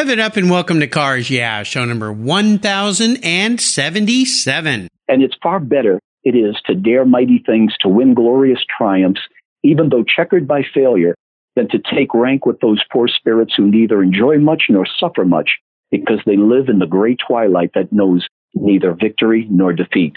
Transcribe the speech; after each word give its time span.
Rev 0.00 0.08
it 0.08 0.18
up 0.18 0.38
and 0.38 0.48
welcome 0.48 0.80
to 0.80 0.86
Cars 0.86 1.28
Yeah, 1.28 1.62
show 1.62 1.84
number 1.84 2.10
1077. 2.10 4.88
And 5.08 5.22
it's 5.22 5.36
far 5.42 5.60
better 5.60 6.00
it 6.24 6.30
is 6.30 6.56
to 6.64 6.74
dare 6.74 7.04
mighty 7.04 7.42
things, 7.44 7.74
to 7.82 7.88
win 7.90 8.14
glorious 8.14 8.60
triumphs, 8.78 9.20
even 9.62 9.90
though 9.90 10.02
checkered 10.02 10.48
by 10.48 10.62
failure, 10.72 11.14
than 11.54 11.68
to 11.68 11.78
take 11.94 12.14
rank 12.14 12.46
with 12.46 12.60
those 12.60 12.82
poor 12.90 13.08
spirits 13.08 13.52
who 13.54 13.70
neither 13.70 14.02
enjoy 14.02 14.38
much 14.38 14.62
nor 14.70 14.86
suffer 14.98 15.26
much, 15.26 15.50
because 15.90 16.20
they 16.24 16.38
live 16.38 16.70
in 16.70 16.78
the 16.78 16.86
gray 16.86 17.14
twilight 17.14 17.72
that 17.74 17.92
knows 17.92 18.26
neither 18.54 18.94
victory 18.94 19.46
nor 19.50 19.74
defeat. 19.74 20.16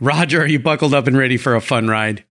Roger, 0.00 0.42
are 0.42 0.46
you 0.46 0.58
buckled 0.58 0.94
up 0.94 1.06
and 1.06 1.16
ready 1.16 1.36
for 1.36 1.54
a 1.54 1.60
fun 1.60 1.88
ride? 1.88 2.24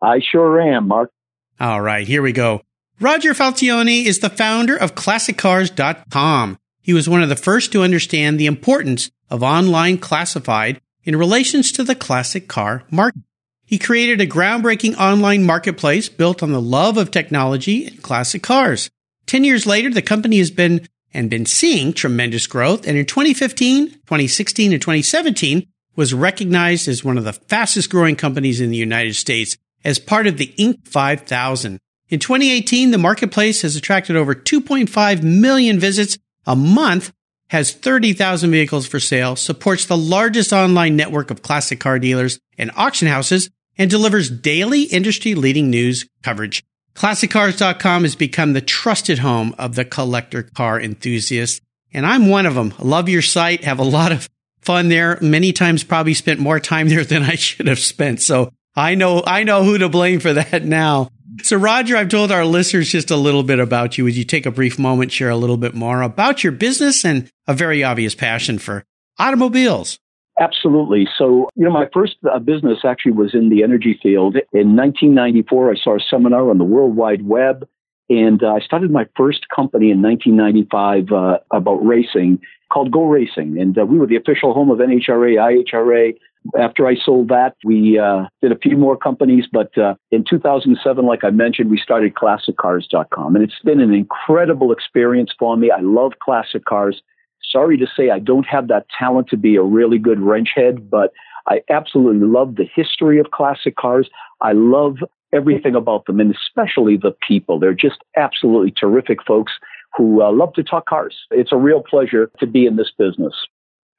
I 0.00 0.20
sure 0.20 0.60
am, 0.60 0.88
Mark. 0.88 1.10
All 1.58 1.80
right, 1.80 2.06
here 2.06 2.22
we 2.22 2.32
go. 2.32 2.62
Roger 3.00 3.34
Falcioni 3.34 4.04
is 4.04 4.20
the 4.20 4.30
founder 4.30 4.76
of 4.76 4.94
ClassicCars.com. 4.94 6.58
He 6.80 6.92
was 6.92 7.08
one 7.08 7.22
of 7.22 7.28
the 7.28 7.36
first 7.36 7.72
to 7.72 7.82
understand 7.82 8.38
the 8.38 8.46
importance 8.46 9.10
of 9.28 9.42
online 9.42 9.98
classified 9.98 10.80
in 11.04 11.16
relations 11.16 11.72
to 11.72 11.84
the 11.84 11.94
classic 11.94 12.48
car 12.48 12.84
market. 12.90 13.22
He 13.64 13.78
created 13.78 14.20
a 14.20 14.26
groundbreaking 14.26 14.96
online 14.96 15.44
marketplace 15.44 16.08
built 16.08 16.42
on 16.42 16.52
the 16.52 16.60
love 16.60 16.96
of 16.96 17.10
technology 17.10 17.86
and 17.86 18.02
classic 18.02 18.42
cars. 18.42 18.90
Ten 19.26 19.44
years 19.44 19.66
later, 19.66 19.90
the 19.90 20.02
company 20.02 20.38
has 20.38 20.50
been 20.50 20.88
and 21.12 21.30
been 21.30 21.46
seeing 21.46 21.92
tremendous 21.92 22.46
growth. 22.46 22.86
And 22.86 22.96
in 22.96 23.06
2015, 23.06 23.90
2016, 23.90 24.72
and 24.72 24.82
2017, 24.82 25.66
was 25.96 26.14
recognized 26.14 26.88
as 26.88 27.04
one 27.04 27.18
of 27.18 27.24
the 27.24 27.32
fastest 27.32 27.90
growing 27.90 28.16
companies 28.16 28.60
in 28.60 28.70
the 28.70 28.76
United 28.76 29.14
States 29.14 29.56
as 29.84 29.98
part 29.98 30.26
of 30.26 30.36
the 30.36 30.52
Inc. 30.58 30.86
5000. 30.86 31.78
In 32.08 32.18
2018, 32.18 32.90
the 32.90 32.98
marketplace 32.98 33.62
has 33.62 33.76
attracted 33.76 34.16
over 34.16 34.34
2.5 34.34 35.22
million 35.22 35.78
visits 35.78 36.18
a 36.46 36.56
month, 36.56 37.12
has 37.48 37.72
30,000 37.72 38.50
vehicles 38.50 38.86
for 38.86 38.98
sale, 38.98 39.36
supports 39.36 39.86
the 39.86 39.96
largest 39.96 40.52
online 40.52 40.96
network 40.96 41.30
of 41.30 41.42
classic 41.42 41.78
car 41.78 41.98
dealers 41.98 42.40
and 42.58 42.70
auction 42.76 43.08
houses, 43.08 43.50
and 43.78 43.90
delivers 43.90 44.28
daily 44.28 44.82
industry 44.82 45.34
leading 45.34 45.70
news 45.70 46.06
coverage. 46.22 46.64
ClassicCars.com 46.94 48.02
has 48.02 48.16
become 48.16 48.52
the 48.52 48.60
trusted 48.60 49.20
home 49.20 49.54
of 49.58 49.74
the 49.74 49.84
collector 49.84 50.42
car 50.42 50.80
enthusiast. 50.80 51.62
And 51.92 52.04
I'm 52.04 52.28
one 52.28 52.46
of 52.46 52.54
them. 52.54 52.74
Love 52.78 53.08
your 53.08 53.22
site, 53.22 53.64
have 53.64 53.78
a 53.78 53.84
lot 53.84 54.12
of 54.12 54.28
fun 54.62 54.88
there. 54.88 55.18
Many 55.20 55.52
times 55.52 55.84
probably 55.84 56.14
spent 56.14 56.40
more 56.40 56.60
time 56.60 56.88
there 56.88 57.04
than 57.04 57.22
I 57.22 57.34
should 57.34 57.66
have 57.66 57.78
spent. 57.78 58.20
So 58.20 58.52
I 58.74 58.94
know, 58.94 59.22
I 59.26 59.44
know 59.44 59.64
who 59.64 59.78
to 59.78 59.88
blame 59.88 60.20
for 60.20 60.32
that 60.32 60.64
now. 60.64 61.08
So 61.42 61.56
Roger, 61.56 61.96
I've 61.96 62.08
told 62.08 62.32
our 62.32 62.44
listeners 62.44 62.90
just 62.90 63.10
a 63.10 63.16
little 63.16 63.42
bit 63.42 63.60
about 63.60 63.96
you. 63.96 64.04
Would 64.04 64.16
you 64.16 64.24
take 64.24 64.46
a 64.46 64.50
brief 64.50 64.78
moment, 64.78 65.12
share 65.12 65.30
a 65.30 65.36
little 65.36 65.56
bit 65.56 65.74
more 65.74 66.02
about 66.02 66.44
your 66.44 66.52
business 66.52 67.04
and 67.04 67.30
a 67.46 67.54
very 67.54 67.82
obvious 67.82 68.14
passion 68.14 68.58
for 68.58 68.84
automobiles? 69.18 69.98
Absolutely. 70.40 71.06
So, 71.18 71.50
you 71.54 71.64
know, 71.64 71.70
my 71.70 71.86
first 71.92 72.16
uh, 72.30 72.38
business 72.38 72.78
actually 72.84 73.12
was 73.12 73.34
in 73.34 73.50
the 73.50 73.62
energy 73.62 73.98
field. 74.02 74.36
In 74.52 74.74
1994, 74.74 75.70
I 75.70 75.74
saw 75.76 75.96
a 75.96 76.00
seminar 76.00 76.48
on 76.48 76.56
the 76.56 76.64
World 76.64 76.96
Wide 76.96 77.26
Web, 77.26 77.68
and 78.08 78.42
uh, 78.42 78.54
I 78.54 78.60
started 78.60 78.90
my 78.90 79.06
first 79.16 79.46
company 79.54 79.90
in 79.90 80.00
1995 80.00 81.12
uh, 81.12 81.38
about 81.52 81.84
racing 81.86 82.40
called 82.70 82.90
Go 82.90 83.04
Racing. 83.04 83.58
And 83.58 83.78
uh, 83.78 83.84
we 83.84 83.98
were 83.98 84.06
the 84.06 84.16
official 84.16 84.54
home 84.54 84.70
of 84.70 84.78
NHRA, 84.78 85.36
IHRA. 85.36 86.14
After 86.58 86.86
I 86.86 86.96
sold 86.96 87.28
that, 87.28 87.54
we 87.64 87.98
uh, 87.98 88.24
did 88.40 88.52
a 88.52 88.58
few 88.58 88.76
more 88.76 88.96
companies. 88.96 89.44
But 89.50 89.76
uh, 89.76 89.94
in 90.10 90.24
2007, 90.28 91.04
like 91.04 91.24
I 91.24 91.30
mentioned, 91.30 91.70
we 91.70 91.78
started 91.78 92.14
ClassicCars.com. 92.14 93.36
And 93.36 93.44
it's 93.44 93.60
been 93.64 93.80
an 93.80 93.92
incredible 93.92 94.72
experience 94.72 95.30
for 95.38 95.56
me. 95.56 95.70
I 95.70 95.80
love 95.80 96.12
classic 96.22 96.64
cars. 96.64 97.02
Sorry 97.50 97.76
to 97.76 97.86
say 97.96 98.10
I 98.10 98.20
don't 98.20 98.46
have 98.46 98.68
that 98.68 98.86
talent 98.96 99.28
to 99.28 99.36
be 99.36 99.56
a 99.56 99.62
really 99.62 99.98
good 99.98 100.20
wrench 100.20 100.50
head, 100.54 100.88
but 100.88 101.12
I 101.48 101.62
absolutely 101.68 102.26
love 102.26 102.56
the 102.56 102.68
history 102.74 103.18
of 103.18 103.32
classic 103.32 103.76
cars. 103.76 104.08
I 104.40 104.52
love 104.52 104.98
everything 105.32 105.74
about 105.74 106.06
them, 106.06 106.20
and 106.20 106.34
especially 106.34 106.96
the 106.96 107.14
people. 107.26 107.58
They're 107.58 107.74
just 107.74 107.98
absolutely 108.16 108.72
terrific 108.72 109.22
folks 109.26 109.52
who 109.96 110.22
uh, 110.22 110.32
love 110.32 110.52
to 110.54 110.62
talk 110.62 110.86
cars. 110.86 111.16
It's 111.30 111.52
a 111.52 111.56
real 111.56 111.82
pleasure 111.82 112.30
to 112.38 112.46
be 112.46 112.66
in 112.66 112.76
this 112.76 112.90
business. 112.96 113.34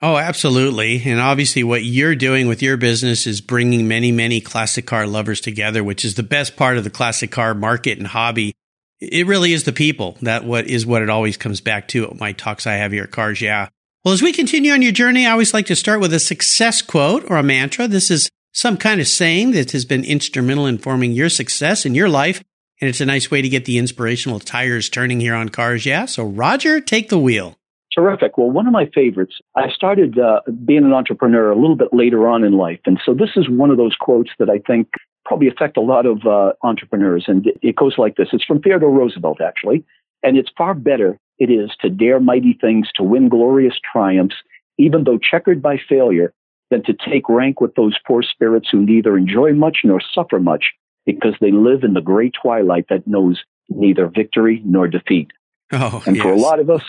Oh, 0.03 0.17
absolutely. 0.17 1.01
And 1.05 1.19
obviously, 1.19 1.63
what 1.63 1.83
you're 1.83 2.15
doing 2.15 2.47
with 2.47 2.63
your 2.63 2.75
business 2.75 3.27
is 3.27 3.39
bringing 3.39 3.87
many, 3.87 4.11
many 4.11 4.41
classic 4.41 4.87
car 4.87 5.05
lovers 5.05 5.41
together, 5.41 5.83
which 5.83 6.03
is 6.03 6.15
the 6.15 6.23
best 6.23 6.55
part 6.55 6.77
of 6.77 6.83
the 6.83 6.89
classic 6.89 7.29
car 7.29 7.53
market 7.53 7.99
and 7.99 8.07
hobby. 8.07 8.53
It 8.99 9.27
really 9.27 9.53
is 9.53 9.63
the 9.63 9.73
people. 9.73 10.17
That 10.21 10.43
what 10.43 10.67
is 10.67 10.85
what 10.85 11.03
it 11.03 11.09
always 11.09 11.37
comes 11.37 11.61
back 11.61 11.87
to. 11.89 12.15
My 12.19 12.31
talks 12.31 12.65
I 12.65 12.73
have 12.73 12.91
here 12.91 13.03
at 13.03 13.11
Cars 13.11 13.41
Yeah. 13.41 13.69
Well, 14.03 14.15
as 14.15 14.23
we 14.23 14.33
continue 14.33 14.71
on 14.71 14.81
your 14.81 14.91
journey, 14.91 15.27
I 15.27 15.31
always 15.31 15.53
like 15.53 15.67
to 15.67 15.75
start 15.75 15.99
with 15.99 16.13
a 16.13 16.19
success 16.19 16.81
quote 16.81 17.29
or 17.29 17.37
a 17.37 17.43
mantra. 17.43 17.87
This 17.87 18.09
is 18.09 18.31
some 18.51 18.77
kind 18.77 18.99
of 18.99 19.07
saying 19.07 19.51
that 19.51 19.71
has 19.71 19.85
been 19.85 20.03
instrumental 20.03 20.65
in 20.65 20.79
forming 20.79 21.11
your 21.11 21.29
success 21.29 21.85
in 21.85 21.93
your 21.93 22.09
life 22.09 22.43
and 22.81 22.89
it's 22.89 22.99
a 22.99 23.05
nice 23.05 23.29
way 23.29 23.41
to 23.41 23.49
get 23.49 23.65
the 23.65 23.77
inspirational 23.77 24.39
tires 24.39 24.89
turning 24.89 25.19
here 25.19 25.35
on 25.35 25.49
cars. 25.49 25.85
Yeah. 25.85 26.05
So, 26.05 26.23
Roger, 26.25 26.81
take 26.81 27.09
the 27.09 27.19
wheel. 27.19 27.57
Terrific. 27.93 28.37
Well, 28.37 28.49
one 28.49 28.67
of 28.67 28.73
my 28.73 28.89
favorites, 28.93 29.35
I 29.55 29.69
started 29.69 30.17
uh, 30.17 30.39
being 30.65 30.83
an 30.83 30.93
entrepreneur 30.93 31.51
a 31.51 31.55
little 31.55 31.75
bit 31.75 31.89
later 31.93 32.27
on 32.27 32.43
in 32.43 32.53
life. 32.53 32.79
And 32.85 32.99
so, 33.05 33.13
this 33.13 33.31
is 33.35 33.47
one 33.49 33.69
of 33.69 33.77
those 33.77 33.95
quotes 33.99 34.31
that 34.39 34.49
I 34.49 34.57
think 34.59 34.87
probably 35.25 35.47
affect 35.47 35.77
a 35.77 35.81
lot 35.81 36.05
of 36.05 36.25
uh, 36.25 36.53
entrepreneurs. 36.63 37.25
And 37.27 37.45
it 37.61 37.75
goes 37.75 37.95
like 37.97 38.15
this 38.15 38.29
it's 38.33 38.45
from 38.45 38.61
Theodore 38.61 38.91
Roosevelt, 38.91 39.41
actually. 39.41 39.85
And 40.23 40.37
it's 40.37 40.49
far 40.57 40.73
better 40.73 41.17
it 41.37 41.49
is 41.49 41.71
to 41.81 41.89
dare 41.89 42.19
mighty 42.19 42.57
things, 42.59 42.87
to 42.95 43.03
win 43.03 43.29
glorious 43.29 43.73
triumphs, 43.91 44.35
even 44.77 45.03
though 45.03 45.17
checkered 45.17 45.61
by 45.61 45.77
failure, 45.89 46.33
than 46.69 46.83
to 46.83 46.93
take 46.93 47.27
rank 47.29 47.59
with 47.59 47.75
those 47.75 47.97
poor 48.07 48.23
spirits 48.23 48.69
who 48.71 48.85
neither 48.85 49.17
enjoy 49.17 49.51
much 49.53 49.79
nor 49.83 49.99
suffer 50.13 50.39
much 50.39 50.65
because 51.05 51.35
they 51.41 51.51
live 51.51 51.83
in 51.83 51.93
the 51.93 52.01
gray 52.01 52.29
twilight 52.29 52.85
that 52.89 53.07
knows 53.07 53.41
neither 53.69 54.07
victory 54.07 54.61
nor 54.65 54.87
defeat. 54.87 55.31
Oh, 55.73 56.03
and 56.05 56.17
yes. 56.17 56.23
for 56.23 56.33
a 56.33 56.35
lot 56.35 56.59
of 56.59 56.69
us, 56.69 56.83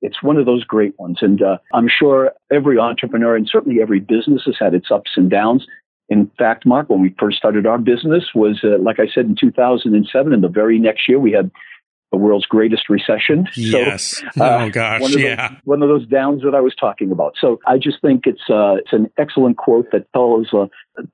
it's 0.00 0.22
one 0.22 0.36
of 0.36 0.46
those 0.46 0.62
great 0.62 0.96
ones. 0.96 1.18
And 1.22 1.42
uh, 1.42 1.58
I'm 1.74 1.88
sure 1.88 2.30
every 2.52 2.78
entrepreneur 2.78 3.34
and 3.34 3.48
certainly 3.50 3.82
every 3.82 3.98
business 3.98 4.42
has 4.46 4.54
had 4.60 4.74
its 4.74 4.92
ups 4.92 5.10
and 5.16 5.28
downs. 5.28 5.66
In 6.08 6.30
fact, 6.38 6.64
Mark, 6.64 6.88
when 6.88 7.02
we 7.02 7.14
first 7.18 7.36
started 7.36 7.66
our 7.66 7.78
business 7.78 8.26
was, 8.36 8.60
uh, 8.62 8.80
like 8.80 9.00
I 9.00 9.08
said, 9.12 9.26
in 9.26 9.34
2007, 9.34 10.32
and 10.32 10.44
the 10.44 10.48
very 10.48 10.78
next 10.78 11.08
year 11.08 11.18
we 11.18 11.32
had 11.32 11.50
the 12.10 12.16
world's 12.16 12.46
greatest 12.46 12.88
recession. 12.88 13.48
Yes. 13.56 14.22
So, 14.34 14.44
uh, 14.44 14.64
oh 14.64 14.70
gosh. 14.70 15.00
one 15.00 15.14
of 15.14 15.20
yeah. 15.20 15.48
Those, 15.48 15.58
one 15.64 15.82
of 15.82 15.88
those 15.88 16.06
downs 16.06 16.42
that 16.42 16.54
I 16.54 16.60
was 16.60 16.74
talking 16.74 17.10
about. 17.10 17.34
So 17.38 17.58
I 17.66 17.76
just 17.76 18.00
think 18.00 18.22
it's 18.26 18.48
uh, 18.48 18.76
it's 18.76 18.92
an 18.92 19.10
excellent 19.18 19.58
quote 19.58 19.88
that 19.92 20.06
tells 20.12 20.48
uh, 20.54 20.66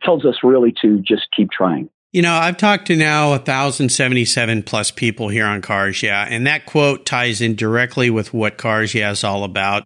tells 0.03 0.25
us 0.25 0.36
really 0.44 0.75
to 0.82 0.98
just 1.00 1.28
keep 1.34 1.50
trying. 1.50 1.88
You 2.14 2.22
know, 2.22 2.32
I've 2.32 2.56
talked 2.56 2.86
to 2.86 2.97
now 2.97 3.30
1,077 3.30 4.62
plus 4.62 4.92
people 4.92 5.28
here 5.28 5.47
on 5.47 5.62
Cars 5.62 6.00
Yeah, 6.00 6.25
and 6.25 6.47
that 6.47 6.64
quote 6.64 7.04
ties 7.04 7.41
in 7.41 7.56
directly 7.56 8.09
with 8.09 8.33
what 8.33 8.56
Cars 8.56 8.94
Yeah 8.94 9.10
is 9.10 9.24
all 9.24 9.42
about. 9.42 9.83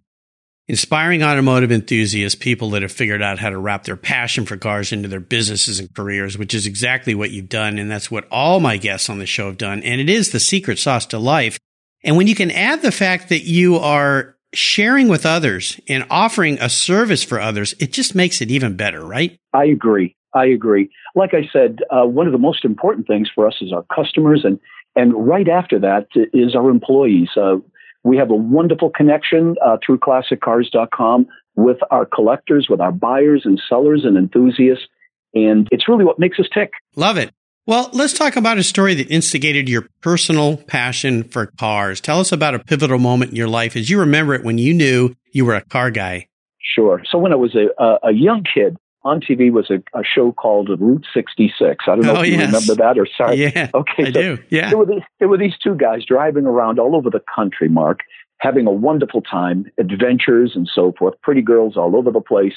Inspiring 0.67 1.23
automotive 1.23 1.71
enthusiasts, 1.71 2.37
people 2.39 2.69
that 2.69 2.83
have 2.83 2.91
figured 2.91 3.23
out 3.23 3.39
how 3.39 3.49
to 3.49 3.57
wrap 3.57 3.85
their 3.85 3.97
passion 3.97 4.45
for 4.45 4.57
cars 4.57 4.91
into 4.91 5.07
their 5.07 5.19
businesses 5.19 5.79
and 5.79 5.91
careers, 5.95 6.37
which 6.37 6.53
is 6.53 6.67
exactly 6.67 7.15
what 7.15 7.31
you've 7.31 7.49
done. 7.49 7.79
And 7.79 7.89
that's 7.89 8.11
what 8.11 8.27
all 8.29 8.59
my 8.59 8.77
guests 8.77 9.09
on 9.09 9.17
the 9.17 9.25
show 9.25 9.47
have 9.47 9.57
done. 9.57 9.81
And 9.81 9.99
it 9.99 10.07
is 10.07 10.29
the 10.29 10.39
secret 10.39 10.77
sauce 10.77 11.07
to 11.07 11.17
life. 11.17 11.57
And 12.03 12.15
when 12.15 12.27
you 12.27 12.35
can 12.35 12.51
add 12.51 12.83
the 12.83 12.91
fact 12.91 13.29
that 13.29 13.45
you 13.45 13.77
are 13.77 14.35
sharing 14.53 15.07
with 15.07 15.25
others 15.25 15.79
and 15.87 16.05
offering 16.11 16.59
a 16.59 16.69
service 16.69 17.23
for 17.23 17.39
others, 17.39 17.73
it 17.79 17.91
just 17.91 18.13
makes 18.13 18.39
it 18.39 18.51
even 18.51 18.77
better, 18.77 19.03
right? 19.03 19.35
I 19.51 19.65
agree. 19.65 20.15
I 20.33 20.45
agree. 20.45 20.89
Like 21.15 21.33
I 21.33 21.49
said, 21.51 21.79
uh, 21.89 22.05
one 22.05 22.27
of 22.27 22.33
the 22.33 22.39
most 22.39 22.65
important 22.65 23.07
things 23.07 23.29
for 23.33 23.47
us 23.47 23.55
is 23.61 23.73
our 23.73 23.85
customers, 23.93 24.41
and 24.43 24.59
and 24.95 25.13
right 25.27 25.47
after 25.47 25.79
that 25.79 26.07
is 26.33 26.55
our 26.55 26.69
employees. 26.69 27.29
Uh, 27.35 27.57
we 28.03 28.17
have 28.17 28.31
a 28.31 28.35
wonderful 28.35 28.89
connection 28.89 29.55
uh, 29.63 29.77
through 29.85 29.99
ClassicCars.com 29.99 31.27
with 31.55 31.77
our 31.91 32.05
collectors, 32.05 32.67
with 32.69 32.79
our 32.79 32.91
buyers 32.91 33.41
and 33.43 33.61
sellers 33.67 34.05
and 34.05 34.17
enthusiasts, 34.17 34.85
and 35.33 35.67
it's 35.71 35.87
really 35.87 36.05
what 36.05 36.19
makes 36.19 36.39
us 36.39 36.47
tick. 36.53 36.71
Love 36.95 37.17
it. 37.17 37.31
Well, 37.65 37.89
let's 37.93 38.13
talk 38.13 38.35
about 38.35 38.57
a 38.57 38.63
story 38.63 38.95
that 38.95 39.11
instigated 39.11 39.69
your 39.69 39.87
personal 40.01 40.57
passion 40.57 41.23
for 41.23 41.47
cars. 41.59 42.01
Tell 42.01 42.19
us 42.19 42.31
about 42.31 42.55
a 42.55 42.59
pivotal 42.59 42.97
moment 42.97 43.29
in 43.29 43.37
your 43.37 43.47
life 43.47 43.75
as 43.75 43.89
you 43.91 43.99
remember 43.99 44.33
it 44.33 44.43
when 44.43 44.57
you 44.57 44.73
knew 44.73 45.13
you 45.31 45.45
were 45.45 45.53
a 45.53 45.61
car 45.61 45.91
guy. 45.91 46.27
Sure. 46.59 47.03
So 47.11 47.19
when 47.19 47.31
I 47.31 47.35
was 47.35 47.55
a, 47.55 47.67
a 48.07 48.11
young 48.11 48.43
kid, 48.43 48.77
on 49.09 49.19
TV 49.19 49.51
was 49.51 49.69
a, 49.69 49.81
a, 49.97 50.03
show 50.03 50.31
called 50.31 50.69
Route 50.79 51.05
66. 51.13 51.85
I 51.87 51.95
don't 51.95 52.05
know 52.05 52.17
oh, 52.17 52.21
if 52.21 52.27
you 52.27 52.33
yes. 52.33 52.47
remember 52.47 52.75
that 52.75 52.97
or 52.97 53.07
sorry. 53.17 53.37
Yeah, 53.37 53.69
okay, 53.73 54.03
I 54.03 54.11
so 54.11 54.21
do. 54.21 54.37
Yeah. 54.49 54.69
There 54.69 54.77
were, 54.77 54.85
these, 54.85 55.03
there 55.19 55.27
were 55.27 55.37
these 55.37 55.57
two 55.61 55.75
guys 55.75 56.05
driving 56.05 56.45
around 56.45 56.79
all 56.79 56.95
over 56.95 57.09
the 57.09 57.21
country, 57.35 57.67
Mark, 57.69 57.99
having 58.39 58.67
a 58.67 58.71
wonderful 58.71 59.21
time, 59.21 59.65
adventures 59.77 60.53
and 60.55 60.69
so 60.73 60.93
forth, 60.97 61.15
pretty 61.21 61.41
girls 61.41 61.75
all 61.75 61.95
over 61.95 62.11
the 62.11 62.21
place. 62.21 62.55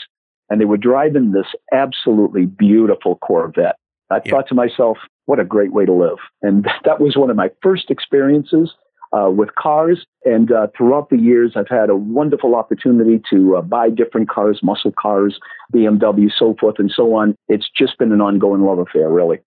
And 0.50 0.60
they 0.60 0.64
were 0.66 0.76
driving 0.76 1.32
this 1.32 1.46
absolutely 1.72 2.46
beautiful 2.46 3.16
Corvette. 3.16 3.76
I 4.10 4.20
Yeah. 4.24 4.32
thought 4.32 4.48
to 4.48 4.54
myself, 4.54 4.98
what 5.26 5.40
a 5.40 5.44
great 5.44 5.72
way 5.72 5.86
to 5.86 5.92
live. 5.92 6.18
And 6.42 6.68
that 6.84 7.00
was 7.00 7.16
one 7.16 7.30
of 7.30 7.36
my 7.36 7.50
first 7.62 7.90
experiences 7.90 8.72
uh, 9.12 9.30
with 9.30 9.54
cars. 9.54 10.04
And 10.24 10.50
uh, 10.50 10.68
throughout 10.76 11.10
the 11.10 11.18
years, 11.18 11.52
I've 11.56 11.68
had 11.68 11.90
a 11.90 11.96
wonderful 11.96 12.54
opportunity 12.54 13.20
to 13.30 13.56
uh, 13.56 13.60
buy 13.60 13.90
different 13.90 14.28
cars, 14.28 14.60
muscle 14.62 14.92
cars, 14.98 15.38
BMW, 15.74 16.30
so 16.36 16.54
forth 16.58 16.76
and 16.78 16.90
so 16.94 17.14
on. 17.14 17.34
It's 17.48 17.68
just 17.76 17.98
been 17.98 18.12
an 18.12 18.20
ongoing 18.20 18.62
love 18.62 18.78
affair, 18.78 19.08
really. 19.08 19.40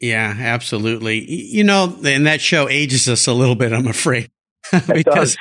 Yeah, 0.00 0.34
absolutely. 0.38 1.30
You 1.30 1.64
know, 1.64 1.96
and 2.04 2.26
that 2.26 2.40
show 2.40 2.68
ages 2.68 3.08
us 3.08 3.26
a 3.26 3.32
little 3.32 3.54
bit, 3.54 3.72
I'm 3.72 3.86
afraid. 3.86 4.30
Because 4.92 5.36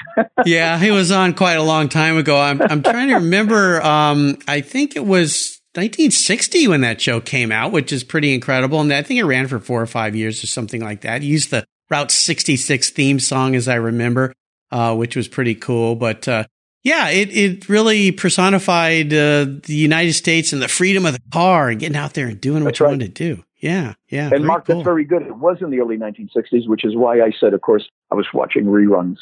yeah, 0.46 0.78
he 0.78 0.92
was 0.92 1.12
on 1.12 1.34
quite 1.34 1.56
a 1.56 1.64
long 1.64 1.90
time 1.90 2.16
ago. 2.16 2.40
I'm 2.40 2.62
I'm 2.62 2.84
trying 2.84 3.08
to 3.08 3.16
remember 3.16 3.82
um 3.82 4.38
I 4.48 4.62
think 4.62 4.96
it 4.96 5.04
was 5.04 5.60
1960 5.74 6.68
when 6.68 6.82
that 6.82 7.02
show 7.02 7.20
came 7.20 7.52
out, 7.52 7.72
which 7.72 7.92
is 7.92 8.04
pretty 8.04 8.36
incredible. 8.36 8.80
And 8.82 8.94
I 8.94 9.02
think 9.02 9.20
it 9.20 9.24
ran 9.24 9.48
for 9.48 9.60
4 9.60 9.82
or 9.82 9.88
5 9.88 10.16
years 10.16 10.44
or 10.44 10.48
something 10.48 10.80
like 10.80 11.02
that. 11.02 11.24
He 11.24 11.30
used 11.30 11.50
the 11.50 11.66
Route 11.90 12.12
66 12.12 12.90
theme 12.90 13.20
song 13.20 13.56
as 13.56 13.68
I 13.68 13.76
remember, 13.76 14.34
uh 14.72 14.96
which 14.96 15.16
was 15.16 15.28
pretty 15.28 15.56
cool, 15.56 15.96
but 15.96 16.28
uh 16.28 16.46
yeah, 16.86 17.10
it, 17.10 17.36
it 17.36 17.68
really 17.68 18.12
personified 18.12 19.12
uh, 19.12 19.46
the 19.64 19.74
United 19.74 20.14
States 20.14 20.54
and 20.54 20.62
the 20.62 20.68
freedom 20.68 21.08
of 21.08 21.14
the 21.14 21.22
car 21.34 21.70
and 21.70 21.80
getting 21.80 21.98
out 21.98 22.14
there 22.14 22.28
and 22.28 22.40
doing 22.40 22.64
what 22.64 22.76
That's 22.76 22.80
you 22.80 22.86
wanted 22.86 23.16
to 23.16 23.36
do. 23.36 23.44
Yeah, 23.58 23.96
yeah. 24.08 24.30
And 24.32 24.46
Mark, 24.46 24.68
cool. 24.68 24.76
that's 24.76 24.86
very 24.86 25.04
good. 25.04 25.24
It 25.24 25.36
was 25.36 25.58
in 25.62 25.72
the 25.72 25.80
early 25.80 25.98
1960s, 25.98 26.68
which 26.68 26.86
is 26.86 26.96
why 26.96 27.22
I 27.22 27.32
said, 27.40 27.56
of 27.56 27.62
course, 27.62 27.90
I 28.12 28.16
was 28.16 28.28
watching 28.32 28.66
reruns. 28.66 29.18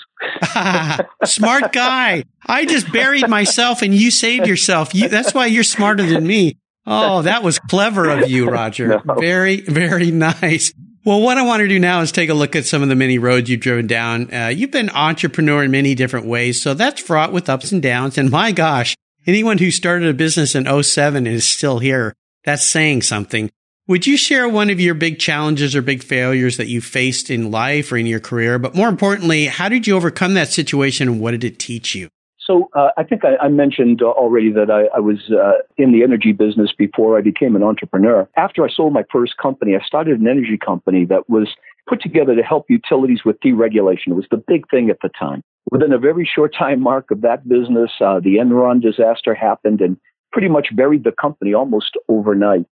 Smart 1.24 1.71
guy. 1.71 2.25
I 2.45 2.65
just 2.65 2.92
buried 2.92 3.30
myself 3.30 3.81
and 3.81 3.95
you 3.95 4.12
saved 4.12 4.45
yourself. 4.45 4.94
You, 4.94 5.07
that's 5.07 5.33
why 5.33 5.45
you're 5.45 5.63
smarter 5.63 6.04
than 6.04 6.27
me. 6.27 6.57
Oh, 6.86 7.21
that 7.21 7.44
was 7.44 7.60
clever 7.60 8.10
of 8.10 8.30
you, 8.30 8.50
Roger. 8.50 9.01
No. 9.06 9.13
Very, 9.15 9.62
very 9.62 10.12
nice. 10.12 10.74
Well, 11.05 11.21
what 11.21 11.38
I 11.38 11.41
want 11.41 11.59
to 11.59 11.67
do 11.67 11.79
now 11.79 12.00
is 12.00 12.13
take 12.13 12.29
a 12.29 12.33
look 12.33 12.55
at 12.55 12.65
some 12.65 12.81
of 12.81 12.88
the 12.88 12.95
many 12.95 13.17
roads 13.17 13.50
you've 13.50 13.59
driven 13.59 13.88
down. 13.88 14.33
Uh, 14.33 14.47
you've 14.47 14.71
been 14.71 14.89
entrepreneur 14.89 15.61
in 15.61 15.69
many 15.69 15.95
different 15.95 16.27
ways, 16.27 16.61
so 16.61 16.73
that's 16.73 17.01
fraught 17.01 17.33
with 17.33 17.50
ups 17.50 17.73
and 17.73 17.81
downs. 17.81 18.17
And 18.17 18.31
my 18.31 18.53
gosh, 18.53 18.95
anyone 19.27 19.57
who 19.57 19.69
started 19.69 20.07
a 20.07 20.13
business 20.13 20.55
in 20.55 20.65
07 20.81 21.27
and 21.27 21.35
is 21.35 21.45
still 21.45 21.79
here, 21.79 22.13
that's 22.45 22.65
saying 22.65 23.01
something. 23.01 23.51
Would 23.88 24.07
you 24.07 24.15
share 24.15 24.47
one 24.47 24.69
of 24.69 24.79
your 24.79 24.94
big 24.94 25.19
challenges 25.19 25.75
or 25.75 25.81
big 25.81 26.01
failures 26.01 26.55
that 26.55 26.69
you 26.69 26.79
faced 26.79 27.29
in 27.29 27.51
life 27.51 27.91
or 27.91 27.97
in 27.97 28.05
your 28.05 28.21
career? 28.21 28.57
But 28.57 28.73
more 28.73 28.88
importantly, 28.88 29.47
how 29.47 29.67
did 29.67 29.85
you 29.85 29.97
overcome 29.97 30.35
that 30.35 30.53
situation 30.53 31.09
and 31.09 31.19
what 31.19 31.31
did 31.31 31.44
it 31.44 31.59
teach 31.59 31.95
you? 31.95 32.07
So 32.45 32.69
uh, 32.73 32.89
I 32.97 33.03
think 33.03 33.23
I, 33.23 33.37
I 33.37 33.47
mentioned 33.47 34.01
uh, 34.01 34.07
already 34.07 34.51
that 34.51 34.69
I, 34.69 34.95
I 34.95 34.99
was 34.99 35.31
uh, 35.31 35.63
in 35.77 35.93
the 35.93 36.03
energy 36.03 36.33
business 36.33 36.71
before 36.77 37.17
I 37.17 37.21
became 37.21 37.55
an 37.55 37.63
entrepreneur. 37.63 38.27
After 38.35 38.65
I 38.65 38.69
sold 38.69 38.93
my 38.93 39.03
first 39.11 39.37
company, 39.37 39.75
I 39.75 39.85
started 39.85 40.19
an 40.19 40.27
energy 40.27 40.57
company 40.57 41.05
that 41.05 41.29
was 41.29 41.49
put 41.87 42.01
together 42.01 42.35
to 42.35 42.43
help 42.43 42.65
utilities 42.69 43.21
with 43.25 43.39
deregulation. 43.39 44.07
It 44.07 44.15
was 44.15 44.27
the 44.29 44.43
big 44.45 44.69
thing 44.69 44.89
at 44.89 44.97
the 45.01 45.09
time. 45.17 45.41
Within 45.71 45.93
a 45.93 45.97
very 45.97 46.29
short 46.31 46.53
time 46.57 46.81
mark 46.81 47.11
of 47.11 47.21
that 47.21 47.47
business, 47.47 47.91
uh, 48.01 48.19
the 48.19 48.35
Enron 48.35 48.81
disaster 48.81 49.33
happened 49.33 49.79
and 49.79 49.97
pretty 50.31 50.49
much 50.49 50.75
buried 50.75 51.03
the 51.03 51.11
company 51.11 51.53
almost 51.53 51.97
overnight. 52.09 52.65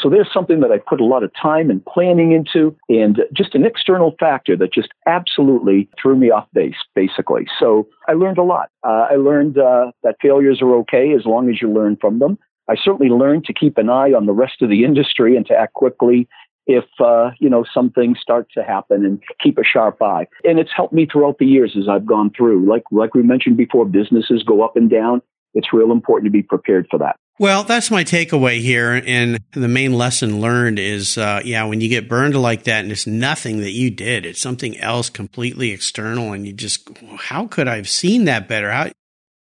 So 0.00 0.08
there's 0.08 0.32
something 0.32 0.60
that 0.60 0.70
I 0.70 0.78
put 0.78 1.00
a 1.00 1.04
lot 1.04 1.22
of 1.22 1.30
time 1.40 1.70
and 1.70 1.84
planning 1.84 2.32
into, 2.32 2.74
and 2.88 3.20
just 3.32 3.54
an 3.54 3.64
external 3.66 4.14
factor 4.18 4.56
that 4.56 4.72
just 4.72 4.88
absolutely 5.06 5.88
threw 6.00 6.16
me 6.16 6.30
off 6.30 6.46
base, 6.52 6.76
basically. 6.94 7.46
So 7.58 7.88
I 8.08 8.12
learned 8.12 8.38
a 8.38 8.42
lot. 8.42 8.70
Uh, 8.84 9.06
I 9.10 9.16
learned 9.16 9.58
uh, 9.58 9.92
that 10.02 10.16
failures 10.22 10.62
are 10.62 10.74
okay 10.76 11.12
as 11.14 11.26
long 11.26 11.50
as 11.50 11.60
you 11.60 11.70
learn 11.70 11.96
from 12.00 12.20
them. 12.20 12.38
I 12.68 12.76
certainly 12.82 13.10
learned 13.10 13.44
to 13.46 13.52
keep 13.52 13.76
an 13.76 13.90
eye 13.90 14.12
on 14.12 14.26
the 14.26 14.32
rest 14.32 14.62
of 14.62 14.70
the 14.70 14.84
industry 14.84 15.36
and 15.36 15.44
to 15.46 15.54
act 15.54 15.74
quickly 15.74 16.28
if 16.66 16.84
uh, 17.00 17.30
you 17.40 17.50
know 17.50 17.64
some 17.74 17.90
things 17.90 18.18
start 18.20 18.46
to 18.54 18.62
happen 18.62 19.04
and 19.04 19.22
keep 19.42 19.58
a 19.58 19.64
sharp 19.64 20.00
eye. 20.00 20.26
And 20.44 20.58
it's 20.58 20.70
helped 20.74 20.92
me 20.92 21.06
throughout 21.06 21.38
the 21.38 21.46
years 21.46 21.76
as 21.76 21.88
I've 21.88 22.06
gone 22.06 22.30
through. 22.36 22.68
Like 22.68 22.84
like 22.90 23.14
we 23.14 23.22
mentioned 23.22 23.56
before, 23.56 23.84
businesses 23.84 24.42
go 24.42 24.62
up 24.62 24.76
and 24.76 24.88
down. 24.88 25.22
It's 25.54 25.72
real 25.72 25.92
important 25.92 26.26
to 26.26 26.30
be 26.30 26.42
prepared 26.42 26.86
for 26.90 26.98
that. 26.98 27.16
Well, 27.38 27.64
that's 27.64 27.90
my 27.90 28.04
takeaway 28.04 28.60
here. 28.60 29.02
And 29.04 29.40
the 29.52 29.68
main 29.68 29.94
lesson 29.94 30.40
learned 30.40 30.78
is, 30.78 31.16
uh, 31.16 31.40
yeah, 31.44 31.64
when 31.64 31.80
you 31.80 31.88
get 31.88 32.08
burned 32.08 32.36
like 32.40 32.64
that 32.64 32.82
and 32.82 32.92
it's 32.92 33.06
nothing 33.06 33.60
that 33.60 33.72
you 33.72 33.90
did, 33.90 34.26
it's 34.26 34.40
something 34.40 34.78
else 34.78 35.08
completely 35.08 35.70
external. 35.70 36.32
And 36.32 36.46
you 36.46 36.52
just, 36.52 36.88
how 37.16 37.46
could 37.46 37.68
I 37.68 37.76
have 37.76 37.88
seen 37.88 38.26
that 38.26 38.48
better? 38.48 38.70
How, 38.70 38.90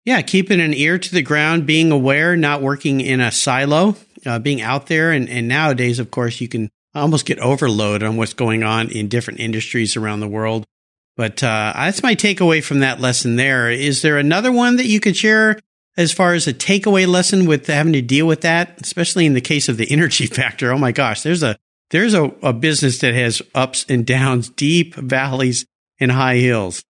yeah, 0.05 0.21
keeping 0.21 0.61
an 0.61 0.73
ear 0.73 0.97
to 0.97 1.11
the 1.11 1.21
ground, 1.21 1.67
being 1.67 1.91
aware, 1.91 2.35
not 2.37 2.61
working 2.61 3.01
in 3.01 3.19
a 3.19 3.31
silo, 3.31 3.95
uh, 4.25 4.39
being 4.39 4.61
out 4.61 4.87
there. 4.87 5.11
And, 5.11 5.29
and 5.29 5.47
nowadays, 5.47 5.99
of 5.99 6.11
course, 6.11 6.39
you 6.41 6.47
can 6.47 6.69
almost 6.95 7.25
get 7.25 7.39
overload 7.39 8.03
on 8.03 8.17
what's 8.17 8.33
going 8.33 8.63
on 8.63 8.89
in 8.89 9.09
different 9.09 9.41
industries 9.41 9.95
around 9.95 10.21
the 10.21 10.27
world. 10.27 10.65
But 11.17 11.43
uh, 11.43 11.73
that's 11.75 12.01
my 12.01 12.15
takeaway 12.15 12.63
from 12.63 12.79
that 12.79 13.01
lesson 13.01 13.35
there. 13.35 13.69
Is 13.69 14.01
there 14.01 14.17
another 14.17 14.51
one 14.51 14.77
that 14.77 14.87
you 14.87 14.99
could 14.99 15.17
share 15.17 15.59
as 15.97 16.11
far 16.11 16.33
as 16.33 16.47
a 16.47 16.53
takeaway 16.53 17.07
lesson 17.07 17.45
with 17.45 17.67
having 17.67 17.93
to 17.93 18.01
deal 18.01 18.25
with 18.25 18.41
that, 18.41 18.79
especially 18.81 19.25
in 19.25 19.33
the 19.33 19.41
case 19.41 19.69
of 19.69 19.77
the 19.77 19.91
energy 19.91 20.25
factor? 20.27 20.71
Oh 20.71 20.77
my 20.77 20.91
gosh, 20.91 21.21
there's 21.21 21.43
a 21.43 21.57
there's 21.89 22.13
a, 22.13 22.25
a 22.41 22.53
business 22.53 22.99
that 22.99 23.13
has 23.13 23.41
ups 23.53 23.85
and 23.89 24.05
downs, 24.05 24.49
deep 24.49 24.95
valleys 24.95 25.65
and 25.99 26.11
high 26.11 26.37
hills. 26.37 26.83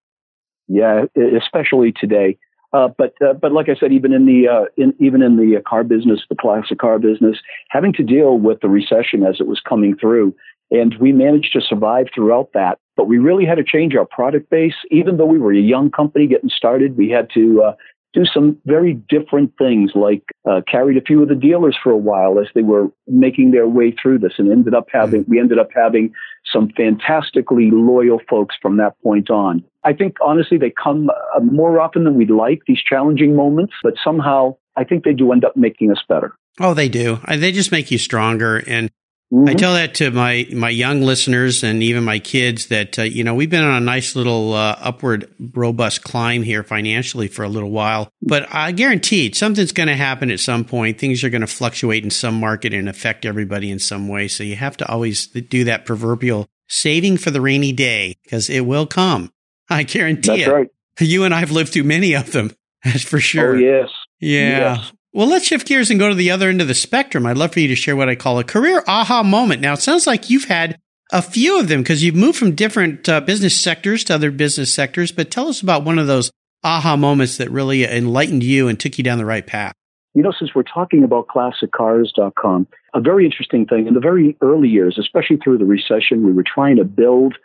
Yeah, 0.68 1.06
especially 1.38 1.92
today. 1.92 2.38
Uh, 2.74 2.88
but 2.98 3.14
uh, 3.22 3.34
but 3.34 3.52
like 3.52 3.68
I 3.68 3.76
said, 3.78 3.92
even 3.92 4.14
in 4.14 4.26
the 4.26 4.48
uh, 4.48 4.66
in, 4.78 4.94
even 5.00 5.22
in 5.22 5.36
the 5.36 5.62
car 5.68 5.84
business, 5.84 6.22
the 6.30 6.36
classic 6.36 6.80
car 6.80 7.00
business, 7.00 7.38
having 7.70 7.92
to 7.94 8.04
deal 8.04 8.38
with 8.38 8.62
the 8.62 8.70
recession 8.70 9.24
as 9.28 9.38
it 9.42 9.48
was 9.48 9.60
coming 9.68 9.98
through, 9.98 10.34
and 10.70 10.96
we 11.00 11.12
managed 11.12 11.52
to 11.54 11.62
survive 11.62 12.08
throughout 12.16 12.52
that. 12.54 12.80
But 12.96 13.08
we 13.08 13.18
really 13.18 13.46
had 13.46 13.56
to 13.56 13.64
change 13.66 13.94
our 13.96 14.06
product 14.06 14.50
base. 14.50 14.76
Even 14.90 15.18
though 15.18 15.26
we 15.26 15.38
were 15.38 15.52
a 15.52 15.60
young 15.60 15.92
company 15.92 16.28
getting 16.28 16.50
started, 16.50 16.96
we 16.96 17.10
had 17.10 17.28
to 17.34 17.62
uh, 17.62 17.76
do 18.14 18.26
some 18.26 18.58
very 18.66 18.94
different 18.94 19.54
things, 19.58 19.92
like 19.96 20.24
uh, 20.50 20.62
carried 20.70 20.98
a 20.98 21.02
few 21.02 21.22
of 21.22 21.30
the 21.30 21.36
dealers 21.36 21.78
for 21.82 21.92
a 21.92 21.98
while 21.98 22.40
as 22.40 22.48
they 22.54 22.62
were 22.62 22.88
making 23.08 23.52
their 23.52 23.68
way 23.68 23.92
through 24.02 24.20
this, 24.20 24.34
and 24.38 24.52
ended 24.52 24.74
up 24.74 24.88
having 24.92 25.26
we 25.28 25.40
ended 25.40 25.60
up 25.60 25.70
having 25.74 26.14
some 26.52 26.70
fantastically 26.76 27.70
loyal 27.72 28.20
folks 28.30 28.56
from 28.62 28.78
that 28.78 28.94
point 29.04 29.30
on. 29.30 29.64
I 29.84 29.94
think 29.94 30.18
honestly 30.22 30.58
they 30.58 30.72
come 30.72 31.10
uh, 31.10 31.40
more 31.40 31.80
often 31.80 32.04
than 32.04 32.16
we'd 32.16 32.30
like 32.30 32.62
these 32.68 32.82
challenging 32.82 33.36
moments, 33.36 33.74
but 33.84 33.94
somehow 34.04 34.58
I 34.76 34.84
think 34.84 35.04
they 35.04 35.14
do 35.14 35.32
end 35.32 35.46
up 35.46 35.56
making 35.56 35.92
us 35.92 36.04
better. 36.08 36.36
Oh, 36.60 36.74
they 36.74 36.90
do. 36.90 37.20
They 37.28 37.52
just 37.52 37.72
make 37.72 37.92
you 37.92 37.98
stronger. 37.98 38.58
And 38.68 38.90
I 39.34 39.54
Mhm. 39.54 39.58
tell 39.58 39.74
that 39.76 39.94
to 39.96 40.12
my 40.12 40.46
my 40.52 40.70
young 40.70 41.02
listeners 41.04 41.64
and 41.64 41.82
even 41.82 42.04
my 42.04 42.20
kids 42.20 42.66
that 42.66 43.00
uh, 43.00 43.04
you 43.04 43.24
know 43.24 43.34
we've 43.34 43.50
been 43.50 43.64
on 43.64 43.82
a 43.82 43.86
nice 43.86 44.14
little 44.16 44.54
uh, 44.54 44.76
upward 44.82 45.30
robust 45.54 46.04
climb 46.04 46.44
here 46.44 46.64
financially 46.64 47.30
for 47.30 47.44
a 47.44 47.48
little 47.50 47.72
while, 47.72 48.12
but 48.22 48.46
I 48.54 48.74
guarantee 48.74 49.32
something's 49.32 49.72
going 49.72 49.88
to 49.88 49.96
happen 49.96 50.32
at 50.32 50.42
some 50.42 50.66
point. 50.66 51.00
Things 51.00 51.24
are 51.24 51.30
going 51.30 51.42
to 51.42 51.48
fluctuate 51.48 52.04
in 52.04 52.10
some 52.10 52.40
market 52.42 52.74
and 52.74 52.90
affect 52.90 53.26
everybody 53.26 53.72
in 53.72 53.80
some 53.80 54.10
way. 54.10 54.28
So 54.28 54.44
you 54.44 54.58
have 54.58 54.76
to 54.78 54.90
always 54.92 55.28
do 55.28 55.64
that 55.64 55.86
proverbial 55.86 56.48
saving 56.68 57.16
for 57.18 57.32
the 57.32 57.40
rainy 57.42 57.72
day 57.72 58.18
because 58.24 58.50
it 58.50 58.62
will 58.66 58.86
come. 58.86 59.32
I 59.70 59.84
guarantee 59.84 60.38
That's 60.40 60.48
it. 60.50 60.52
right. 60.52 60.68
You 61.00 61.24
and 61.24 61.34
I've 61.34 61.52
lived 61.52 61.72
through 61.72 61.84
many 61.86 62.14
of 62.16 62.34
them. 62.34 62.52
That's 62.84 63.04
for 63.04 63.20
sure. 63.22 63.56
Oh 63.56 63.60
yes. 63.60 63.90
Yeah. 64.20 64.76
Yes. 64.76 64.92
Well, 65.14 65.28
let's 65.28 65.46
shift 65.46 65.68
gears 65.68 65.90
and 65.90 66.00
go 66.00 66.08
to 66.08 66.16
the 66.16 66.32
other 66.32 66.48
end 66.48 66.62
of 66.62 66.70
the 66.70 66.74
spectrum. 66.74 67.26
I'd 67.26 67.38
love 67.38 67.52
for 67.52 67.60
you 67.60 67.68
to 67.68 67.76
share 67.76 67.98
what 67.98 68.08
I 68.08 68.16
call 68.16 68.40
a 68.40 68.46
career 68.46 68.82
aha 68.88 69.24
moment. 69.24 69.62
Now, 69.62 69.74
it 69.74 69.82
sounds 69.82 70.08
like 70.08 70.30
you've 70.30 70.46
had 70.46 70.80
a 71.12 71.22
few 71.22 71.60
of 71.60 71.68
them 71.68 71.82
because 71.82 72.02
you've 72.02 72.16
moved 72.16 72.38
from 72.38 72.56
different 72.56 73.10
uh, 73.10 73.20
business 73.20 73.60
sectors 73.60 74.06
to 74.06 74.16
other 74.16 74.32
business 74.32 74.74
sectors. 74.74 75.12
But 75.12 75.30
tell 75.30 75.50
us 75.50 75.62
about 75.62 75.84
one 75.84 76.00
of 76.00 76.08
those 76.08 76.32
aha 76.64 76.96
moments 76.96 77.38
that 77.38 77.52
really 77.52 77.84
enlightened 77.84 78.44
you 78.44 78.70
and 78.70 78.80
took 78.80 78.98
you 78.98 79.04
down 79.04 79.18
the 79.18 79.26
right 79.26 79.46
path. 79.46 79.74
You 80.14 80.24
know, 80.24 80.32
since 80.38 80.56
we're 80.56 80.64
talking 80.64 81.04
about 81.04 81.28
classiccars.com, 81.28 82.68
a 82.94 83.02
very 83.02 83.26
interesting 83.26 83.66
thing 83.66 83.88
in 83.88 83.94
the 83.94 84.00
very 84.00 84.38
early 84.42 84.70
years, 84.70 84.98
especially 84.98 85.38
through 85.38 85.58
the 85.58 85.66
recession, 85.66 86.26
we 86.26 86.32
were 86.32 86.44
trying 86.44 86.78
to 86.78 86.86
build 86.86 87.36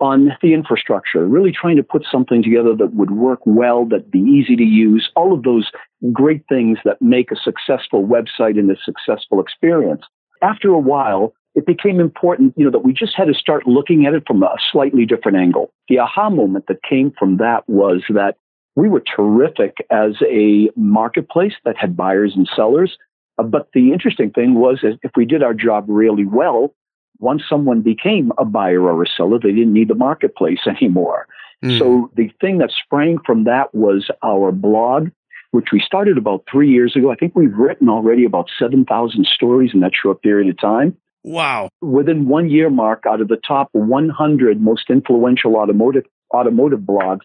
on 0.00 0.30
the 0.42 0.52
infrastructure, 0.52 1.26
really 1.26 1.52
trying 1.52 1.76
to 1.76 1.82
put 1.82 2.04
something 2.10 2.42
together 2.42 2.74
that 2.76 2.94
would 2.94 3.12
work 3.12 3.40
well, 3.44 3.84
that'd 3.86 4.10
be 4.10 4.18
easy 4.18 4.56
to 4.56 4.62
use, 4.64 5.08
all 5.14 5.32
of 5.32 5.42
those 5.44 5.70
great 6.12 6.44
things 6.48 6.78
that 6.84 7.00
make 7.00 7.30
a 7.30 7.36
successful 7.36 8.04
website 8.04 8.58
and 8.58 8.70
a 8.70 8.76
successful 8.84 9.40
experience. 9.40 10.02
After 10.42 10.70
a 10.70 10.78
while, 10.78 11.32
it 11.54 11.66
became 11.66 12.00
important, 12.00 12.54
you 12.56 12.64
know, 12.64 12.70
that 12.70 12.84
we 12.84 12.92
just 12.92 13.14
had 13.16 13.26
to 13.26 13.34
start 13.34 13.66
looking 13.66 14.06
at 14.06 14.14
it 14.14 14.24
from 14.26 14.42
a 14.42 14.54
slightly 14.72 15.06
different 15.06 15.38
angle. 15.38 15.72
The 15.88 16.00
aha 16.00 16.28
moment 16.28 16.66
that 16.66 16.82
came 16.82 17.12
from 17.16 17.36
that 17.36 17.62
was 17.68 18.02
that 18.08 18.36
we 18.76 18.88
were 18.88 19.02
terrific 19.02 19.76
as 19.90 20.16
a 20.28 20.70
marketplace 20.76 21.54
that 21.64 21.76
had 21.76 21.96
buyers 21.96 22.32
and 22.34 22.48
sellers. 22.56 22.98
Uh, 23.38 23.44
but 23.44 23.68
the 23.72 23.92
interesting 23.92 24.30
thing 24.30 24.54
was 24.54 24.80
if 24.82 25.12
we 25.16 25.24
did 25.24 25.42
our 25.42 25.54
job 25.54 25.84
really 25.86 26.26
well, 26.26 26.74
once 27.18 27.42
someone 27.48 27.80
became 27.80 28.32
a 28.38 28.44
buyer 28.44 28.82
or 28.82 29.02
a 29.02 29.06
seller, 29.06 29.38
they 29.38 29.52
didn't 29.52 29.72
need 29.72 29.88
the 29.88 29.94
marketplace 29.94 30.60
anymore. 30.66 31.26
Mm. 31.62 31.78
So 31.78 32.10
the 32.16 32.30
thing 32.40 32.58
that 32.58 32.70
sprang 32.70 33.18
from 33.24 33.44
that 33.44 33.74
was 33.74 34.10
our 34.22 34.52
blog, 34.52 35.08
which 35.52 35.68
we 35.72 35.80
started 35.80 36.18
about 36.18 36.44
three 36.50 36.70
years 36.70 36.96
ago. 36.96 37.10
I 37.10 37.14
think 37.14 37.34
we've 37.34 37.56
written 37.56 37.88
already 37.88 38.24
about 38.24 38.50
7,000 38.58 39.26
stories 39.26 39.70
in 39.72 39.80
that 39.80 39.92
short 39.94 40.22
period 40.22 40.48
of 40.48 40.60
time. 40.60 40.96
Wow. 41.22 41.70
Within 41.80 42.28
one 42.28 42.50
year 42.50 42.68
mark, 42.68 43.04
out 43.08 43.20
of 43.20 43.28
the 43.28 43.38
top 43.38 43.68
100 43.72 44.60
most 44.60 44.90
influential 44.90 45.56
automotive, 45.56 46.04
automotive 46.34 46.80
blogs, 46.80 47.20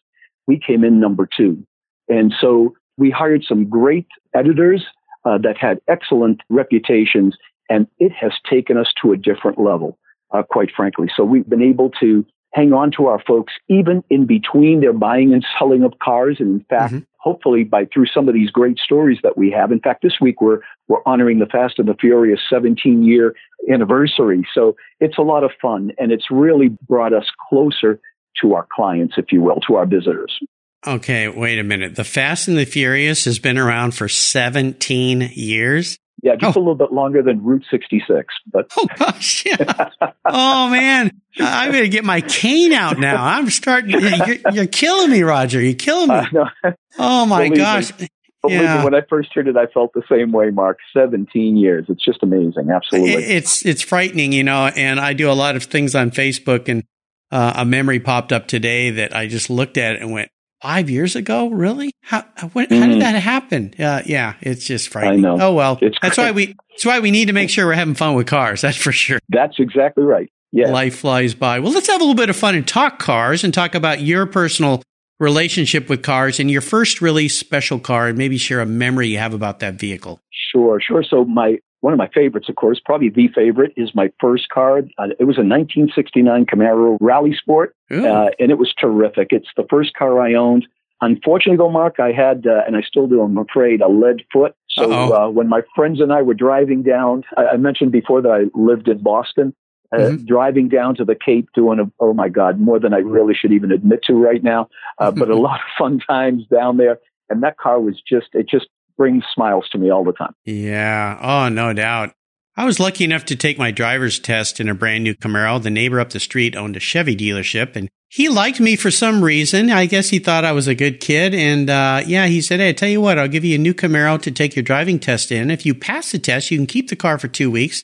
we 0.47 0.59
came 0.59 0.83
in 0.83 0.99
number 0.99 1.27
two. 1.35 1.65
And 2.07 2.33
so 2.39 2.75
we 2.97 3.11
hired 3.11 3.43
some 3.47 3.67
great 3.69 4.07
editors 4.33 4.85
uh, 5.25 5.37
that 5.39 5.57
had 5.57 5.79
excellent 5.87 6.41
reputations, 6.49 7.35
and 7.69 7.87
it 7.99 8.11
has 8.11 8.31
taken 8.49 8.77
us 8.77 8.91
to 9.01 9.11
a 9.11 9.17
different 9.17 9.59
level, 9.59 9.97
uh, 10.31 10.43
quite 10.43 10.69
frankly. 10.75 11.07
So 11.15 11.23
we've 11.23 11.47
been 11.47 11.61
able 11.61 11.91
to 11.99 12.25
hang 12.53 12.73
on 12.73 12.91
to 12.97 13.05
our 13.07 13.21
folks 13.27 13.53
even 13.69 14.03
in 14.09 14.25
between 14.25 14.81
their 14.81 14.93
buying 14.93 15.33
and 15.33 15.45
selling 15.57 15.83
of 15.83 15.93
cars. 16.01 16.37
And 16.39 16.61
in 16.61 16.65
fact, 16.69 16.93
mm-hmm. 16.93 17.03
hopefully 17.17 17.63
by 17.63 17.85
through 17.93 18.07
some 18.07 18.27
of 18.27 18.33
these 18.33 18.49
great 18.49 18.79
stories 18.79 19.19
that 19.23 19.37
we 19.37 19.51
have. 19.51 19.71
In 19.71 19.79
fact, 19.79 20.01
this 20.01 20.19
week 20.19 20.41
we're 20.41 20.59
we're 20.87 21.03
honoring 21.05 21.39
the 21.39 21.45
Fast 21.45 21.77
and 21.77 21.87
the 21.87 21.95
Furious 21.99 22.39
17 22.49 23.03
year 23.03 23.35
anniversary. 23.71 24.47
So 24.53 24.75
it's 24.99 25.17
a 25.17 25.23
lot 25.23 25.43
of 25.43 25.51
fun 25.61 25.91
and 25.99 26.11
it's 26.11 26.31
really 26.31 26.69
brought 26.87 27.13
us 27.13 27.25
closer 27.49 27.99
to 28.41 28.53
our 28.53 28.67
clients, 28.73 29.15
if 29.17 29.31
you 29.31 29.41
will, 29.41 29.59
to 29.67 29.75
our 29.75 29.85
visitors. 29.85 30.39
Okay, 30.87 31.27
wait 31.27 31.59
a 31.59 31.63
minute. 31.63 31.95
The 31.95 32.05
Fast 32.05 32.47
and 32.47 32.57
the 32.57 32.65
Furious 32.65 33.25
has 33.25 33.37
been 33.37 33.57
around 33.57 33.91
for 33.91 34.07
17 34.07 35.31
years. 35.33 35.97
Yeah, 36.21 36.35
just 36.35 36.57
oh. 36.57 36.59
a 36.59 36.61
little 36.61 36.75
bit 36.75 36.91
longer 36.91 37.21
than 37.21 37.43
Route 37.43 37.65
66. 37.69 38.33
But 38.51 38.71
oh 38.77 38.87
gosh, 38.97 39.45
yeah. 39.45 39.89
oh 40.25 40.69
man, 40.69 41.11
I'm 41.39 41.71
going 41.71 41.83
to 41.83 41.89
get 41.89 42.03
my 42.03 42.21
cane 42.21 42.73
out 42.73 42.99
now. 42.99 43.23
I'm 43.23 43.49
starting. 43.49 43.91
You're, 43.91 44.37
you're 44.51 44.67
killing 44.67 45.11
me, 45.11 45.21
Roger. 45.23 45.61
You're 45.61 45.75
killing 45.75 46.09
me. 46.09 46.39
Uh, 46.63 46.71
oh 46.97 47.25
my 47.25 47.45
Believe 47.45 47.57
gosh. 47.57 47.99
Me. 47.99 48.07
Believe 48.41 48.61
yeah. 48.61 48.77
me, 48.77 48.83
when 48.85 48.95
I 48.95 49.01
first 49.09 49.29
heard 49.33 49.47
it, 49.47 49.57
I 49.57 49.65
felt 49.67 49.91
the 49.93 50.03
same 50.09 50.31
way, 50.31 50.49
Mark. 50.49 50.79
17 50.93 51.57
years. 51.57 51.85
It's 51.89 52.03
just 52.03 52.23
amazing. 52.23 52.69
Absolutely. 52.73 53.23
It's, 53.23 53.65
it's 53.65 53.81
frightening, 53.81 54.31
you 54.31 54.43
know, 54.43 54.67
and 54.67 54.99
I 54.99 55.11
do 55.13 55.29
a 55.29 55.33
lot 55.33 55.57
of 55.57 55.63
things 55.63 55.93
on 55.93 56.11
Facebook 56.11 56.69
and 56.69 56.83
uh, 57.31 57.53
a 57.57 57.65
memory 57.65 57.99
popped 57.99 58.31
up 58.31 58.47
today 58.47 58.91
that 58.91 59.15
I 59.15 59.27
just 59.27 59.49
looked 59.49 59.77
at 59.77 59.97
and 59.97 60.13
went, 60.13 60.31
five 60.61 60.89
years 60.89 61.15
ago? 61.15 61.49
Really? 61.49 61.91
How, 62.01 62.21
what, 62.53 62.69
mm. 62.69 62.79
how 62.79 62.87
did 62.87 62.97
mm. 62.97 62.99
that 62.99 63.15
happen? 63.15 63.73
Uh, 63.79 64.01
yeah, 64.05 64.35
it's 64.41 64.65
just 64.65 64.89
frightening. 64.89 65.25
I 65.25 65.35
know. 65.35 65.37
Oh, 65.41 65.53
well, 65.53 65.79
it's 65.81 65.97
that's 66.01 66.17
why 66.17 66.31
we, 66.31 66.55
that's 66.71 66.85
why 66.85 66.99
we 66.99 67.11
need 67.11 67.25
to 67.25 67.33
make 67.33 67.49
sure 67.49 67.65
we're 67.65 67.73
having 67.73 67.95
fun 67.95 68.15
with 68.15 68.27
cars. 68.27 68.61
That's 68.69 68.77
for 68.77 68.91
sure. 68.91 69.19
That's 69.29 69.59
exactly 69.59 70.03
right. 70.03 70.31
Yeah. 70.51 70.71
Life 70.71 70.99
flies 70.99 71.33
by. 71.33 71.59
Well, 71.59 71.71
let's 71.71 71.87
have 71.87 72.01
a 72.01 72.03
little 72.03 72.15
bit 72.15 72.29
of 72.29 72.35
fun 72.35 72.55
and 72.55 72.67
talk 72.67 72.99
cars 72.99 73.43
and 73.43 73.53
talk 73.53 73.75
about 73.75 74.01
your 74.01 74.25
personal 74.25 74.81
relationship 75.19 75.89
with 75.89 76.01
cars 76.01 76.39
and 76.39 76.49
your 76.49 76.61
first 76.61 77.01
really 77.01 77.27
special 77.27 77.79
car 77.79 78.07
and 78.07 78.17
maybe 78.17 78.37
share 78.37 78.61
a 78.61 78.65
memory 78.65 79.09
you 79.09 79.17
have 79.17 79.33
about 79.33 79.59
that 79.59 79.75
vehicle. 79.75 80.19
Sure, 80.31 80.79
sure. 80.81 81.03
So 81.03 81.25
my 81.25 81.59
one 81.81 81.93
of 81.93 81.97
my 81.97 82.09
favorites, 82.09 82.49
of 82.49 82.55
course, 82.55 82.79
probably 82.83 83.09
the 83.09 83.29
favorite, 83.29 83.73
is 83.77 83.95
my 83.95 84.11
first 84.19 84.49
car. 84.49 84.79
Uh, 84.97 85.07
it 85.19 85.25
was 85.25 85.37
a 85.37 85.47
1969 85.47 86.45
Camaro 86.45 86.97
Rally 86.99 87.33
Sport, 87.33 87.75
uh, 87.91 88.29
and 88.39 88.51
it 88.51 88.57
was 88.57 88.73
terrific. 88.73 89.29
It's 89.31 89.47
the 89.55 89.65
first 89.69 89.93
car 89.93 90.19
I 90.19 90.33
owned. 90.33 90.67
Unfortunately, 91.01 91.57
though, 91.57 91.71
Mark, 91.71 91.99
I 91.99 92.11
had, 92.11 92.45
uh, 92.45 92.63
and 92.67 92.75
I 92.75 92.81
still 92.81 93.07
do, 93.07 93.21
I'm 93.21 93.37
afraid, 93.37 93.81
a 93.81 93.87
lead 93.87 94.23
foot. 94.33 94.53
So 94.69 95.13
uh, 95.13 95.29
when 95.29 95.47
my 95.47 95.61
friends 95.73 96.01
and 96.01 96.11
I 96.11 96.21
were 96.21 96.33
driving 96.33 96.83
down, 96.83 97.23
I, 97.37 97.47
I 97.47 97.57
mentioned 97.57 97.93
before 97.93 98.21
that 98.21 98.29
I 98.29 98.45
lived 98.53 98.87
in 98.87 99.01
Boston. 99.01 99.55
Uh, 99.91 99.97
mm-hmm. 99.97 100.25
driving 100.25 100.69
down 100.69 100.93
to 100.93 101.03
the 101.03 101.15
Cape 101.15 101.49
doing 101.55 101.79
a, 101.79 101.91
oh 101.99 102.13
my 102.13 102.29
God, 102.29 102.59
more 102.59 102.79
than 102.79 102.93
I 102.93 102.99
really 102.99 103.33
should 103.33 103.51
even 103.51 103.71
admit 103.71 104.03
to 104.03 104.13
right 104.13 104.43
now. 104.43 104.69
Uh, 104.99 105.09
but 105.15 105.31
a 105.31 105.35
lot 105.35 105.55
of 105.61 105.65
fun 105.79 105.99
times 105.99 106.43
down 106.45 106.77
there. 106.77 106.99
And 107.27 107.41
that 107.41 107.57
car 107.57 107.79
was 107.79 107.99
just, 108.07 108.27
it 108.33 108.47
just 108.47 108.67
brings 108.99 109.23
smiles 109.33 109.67
to 109.71 109.77
me 109.77 109.89
all 109.89 110.03
the 110.03 110.11
time. 110.11 110.35
Yeah. 110.43 111.17
Oh, 111.21 111.49
no 111.49 111.71
doubt. 111.71 112.11
I 112.57 112.65
was 112.65 112.81
lucky 112.81 113.05
enough 113.05 113.23
to 113.25 113.37
take 113.37 113.57
my 113.57 113.71
driver's 113.71 114.19
test 114.19 114.59
in 114.59 114.67
a 114.67 114.75
brand 114.75 115.05
new 115.05 115.15
Camaro. 115.15 115.63
The 115.63 115.69
neighbor 115.69 116.01
up 116.01 116.09
the 116.09 116.19
street 116.19 116.57
owned 116.57 116.75
a 116.75 116.81
Chevy 116.81 117.15
dealership 117.15 117.77
and 117.77 117.87
he 118.09 118.27
liked 118.27 118.59
me 118.59 118.75
for 118.75 118.91
some 118.91 119.23
reason. 119.23 119.71
I 119.71 119.85
guess 119.85 120.09
he 120.09 120.19
thought 120.19 120.43
I 120.43 120.51
was 120.51 120.67
a 120.67 120.75
good 120.75 120.99
kid. 120.99 121.33
And, 121.33 121.69
uh, 121.69 122.01
yeah, 122.05 122.25
he 122.25 122.41
said, 122.41 122.59
Hey, 122.59 122.69
I 122.69 122.73
tell 122.73 122.89
you 122.89 122.99
what, 122.99 123.17
I'll 123.17 123.29
give 123.29 123.45
you 123.45 123.55
a 123.55 123.59
new 123.59 123.73
Camaro 123.73 124.21
to 124.23 124.31
take 124.31 124.55
your 124.55 124.63
driving 124.63 124.99
test 124.99 125.31
in. 125.31 125.49
If 125.49 125.65
you 125.65 125.73
pass 125.73 126.11
the 126.11 126.19
test, 126.19 126.51
you 126.51 126.57
can 126.57 126.67
keep 126.67 126.89
the 126.89 126.97
car 126.97 127.17
for 127.17 127.29
two 127.29 127.49
weeks. 127.49 127.83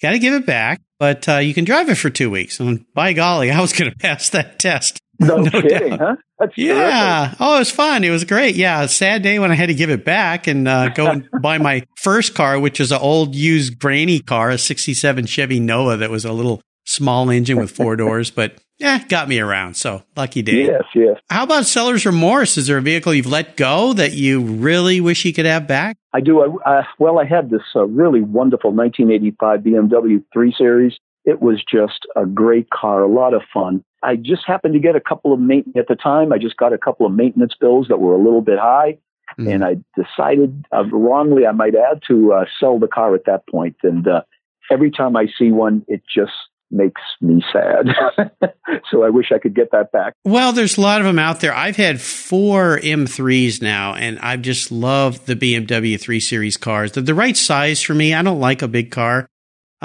Got 0.00 0.12
to 0.12 0.18
give 0.18 0.34
it 0.34 0.46
back, 0.46 0.80
but, 0.98 1.28
uh, 1.28 1.38
you 1.38 1.52
can 1.52 1.64
drive 1.64 1.90
it 1.90 1.96
for 1.96 2.08
two 2.08 2.30
weeks. 2.30 2.60
And 2.60 2.86
by 2.94 3.12
golly, 3.12 3.50
I 3.50 3.60
was 3.60 3.74
going 3.74 3.90
to 3.92 3.98
pass 3.98 4.30
that 4.30 4.58
test. 4.58 5.00
No, 5.18 5.36
no 5.42 5.50
kidding, 5.50 5.90
doubt. 5.90 6.00
huh? 6.00 6.16
That's 6.38 6.52
yeah. 6.56 7.20
Terrific. 7.24 7.36
Oh, 7.40 7.56
it 7.56 7.58
was 7.60 7.70
fun. 7.70 8.04
It 8.04 8.10
was 8.10 8.24
great. 8.24 8.56
Yeah. 8.56 8.86
Sad 8.86 9.22
day 9.22 9.38
when 9.38 9.50
I 9.50 9.54
had 9.54 9.66
to 9.66 9.74
give 9.74 9.90
it 9.90 10.04
back 10.04 10.46
and 10.46 10.66
uh, 10.68 10.90
go 10.90 11.06
and 11.06 11.28
buy 11.42 11.58
my 11.58 11.86
first 11.96 12.34
car, 12.34 12.58
which 12.58 12.80
is 12.80 12.92
an 12.92 12.98
old 13.00 13.34
used 13.34 13.78
granny 13.78 14.20
car, 14.20 14.50
a 14.50 14.58
67 14.58 15.26
Chevy 15.26 15.60
Nova 15.60 15.96
that 15.96 16.10
was 16.10 16.24
a 16.24 16.32
little 16.32 16.60
small 16.84 17.30
engine 17.30 17.58
with 17.58 17.70
four 17.70 17.96
doors, 17.96 18.30
but 18.30 18.58
yeah, 18.78 19.02
got 19.08 19.28
me 19.28 19.40
around. 19.40 19.74
So 19.74 20.02
lucky 20.16 20.42
day. 20.42 20.66
Yes, 20.66 20.82
yes. 20.94 21.16
How 21.30 21.44
about 21.44 21.64
seller's 21.64 22.04
remorse? 22.04 22.56
Is 22.58 22.66
there 22.66 22.76
a 22.76 22.82
vehicle 22.82 23.14
you've 23.14 23.26
let 23.26 23.56
go 23.56 23.92
that 23.94 24.12
you 24.12 24.40
really 24.42 25.00
wish 25.00 25.24
you 25.24 25.32
could 25.32 25.46
have 25.46 25.66
back? 25.66 25.96
I 26.12 26.20
do. 26.20 26.40
Uh, 26.42 26.82
well, 26.98 27.18
I 27.18 27.24
had 27.24 27.50
this 27.50 27.62
uh, 27.74 27.86
really 27.86 28.20
wonderful 28.20 28.72
1985 28.72 29.60
BMW 29.60 30.22
3 30.32 30.54
Series. 30.56 30.92
It 31.24 31.40
was 31.40 31.64
just 31.70 32.06
a 32.14 32.24
great 32.26 32.68
car, 32.70 33.02
a 33.02 33.08
lot 33.08 33.34
of 33.34 33.42
fun. 33.52 33.82
I 34.06 34.14
just 34.14 34.42
happened 34.46 34.74
to 34.74 34.80
get 34.80 34.94
a 34.94 35.00
couple 35.00 35.32
of 35.32 35.40
maintenance 35.40 35.76
at 35.76 35.88
the 35.88 35.96
time. 35.96 36.32
I 36.32 36.38
just 36.38 36.56
got 36.56 36.72
a 36.72 36.78
couple 36.78 37.06
of 37.06 37.12
maintenance 37.12 37.54
bills 37.60 37.88
that 37.88 37.98
were 37.98 38.14
a 38.14 38.22
little 38.22 38.40
bit 38.40 38.58
high. 38.58 38.98
Mm. 39.38 39.54
And 39.54 39.64
I 39.64 39.76
decided, 39.96 40.64
uh, 40.72 40.84
wrongly, 40.92 41.44
I 41.44 41.52
might 41.52 41.74
add, 41.74 42.02
to 42.06 42.32
uh, 42.32 42.44
sell 42.60 42.78
the 42.78 42.86
car 42.86 43.16
at 43.16 43.24
that 43.26 43.48
point. 43.48 43.76
And 43.82 44.06
uh, 44.06 44.22
every 44.70 44.92
time 44.92 45.16
I 45.16 45.26
see 45.36 45.50
one, 45.50 45.84
it 45.88 46.02
just 46.12 46.32
makes 46.70 47.00
me 47.20 47.42
sad. 47.52 47.88
so 48.90 49.02
I 49.02 49.10
wish 49.10 49.32
I 49.34 49.38
could 49.38 49.54
get 49.54 49.72
that 49.72 49.90
back. 49.90 50.14
Well, 50.24 50.52
there's 50.52 50.78
a 50.78 50.80
lot 50.80 51.00
of 51.00 51.06
them 51.06 51.18
out 51.18 51.40
there. 51.40 51.54
I've 51.54 51.76
had 51.76 52.00
four 52.00 52.78
M3s 52.78 53.60
now, 53.60 53.94
and 53.94 54.20
I've 54.20 54.42
just 54.42 54.70
loved 54.70 55.26
the 55.26 55.34
BMW 55.34 56.00
3 56.00 56.20
Series 56.20 56.56
cars. 56.56 56.92
They're 56.92 57.02
the 57.02 57.14
right 57.14 57.36
size 57.36 57.82
for 57.82 57.94
me. 57.94 58.14
I 58.14 58.22
don't 58.22 58.40
like 58.40 58.62
a 58.62 58.68
big 58.68 58.92
car. 58.92 59.28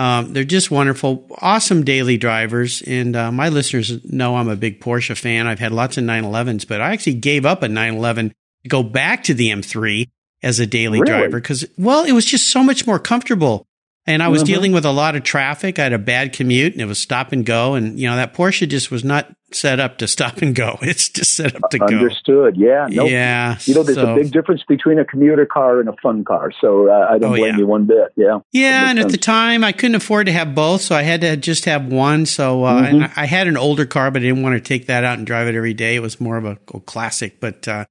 Um, 0.02 0.34
they're 0.34 0.44
just 0.44 0.72
wonderful, 0.72 1.28
awesome 1.42 1.84
daily 1.84 2.18
drivers. 2.18 2.82
And 2.82 3.16
uh, 3.16 3.32
my 3.32 3.50
listeners 3.50 4.04
know 4.04 4.36
I'm 4.36 4.50
a 4.50 4.56
big 4.56 4.82
Porsche 4.82 5.16
fan. 5.16 5.46
I've 5.46 5.60
had 5.60 5.72
lots 5.72 5.96
of 5.96 6.04
911s, 6.06 6.68
but 6.68 6.82
I 6.82 6.92
actually 6.94 7.14
gave 7.16 7.46
up 7.46 7.62
a 7.62 7.68
911 7.68 8.30
to 8.64 8.70
go 8.70 8.82
back 8.82 9.26
to 9.26 9.36
the 9.36 9.50
M3 9.50 10.10
as 10.42 10.60
a 10.60 10.66
daily 10.66 11.02
really? 11.02 11.12
driver 11.12 11.40
because, 11.40 11.66
well, 11.78 12.04
it 12.04 12.14
was 12.14 12.26
just 12.26 12.50
so 12.50 12.64
much 12.64 12.88
more 12.88 12.98
comfortable. 12.98 13.68
And 14.08 14.24
I 14.24 14.30
was 14.30 14.42
mm-hmm. 14.42 14.54
dealing 14.54 14.72
with 14.72 14.86
a 14.86 14.92
lot 14.92 15.16
of 15.16 15.24
traffic. 15.24 15.78
I 15.78 15.84
had 15.84 15.94
a 15.94 16.00
bad 16.00 16.34
commute 16.34 16.74
and 16.74 16.82
it 16.82 16.86
was 16.86 16.98
stop 16.98 17.32
and 17.32 17.46
go. 17.46 17.76
And, 17.76 18.00
you 18.00 18.10
know, 18.10 18.16
that 18.16 18.34
Porsche 18.34 18.68
just 18.68 18.90
was 18.90 19.04
not 19.04 19.32
set 19.54 19.80
up 19.80 20.00
to 20.00 20.08
stop 20.08 20.38
and 20.38 20.56
go. 20.56 20.80
It's 20.92 21.10
just 21.10 21.36
set 21.36 21.56
up 21.56 21.70
to 21.70 21.78
go. 21.78 21.86
Understood. 21.86 22.58
Yeah. 22.58 22.88
Nope. 22.90 23.12
Yeah. 23.12 23.58
You 23.66 23.76
know, 23.76 23.84
there's 23.84 23.98
so, 23.98 24.14
a 24.14 24.16
big 24.16 24.32
difference 24.32 24.64
between 24.68 24.98
a 24.98 25.06
commuter 25.06 25.46
car 25.46 25.80
and 25.80 25.88
a 25.88 25.94
fun 26.02 26.24
car. 26.24 26.52
So 26.60 26.90
uh, 26.90 27.08
I 27.12 27.20
don't 27.20 27.34
oh, 27.34 27.36
blame 27.36 27.54
yeah. 27.54 27.58
you 27.60 27.68
one 27.68 27.86
bit. 27.86 28.12
Yeah. 28.16 28.40
Yeah. 28.52 28.90
And 28.90 28.98
sense. 28.98 29.06
at 29.06 29.12
the 29.12 29.18
time, 29.18 29.64
I 29.64 29.72
couldn't 29.72 29.96
afford 29.96 30.26
to 30.26 30.32
have 30.32 30.56
both. 30.56 30.82
So 30.82 30.96
I 30.96 31.04
had 31.04 31.22
to 31.22 31.38
just 31.38 31.66
have 31.66 31.86
one. 31.86 32.26
So 32.26 32.64
uh, 32.64 32.88
mm-hmm. 32.88 33.20
I 33.20 33.26
had 33.28 33.48
an 33.48 33.58
older 33.58 33.86
car, 33.86 34.10
but 34.10 34.22
I 34.22 34.26
didn't 34.26 34.42
want 34.42 34.56
to 34.56 34.62
take 34.62 34.88
that 34.88 35.04
out 35.04 35.20
and 35.20 35.28
drive 35.28 35.48
it 35.48 35.54
every 35.54 35.76
day. 35.76 35.96
It 35.96 36.02
was 36.02 36.20
more 36.20 36.38
of 36.38 36.46
a, 36.46 36.58
a 36.74 36.80
classic. 36.80 37.40
But, 37.40 37.68
uh, 37.68 37.86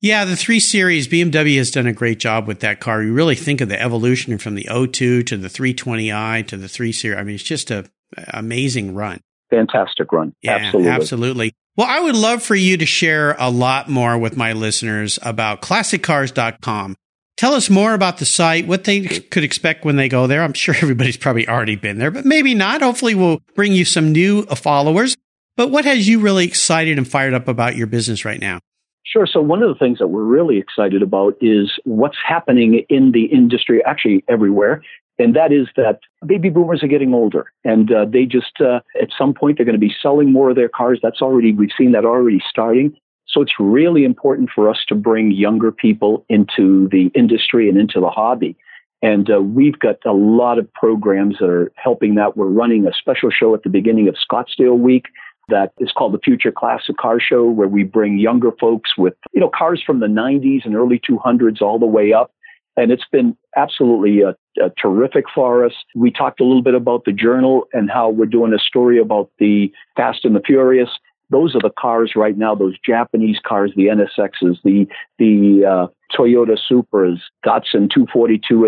yeah, 0.00 0.24
the 0.24 0.36
3 0.36 0.60
Series, 0.60 1.08
BMW 1.08 1.58
has 1.58 1.70
done 1.70 1.86
a 1.86 1.92
great 1.92 2.18
job 2.18 2.46
with 2.46 2.60
that 2.60 2.80
car. 2.80 3.02
You 3.02 3.12
really 3.12 3.34
think 3.34 3.60
of 3.60 3.68
the 3.68 3.80
evolution 3.80 4.38
from 4.38 4.54
the 4.54 4.64
O2 4.64 5.26
to 5.26 5.36
the 5.36 5.48
320i 5.48 6.46
to 6.48 6.56
the 6.56 6.68
3 6.68 6.92
Series. 6.92 7.18
I 7.18 7.22
mean, 7.22 7.34
it's 7.34 7.44
just 7.44 7.70
a 7.70 7.84
amazing 8.28 8.94
run. 8.94 9.20
Fantastic 9.50 10.12
run. 10.12 10.34
Yeah, 10.42 10.56
absolutely. 10.56 10.90
Absolutely. 10.90 11.52
Well, 11.76 11.86
I 11.88 12.00
would 12.00 12.16
love 12.16 12.42
for 12.42 12.54
you 12.54 12.76
to 12.76 12.86
share 12.86 13.36
a 13.38 13.50
lot 13.50 13.88
more 13.88 14.18
with 14.18 14.36
my 14.36 14.52
listeners 14.52 15.18
about 15.22 15.60
classiccars.com. 15.60 16.96
Tell 17.36 17.54
us 17.54 17.70
more 17.70 17.94
about 17.94 18.18
the 18.18 18.26
site, 18.26 18.66
what 18.66 18.84
they 18.84 19.00
could 19.00 19.44
expect 19.44 19.84
when 19.84 19.96
they 19.96 20.08
go 20.08 20.26
there. 20.26 20.42
I'm 20.42 20.52
sure 20.52 20.74
everybody's 20.82 21.16
probably 21.16 21.48
already 21.48 21.76
been 21.76 21.98
there, 21.98 22.10
but 22.10 22.24
maybe 22.24 22.54
not. 22.54 22.82
Hopefully, 22.82 23.14
we'll 23.14 23.40
bring 23.54 23.72
you 23.72 23.84
some 23.84 24.12
new 24.12 24.46
uh, 24.48 24.54
followers. 24.54 25.16
But 25.56 25.70
what 25.70 25.84
has 25.84 26.08
you 26.08 26.20
really 26.20 26.46
excited 26.46 26.96
and 26.96 27.06
fired 27.06 27.34
up 27.34 27.48
about 27.48 27.76
your 27.76 27.86
business 27.86 28.24
right 28.24 28.40
now? 28.40 28.60
Sure. 29.04 29.26
So 29.26 29.40
one 29.40 29.62
of 29.62 29.68
the 29.68 29.78
things 29.78 29.98
that 29.98 30.08
we're 30.08 30.22
really 30.24 30.58
excited 30.58 31.02
about 31.02 31.34
is 31.40 31.78
what's 31.84 32.18
happening 32.24 32.84
in 32.88 33.12
the 33.12 33.24
industry, 33.24 33.82
actually 33.84 34.24
everywhere. 34.28 34.82
and 35.18 35.36
that 35.36 35.52
is 35.52 35.68
that 35.76 36.00
baby 36.26 36.48
boomers 36.48 36.82
are 36.82 36.88
getting 36.88 37.12
older, 37.12 37.52
and 37.64 37.92
uh, 37.92 38.06
they 38.06 38.24
just 38.24 38.60
uh, 38.60 38.80
at 39.00 39.08
some 39.16 39.34
point 39.34 39.56
they're 39.56 39.66
going 39.66 39.74
to 39.74 39.78
be 39.78 39.94
selling 40.02 40.32
more 40.32 40.50
of 40.50 40.56
their 40.56 40.68
cars. 40.68 40.98
That's 41.02 41.20
already 41.20 41.52
we've 41.52 41.70
seen 41.76 41.92
that 41.92 42.04
already 42.04 42.42
starting. 42.48 42.96
So 43.26 43.40
it's 43.40 43.52
really 43.60 44.04
important 44.04 44.50
for 44.52 44.68
us 44.68 44.84
to 44.88 44.94
bring 44.94 45.30
younger 45.30 45.70
people 45.70 46.24
into 46.28 46.88
the 46.90 47.10
industry 47.14 47.68
and 47.68 47.78
into 47.78 48.00
the 48.00 48.10
hobby. 48.10 48.56
And 49.02 49.30
uh, 49.30 49.40
we've 49.40 49.78
got 49.78 49.96
a 50.04 50.12
lot 50.12 50.58
of 50.58 50.70
programs 50.74 51.38
that 51.38 51.48
are 51.48 51.72
helping 51.76 52.16
that. 52.16 52.36
We're 52.36 52.46
running 52.46 52.86
a 52.86 52.92
special 52.92 53.30
show 53.30 53.54
at 53.54 53.62
the 53.62 53.70
beginning 53.70 54.08
of 54.08 54.16
Scottsdale 54.16 54.78
Week 54.78 55.06
that 55.50 55.72
is 55.78 55.92
called 55.92 56.14
the 56.14 56.18
Future 56.18 56.52
Classic 56.52 56.96
Car 56.96 57.20
Show, 57.20 57.44
where 57.44 57.68
we 57.68 57.84
bring 57.84 58.18
younger 58.18 58.50
folks 58.58 58.96
with, 58.96 59.14
you 59.32 59.40
know, 59.40 59.50
cars 59.54 59.82
from 59.84 60.00
the 60.00 60.06
90s 60.06 60.64
and 60.64 60.74
early 60.74 61.00
200s 61.00 61.60
all 61.60 61.78
the 61.78 61.86
way 61.86 62.12
up. 62.12 62.32
And 62.76 62.90
it's 62.90 63.04
been 63.10 63.36
absolutely 63.56 64.22
uh, 64.24 64.32
uh, 64.64 64.70
terrific 64.80 65.24
for 65.34 65.64
us. 65.64 65.72
We 65.94 66.10
talked 66.10 66.40
a 66.40 66.44
little 66.44 66.62
bit 66.62 66.74
about 66.74 67.04
the 67.04 67.12
journal 67.12 67.64
and 67.72 67.90
how 67.90 68.08
we're 68.08 68.26
doing 68.26 68.54
a 68.54 68.58
story 68.58 68.98
about 68.98 69.30
the 69.38 69.70
Fast 69.96 70.24
and 70.24 70.34
the 70.34 70.40
Furious 70.40 70.90
those 71.30 71.54
are 71.54 71.60
the 71.60 71.70
cars 71.78 72.12
right 72.16 72.36
now, 72.36 72.54
those 72.54 72.76
Japanese 72.84 73.38
cars, 73.46 73.72
the 73.76 73.86
NSXs, 73.86 74.58
the, 74.64 74.86
the 75.18 75.64
uh, 75.64 75.86
Toyota 76.14 76.58
Supras, 76.70 77.18
Datsun 77.46 77.88
242 77.88 78.66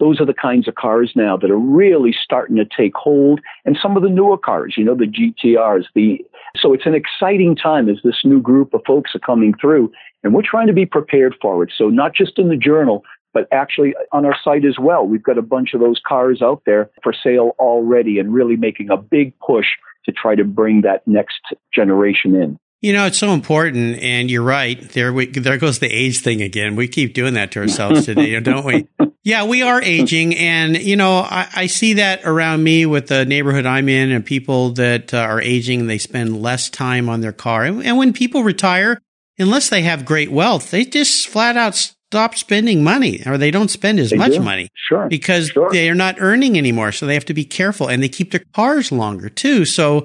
Those 0.00 0.20
are 0.20 0.26
the 0.26 0.34
kinds 0.34 0.66
of 0.66 0.74
cars 0.74 1.12
now 1.14 1.36
that 1.36 1.50
are 1.50 1.58
really 1.58 2.14
starting 2.20 2.56
to 2.56 2.64
take 2.64 2.94
hold. 2.94 3.40
And 3.64 3.78
some 3.80 3.96
of 3.96 4.02
the 4.02 4.08
newer 4.08 4.36
cars, 4.36 4.74
you 4.76 4.84
know, 4.84 4.94
the 4.94 5.06
GTRs, 5.06 5.84
the, 5.94 6.24
so 6.56 6.72
it's 6.72 6.86
an 6.86 6.94
exciting 6.94 7.54
time 7.54 7.88
as 7.88 7.98
this 8.02 8.24
new 8.24 8.40
group 8.40 8.74
of 8.74 8.82
folks 8.86 9.14
are 9.14 9.20
coming 9.20 9.54
through 9.60 9.92
and 10.22 10.34
we're 10.34 10.42
trying 10.42 10.66
to 10.66 10.72
be 10.72 10.86
prepared 10.86 11.34
for 11.40 11.62
it. 11.62 11.70
So 11.76 11.88
not 11.88 12.14
just 12.14 12.38
in 12.38 12.48
the 12.48 12.56
journal, 12.56 13.04
but 13.32 13.46
actually 13.52 13.94
on 14.12 14.24
our 14.24 14.36
site 14.42 14.64
as 14.64 14.78
well. 14.78 15.06
We've 15.06 15.22
got 15.22 15.38
a 15.38 15.42
bunch 15.42 15.74
of 15.74 15.80
those 15.80 16.00
cars 16.06 16.40
out 16.40 16.62
there 16.64 16.90
for 17.02 17.12
sale 17.12 17.52
already 17.58 18.18
and 18.18 18.32
really 18.32 18.56
making 18.56 18.90
a 18.90 18.96
big 18.96 19.38
push 19.40 19.66
to 20.06 20.12
try 20.12 20.34
to 20.34 20.44
bring 20.44 20.82
that 20.82 21.06
next 21.06 21.40
generation 21.74 22.34
in. 22.34 22.58
You 22.84 22.92
know, 22.92 23.06
it's 23.06 23.16
so 23.16 23.30
important, 23.30 23.98
and 24.00 24.30
you're 24.30 24.42
right. 24.42 24.78
There, 24.90 25.10
we, 25.10 25.24
there 25.24 25.56
goes 25.56 25.78
the 25.78 25.88
age 25.88 26.20
thing 26.20 26.42
again. 26.42 26.76
We 26.76 26.86
keep 26.86 27.14
doing 27.14 27.32
that 27.32 27.50
to 27.52 27.60
ourselves 27.60 28.04
today, 28.04 28.38
don't 28.40 28.62
we? 28.62 28.86
Yeah, 29.22 29.44
we 29.44 29.62
are 29.62 29.80
aging, 29.80 30.36
and 30.36 30.76
you 30.76 30.94
know, 30.94 31.20
I, 31.20 31.48
I, 31.56 31.66
see 31.66 31.94
that 31.94 32.26
around 32.26 32.62
me 32.62 32.84
with 32.84 33.06
the 33.06 33.24
neighborhood 33.24 33.64
I'm 33.64 33.88
in, 33.88 34.10
and 34.10 34.22
people 34.22 34.72
that 34.72 35.14
uh, 35.14 35.16
are 35.16 35.40
aging. 35.40 35.86
They 35.86 35.96
spend 35.96 36.42
less 36.42 36.68
time 36.68 37.08
on 37.08 37.22
their 37.22 37.32
car, 37.32 37.64
and, 37.64 37.82
and 37.82 37.96
when 37.96 38.12
people 38.12 38.44
retire, 38.44 39.00
unless 39.38 39.70
they 39.70 39.80
have 39.80 40.04
great 40.04 40.30
wealth, 40.30 40.70
they 40.70 40.84
just 40.84 41.26
flat 41.26 41.56
out 41.56 41.74
stop 41.74 42.34
spending 42.34 42.84
money, 42.84 43.22
or 43.24 43.38
they 43.38 43.50
don't 43.50 43.70
spend 43.70 43.98
as 43.98 44.10
they 44.10 44.18
much 44.18 44.32
do. 44.32 44.40
money, 44.40 44.68
sure, 44.74 45.08
because 45.08 45.48
sure. 45.48 45.70
they 45.70 45.88
are 45.88 45.94
not 45.94 46.16
earning 46.18 46.58
anymore. 46.58 46.92
So 46.92 47.06
they 47.06 47.14
have 47.14 47.24
to 47.24 47.34
be 47.34 47.46
careful, 47.46 47.88
and 47.88 48.02
they 48.02 48.10
keep 48.10 48.30
their 48.30 48.44
cars 48.52 48.92
longer 48.92 49.30
too. 49.30 49.64
So 49.64 50.04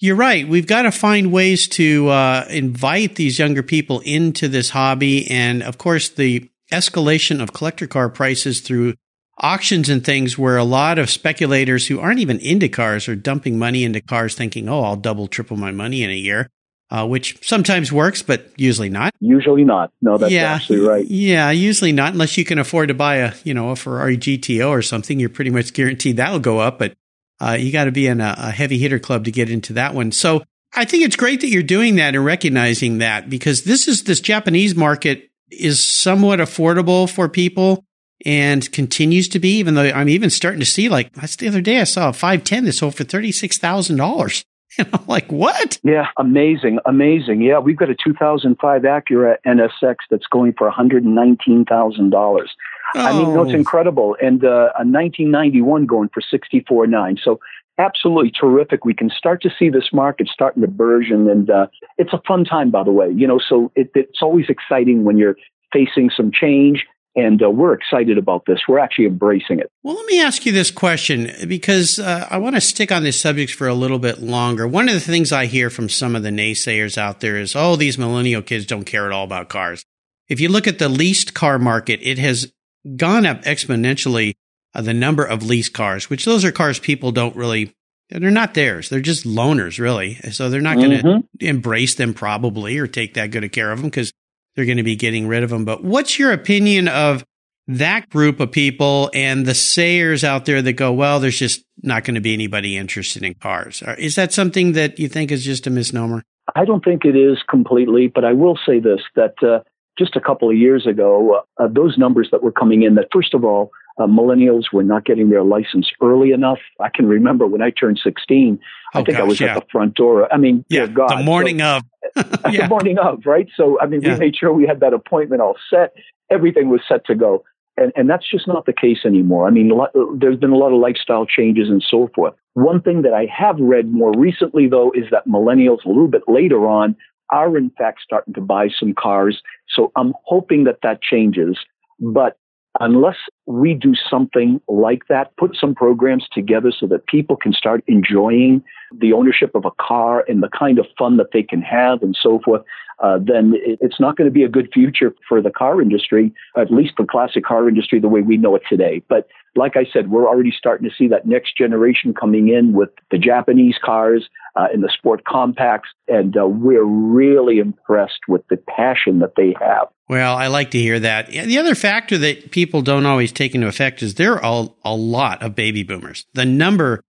you're 0.00 0.16
right. 0.16 0.48
We've 0.48 0.66
got 0.66 0.82
to 0.82 0.90
find 0.90 1.30
ways 1.30 1.68
to 1.68 2.08
uh, 2.08 2.46
invite 2.48 3.16
these 3.16 3.38
younger 3.38 3.62
people 3.62 4.00
into 4.00 4.48
this 4.48 4.70
hobby. 4.70 5.30
And 5.30 5.62
of 5.62 5.76
course, 5.76 6.08
the 6.08 6.50
escalation 6.72 7.42
of 7.42 7.52
collector 7.52 7.86
car 7.86 8.08
prices 8.08 8.60
through 8.60 8.94
auctions 9.38 9.88
and 9.90 10.04
things 10.04 10.38
where 10.38 10.56
a 10.56 10.64
lot 10.64 10.98
of 10.98 11.10
speculators 11.10 11.86
who 11.86 12.00
aren't 12.00 12.18
even 12.18 12.38
into 12.40 12.68
cars 12.68 13.08
are 13.08 13.16
dumping 13.16 13.58
money 13.58 13.84
into 13.84 14.00
cars 14.00 14.34
thinking, 14.34 14.68
oh, 14.68 14.82
I'll 14.82 14.96
double, 14.96 15.28
triple 15.28 15.58
my 15.58 15.70
money 15.70 16.02
in 16.02 16.10
a 16.10 16.14
year. 16.14 16.48
Uh, 16.92 17.06
which 17.06 17.38
sometimes 17.46 17.92
works, 17.92 18.20
but 18.20 18.50
usually 18.56 18.88
not. 18.88 19.14
Usually 19.20 19.62
not. 19.62 19.92
No, 20.02 20.18
that's 20.18 20.32
yeah, 20.32 20.54
absolutely 20.54 20.88
right. 20.88 21.06
Yeah, 21.06 21.52
usually 21.52 21.92
not, 21.92 22.14
unless 22.14 22.36
you 22.36 22.44
can 22.44 22.58
afford 22.58 22.88
to 22.88 22.94
buy 22.94 23.18
a, 23.18 23.32
you 23.44 23.54
know, 23.54 23.70
a 23.70 23.76
Ferrari 23.76 24.18
GTO 24.18 24.68
or 24.68 24.82
something. 24.82 25.20
You're 25.20 25.28
pretty 25.28 25.52
much 25.52 25.72
guaranteed 25.72 26.16
that'll 26.16 26.40
go 26.40 26.58
up. 26.58 26.80
But 26.80 26.94
uh, 27.40 27.56
you 27.58 27.72
got 27.72 27.84
to 27.84 27.92
be 27.92 28.06
in 28.06 28.20
a, 28.20 28.34
a 28.38 28.50
heavy 28.50 28.78
hitter 28.78 28.98
club 28.98 29.24
to 29.24 29.30
get 29.30 29.50
into 29.50 29.72
that 29.74 29.94
one. 29.94 30.12
So 30.12 30.42
I 30.74 30.84
think 30.84 31.04
it's 31.04 31.16
great 31.16 31.40
that 31.40 31.48
you're 31.48 31.62
doing 31.62 31.96
that 31.96 32.14
and 32.14 32.24
recognizing 32.24 32.98
that 32.98 33.28
because 33.28 33.64
this 33.64 33.88
is 33.88 34.04
this 34.04 34.20
Japanese 34.20 34.74
market 34.74 35.30
is 35.50 35.84
somewhat 35.84 36.38
affordable 36.38 37.10
for 37.10 37.28
people 37.28 37.84
and 38.24 38.70
continues 38.72 39.28
to 39.28 39.38
be, 39.38 39.58
even 39.58 39.74
though 39.74 39.82
I'm 39.82 40.08
even 40.08 40.30
starting 40.30 40.60
to 40.60 40.66
see 40.66 40.88
like 40.88 41.12
that's 41.14 41.36
the 41.36 41.48
other 41.48 41.60
day 41.60 41.80
I 41.80 41.84
saw 41.84 42.10
a 42.10 42.12
510 42.12 42.64
that 42.64 42.72
sold 42.72 42.94
for 42.94 43.04
$36,000. 43.04 44.44
And 44.78 44.88
I'm 44.92 45.04
like, 45.08 45.32
what? 45.32 45.80
Yeah, 45.82 46.06
amazing, 46.16 46.78
amazing. 46.86 47.42
Yeah, 47.42 47.58
we've 47.58 47.76
got 47.76 47.90
a 47.90 47.96
2005 48.04 48.82
Acura 48.82 49.34
NSX 49.44 49.96
that's 50.08 50.26
going 50.30 50.54
for 50.56 50.70
$119,000. 50.70 52.48
Oh. 52.94 53.00
I 53.00 53.12
mean, 53.12 53.34
no, 53.34 53.42
it's 53.42 53.52
oh. 53.52 53.56
incredible. 53.56 54.16
And 54.20 54.44
uh, 54.44 54.72
a 54.78 54.84
1991 54.84 55.86
going 55.86 56.10
for 56.12 56.20
64.9. 56.20 57.18
So 57.22 57.40
absolutely 57.80 58.30
terrific. 58.30 58.84
We 58.84 58.94
can 58.94 59.10
start 59.10 59.42
to 59.42 59.50
see 59.58 59.70
this 59.70 59.88
market 59.92 60.28
starting 60.32 60.62
to 60.62 60.68
burgeon, 60.68 61.28
and 61.28 61.50
uh, 61.50 61.66
it's 61.98 62.12
a 62.12 62.20
fun 62.26 62.44
time, 62.44 62.70
by 62.70 62.84
the 62.84 62.92
way. 62.92 63.10
You 63.10 63.26
know, 63.26 63.38
so 63.38 63.72
it, 63.74 63.90
it's 63.94 64.22
always 64.22 64.46
exciting 64.48 65.04
when 65.04 65.16
you're 65.16 65.36
facing 65.72 66.10
some 66.16 66.30
change. 66.32 66.86
And 67.16 67.42
uh, 67.42 67.50
we're 67.50 67.72
excited 67.72 68.18
about 68.18 68.44
this. 68.46 68.60
We're 68.68 68.78
actually 68.78 69.06
embracing 69.06 69.58
it. 69.58 69.68
Well, 69.82 69.96
let 69.96 70.06
me 70.06 70.22
ask 70.22 70.46
you 70.46 70.52
this 70.52 70.70
question 70.70 71.32
because 71.48 71.98
uh, 71.98 72.28
I 72.30 72.38
want 72.38 72.54
to 72.54 72.60
stick 72.60 72.92
on 72.92 73.02
this 73.02 73.20
subject 73.20 73.52
for 73.52 73.66
a 73.66 73.74
little 73.74 73.98
bit 73.98 74.22
longer. 74.22 74.68
One 74.68 74.86
of 74.86 74.94
the 74.94 75.00
things 75.00 75.32
I 75.32 75.46
hear 75.46 75.70
from 75.70 75.88
some 75.88 76.14
of 76.14 76.22
the 76.22 76.28
naysayers 76.28 76.96
out 76.96 77.18
there 77.18 77.36
is, 77.36 77.56
oh, 77.56 77.74
these 77.74 77.98
millennial 77.98 78.42
kids 78.42 78.64
don't 78.64 78.84
care 78.84 79.06
at 79.06 79.12
all 79.12 79.24
about 79.24 79.48
cars. 79.48 79.84
If 80.28 80.38
you 80.38 80.48
look 80.48 80.68
at 80.68 80.78
the 80.78 80.88
leased 80.88 81.34
car 81.34 81.58
market, 81.58 81.98
it 82.00 82.18
has 82.18 82.52
gone 82.96 83.26
up 83.26 83.42
exponentially 83.42 84.34
uh, 84.74 84.82
the 84.82 84.94
number 84.94 85.24
of 85.24 85.42
lease 85.42 85.68
cars, 85.68 86.08
which 86.08 86.24
those 86.24 86.44
are 86.44 86.52
cars 86.52 86.78
people 86.78 87.12
don't 87.12 87.36
really, 87.36 87.74
they're 88.10 88.30
not 88.30 88.54
theirs. 88.54 88.88
They're 88.88 89.00
just 89.00 89.24
loaners, 89.24 89.78
really. 89.78 90.14
So 90.30 90.50
they're 90.50 90.60
not 90.60 90.76
going 90.76 90.90
to 90.90 91.02
mm-hmm. 91.02 91.44
embrace 91.44 91.94
them 91.94 92.14
probably 92.14 92.78
or 92.78 92.86
take 92.86 93.14
that 93.14 93.30
good 93.30 93.44
a 93.44 93.48
care 93.48 93.72
of 93.72 93.80
them 93.80 93.90
because 93.90 94.12
they're 94.54 94.64
going 94.64 94.78
to 94.78 94.82
be 94.82 94.96
getting 94.96 95.28
rid 95.28 95.42
of 95.42 95.50
them. 95.50 95.64
But 95.64 95.84
what's 95.84 96.18
your 96.18 96.32
opinion 96.32 96.88
of 96.88 97.24
that 97.68 98.08
group 98.10 98.40
of 98.40 98.50
people 98.50 99.10
and 99.14 99.46
the 99.46 99.54
sayers 99.54 100.24
out 100.24 100.44
there 100.44 100.60
that 100.60 100.72
go, 100.72 100.92
well, 100.92 101.20
there's 101.20 101.38
just 101.38 101.62
not 101.82 102.04
going 102.04 102.16
to 102.16 102.20
be 102.20 102.34
anybody 102.34 102.76
interested 102.76 103.22
in 103.22 103.34
cars? 103.34 103.82
Is 103.98 104.16
that 104.16 104.32
something 104.32 104.72
that 104.72 104.98
you 104.98 105.08
think 105.08 105.30
is 105.30 105.44
just 105.44 105.66
a 105.66 105.70
misnomer? 105.70 106.22
I 106.56 106.64
don't 106.64 106.84
think 106.84 107.04
it 107.04 107.16
is 107.16 107.38
completely, 107.48 108.08
but 108.08 108.24
I 108.24 108.32
will 108.32 108.58
say 108.66 108.80
this 108.80 109.00
that 109.14 109.34
uh, 109.42 109.60
just 109.98 110.16
a 110.16 110.20
couple 110.20 110.50
of 110.50 110.56
years 110.56 110.86
ago, 110.86 111.42
uh, 111.58 111.68
those 111.68 111.98
numbers 111.98 112.28
that 112.32 112.42
were 112.42 112.52
coming 112.52 112.82
in, 112.82 112.94
that 112.94 113.08
first 113.12 113.34
of 113.34 113.44
all, 113.44 113.70
uh, 113.98 114.06
millennials 114.06 114.72
were 114.72 114.82
not 114.82 115.04
getting 115.04 115.28
their 115.30 115.42
license 115.42 115.90
early 116.00 116.30
enough. 116.30 116.58
I 116.80 116.88
can 116.88 117.06
remember 117.06 117.46
when 117.46 117.60
I 117.60 117.70
turned 117.70 118.00
16, 118.02 118.58
oh, 118.62 118.98
I 118.98 119.04
think 119.04 119.18
gosh, 119.18 119.20
I 119.20 119.22
was 119.24 119.40
yeah. 119.40 119.54
at 119.56 119.60
the 119.60 119.66
front 119.70 119.94
door. 119.94 120.32
I 120.32 120.38
mean, 120.38 120.64
yeah, 120.68 120.86
God. 120.86 121.10
The 121.10 121.22
morning 121.22 121.58
so, 121.58 121.76
of. 121.76 121.82
yeah. 122.52 122.62
The 122.62 122.68
morning 122.68 122.98
of, 122.98 123.26
right? 123.26 123.48
So, 123.56 123.78
I 123.80 123.86
mean, 123.86 124.00
yeah. 124.00 124.14
we 124.14 124.20
made 124.20 124.36
sure 124.36 124.52
we 124.52 124.66
had 124.66 124.80
that 124.80 124.94
appointment 124.94 125.42
all 125.42 125.56
set. 125.68 125.92
Everything 126.30 126.70
was 126.70 126.80
set 126.88 127.04
to 127.06 127.14
go. 127.14 127.44
And, 127.76 127.92
and 127.96 128.10
that's 128.10 128.28
just 128.28 128.46
not 128.46 128.66
the 128.66 128.72
case 128.72 128.98
anymore. 129.04 129.46
I 129.46 129.50
mean, 129.50 129.70
there's 130.18 130.36
been 130.36 130.50
a 130.50 130.56
lot 130.56 130.72
of 130.72 130.80
lifestyle 130.80 131.24
changes 131.24 131.68
and 131.68 131.82
so 131.88 132.10
forth. 132.14 132.34
One 132.54 132.82
thing 132.82 133.02
that 133.02 133.14
I 133.14 133.26
have 133.26 133.56
read 133.58 133.90
more 133.92 134.12
recently, 134.16 134.66
though, 134.68 134.90
is 134.92 135.04
that 135.10 135.26
millennials, 135.26 135.84
a 135.84 135.88
little 135.88 136.08
bit 136.08 136.22
later 136.26 136.66
on, 136.66 136.96
are 137.32 137.56
in 137.56 137.70
fact 137.70 138.00
starting 138.02 138.34
to 138.34 138.40
buy 138.40 138.68
some 138.68 138.94
cars. 138.94 139.42
So 139.68 139.92
I'm 139.96 140.14
hoping 140.24 140.64
that 140.64 140.78
that 140.82 141.02
changes. 141.02 141.58
But 142.00 142.36
unless 142.78 143.16
we 143.46 143.74
do 143.74 143.94
something 143.94 144.60
like 144.68 145.02
that, 145.08 145.36
put 145.36 145.56
some 145.56 145.74
programs 145.74 146.26
together 146.32 146.72
so 146.78 146.86
that 146.86 147.06
people 147.06 147.36
can 147.36 147.52
start 147.52 147.82
enjoying 147.88 148.62
the 148.98 149.12
ownership 149.12 149.54
of 149.54 149.64
a 149.64 149.70
car 149.80 150.24
and 150.28 150.42
the 150.42 150.48
kind 150.48 150.78
of 150.78 150.86
fun 150.98 151.16
that 151.16 151.28
they 151.32 151.42
can 151.42 151.62
have 151.62 152.02
and 152.02 152.16
so 152.20 152.40
forth, 152.44 152.62
uh, 153.02 153.18
then 153.22 153.54
it's 153.56 153.98
not 153.98 154.16
going 154.16 154.28
to 154.28 154.32
be 154.32 154.44
a 154.44 154.48
good 154.48 154.68
future 154.72 155.14
for 155.28 155.40
the 155.40 155.50
car 155.50 155.80
industry, 155.80 156.32
at 156.56 156.70
least 156.70 156.94
the 156.98 157.04
classic 157.04 157.44
car 157.44 157.68
industry 157.68 157.98
the 157.98 158.08
way 158.08 158.20
we 158.20 158.36
know 158.36 158.54
it 158.54 158.62
today. 158.68 159.02
But 159.08 159.26
like 159.56 159.76
I 159.76 159.84
said, 159.92 160.10
we're 160.10 160.28
already 160.28 160.52
starting 160.56 160.88
to 160.88 160.94
see 160.96 161.08
that 161.08 161.26
next 161.26 161.56
generation 161.56 162.14
coming 162.14 162.48
in 162.48 162.72
with 162.72 162.90
the 163.10 163.18
Japanese 163.18 163.76
cars 163.84 164.28
uh, 164.54 164.66
and 164.72 164.82
the 164.82 164.92
sport 164.96 165.24
compacts, 165.24 165.88
and 166.08 166.36
uh, 166.36 166.46
we're 166.46 166.84
really 166.84 167.58
impressed 167.58 168.20
with 168.28 168.42
the 168.48 168.56
passion 168.56 169.20
that 169.20 169.34
they 169.36 169.54
have. 169.60 169.88
Well, 170.08 170.36
I 170.36 170.48
like 170.48 170.72
to 170.72 170.78
hear 170.78 170.98
that. 171.00 171.28
The 171.28 171.58
other 171.58 171.74
factor 171.74 172.18
that 172.18 172.50
people 172.50 172.82
don't 172.82 173.06
always 173.06 173.32
take 173.32 173.54
into 173.54 173.68
effect 173.68 174.02
is 174.02 174.14
there 174.14 174.42
are 174.44 174.68
a 174.84 174.94
lot 174.94 175.42
of 175.42 175.54
baby 175.54 175.82
boomers. 175.82 176.26
The 176.34 176.44
number 176.44 177.00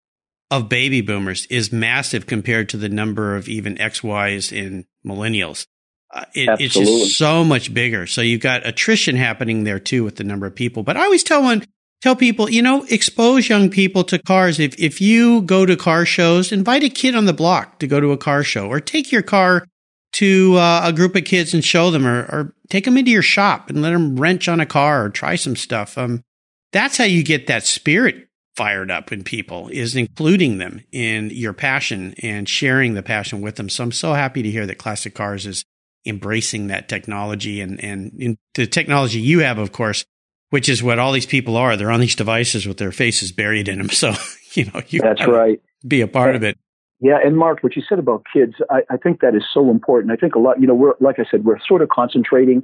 of 0.50 0.68
baby 0.68 1.00
boomers 1.00 1.46
is 1.46 1.72
massive 1.72 2.26
compared 2.26 2.68
to 2.70 2.76
the 2.76 2.88
number 2.88 3.37
of 3.37 3.48
even 3.48 3.76
XYs 3.76 4.53
in 4.53 4.85
millennials. 5.07 5.66
Uh, 6.12 6.24
it, 6.35 6.61
it's 6.61 6.74
just 6.74 7.16
so 7.16 7.44
much 7.44 7.72
bigger. 7.72 8.07
So 8.07 8.20
you've 8.20 8.40
got 8.40 8.66
attrition 8.66 9.14
happening 9.14 9.62
there 9.62 9.79
too 9.79 10.03
with 10.03 10.16
the 10.16 10.24
number 10.24 10.46
of 10.46 10.55
people. 10.55 10.83
But 10.83 10.96
I 10.96 11.05
always 11.05 11.22
tell 11.22 11.42
one, 11.42 11.64
tell 12.01 12.17
people, 12.17 12.51
you 12.51 12.63
know, 12.63 12.85
expose 12.85 13.49
young 13.49 13.71
people 13.71 14.05
to 14.05 14.19
cars. 14.19 14.59
If, 14.59 14.79
if 14.79 15.01
you 15.01 15.43
go 15.43 15.67
to 15.67 15.77
car 15.77 16.05
shows, 16.05 16.53
invite 16.53 16.83
a 16.83 16.89
kid 16.89 17.15
on 17.15 17.27
the 17.27 17.33
block 17.33 17.79
to 17.81 17.87
go 17.87 18.01
to 18.01 18.13
a 18.13 18.17
car 18.17 18.43
show 18.43 18.69
or 18.69 18.81
take 18.81 19.13
your 19.13 19.23
car 19.23 19.67
to 20.13 20.57
uh, 20.57 20.83
a 20.85 20.93
group 20.93 21.15
of 21.15 21.25
kids 21.25 21.55
and 21.55 21.65
show 21.65 21.91
them 21.91 22.07
or, 22.07 22.21
or, 22.23 22.55
take 22.69 22.85
them 22.85 22.97
into 22.97 23.11
your 23.11 23.23
shop 23.23 23.69
and 23.69 23.83
let 23.83 23.91
them 23.91 24.19
wrench 24.19 24.49
on 24.49 24.61
a 24.61 24.67
car 24.67 25.05
or 25.05 25.11
try 25.11 25.35
some 25.35 25.57
stuff. 25.57 25.99
Um, 25.99 26.23
that's 26.73 26.97
how 26.97 27.05
you 27.05 27.25
get 27.25 27.49
that 27.49 27.67
spirit 27.67 28.29
fired 28.57 28.91
up 28.91 29.13
in 29.13 29.25
people 29.25 29.69
is 29.69 29.97
including 29.97 30.59
them 30.59 30.83
in 30.93 31.31
your 31.31 31.53
passion 31.53 32.15
and 32.23 32.49
sharing 32.49 32.95
the 32.95 33.03
passion 33.03 33.41
with 33.41 33.57
them. 33.57 33.69
So 33.69 33.83
I'm 33.83 33.93
so 33.93 34.13
happy 34.13 34.43
to 34.43 34.51
hear 34.51 34.67
that 34.67 34.79
Classic 34.79 35.15
Cars 35.15 35.47
is 35.47 35.65
embracing 36.07 36.69
that 36.69 36.89
technology 36.89 37.61
and, 37.61 37.83
and 37.83 38.37
the 38.55 38.67
technology 38.67 39.19
you 39.19 39.41
have, 39.41 39.59
of 39.59 39.73
course, 39.73 40.05
which 40.51 40.69
is 40.69 40.83
what 40.83 40.99
all 40.99 41.13
these 41.13 41.27
people 41.27 41.57
are. 41.57 41.77
They're 41.77 41.91
on 41.91 42.01
these 42.01 42.15
devices 42.15 42.67
with 42.67 42.77
their 42.77 42.93
faces 42.93 43.33
buried 43.33 43.69
in 43.69 43.79
them. 43.79 43.89
So, 44.01 44.15
you 44.53 44.65
know, 44.67 44.83
you 44.89 45.01
that's 45.01 45.27
right. 45.27 45.61
Be 45.87 46.01
a 46.01 46.09
part 46.09 46.35
of 46.35 46.43
it. 46.43 46.59
Yeah, 47.01 47.19
and 47.25 47.37
Mark, 47.37 47.63
what 47.63 47.77
you 47.77 47.83
said 47.89 47.99
about 47.99 48.25
kids, 48.33 48.55
I, 48.69 48.81
I 48.91 48.97
think 48.97 49.21
that 49.21 49.35
is 49.35 49.45
so 49.53 49.71
important. 49.71 50.13
I 50.13 50.17
think 50.17 50.35
a 50.35 50.39
lot, 50.39 50.61
you 50.61 50.67
know, 50.67 50.75
we're 50.75 50.95
like 51.01 51.19
I 51.19 51.25
said, 51.31 51.45
we're 51.45 51.59
sort 51.67 51.83
of 51.83 51.89
concentrating 51.89 52.63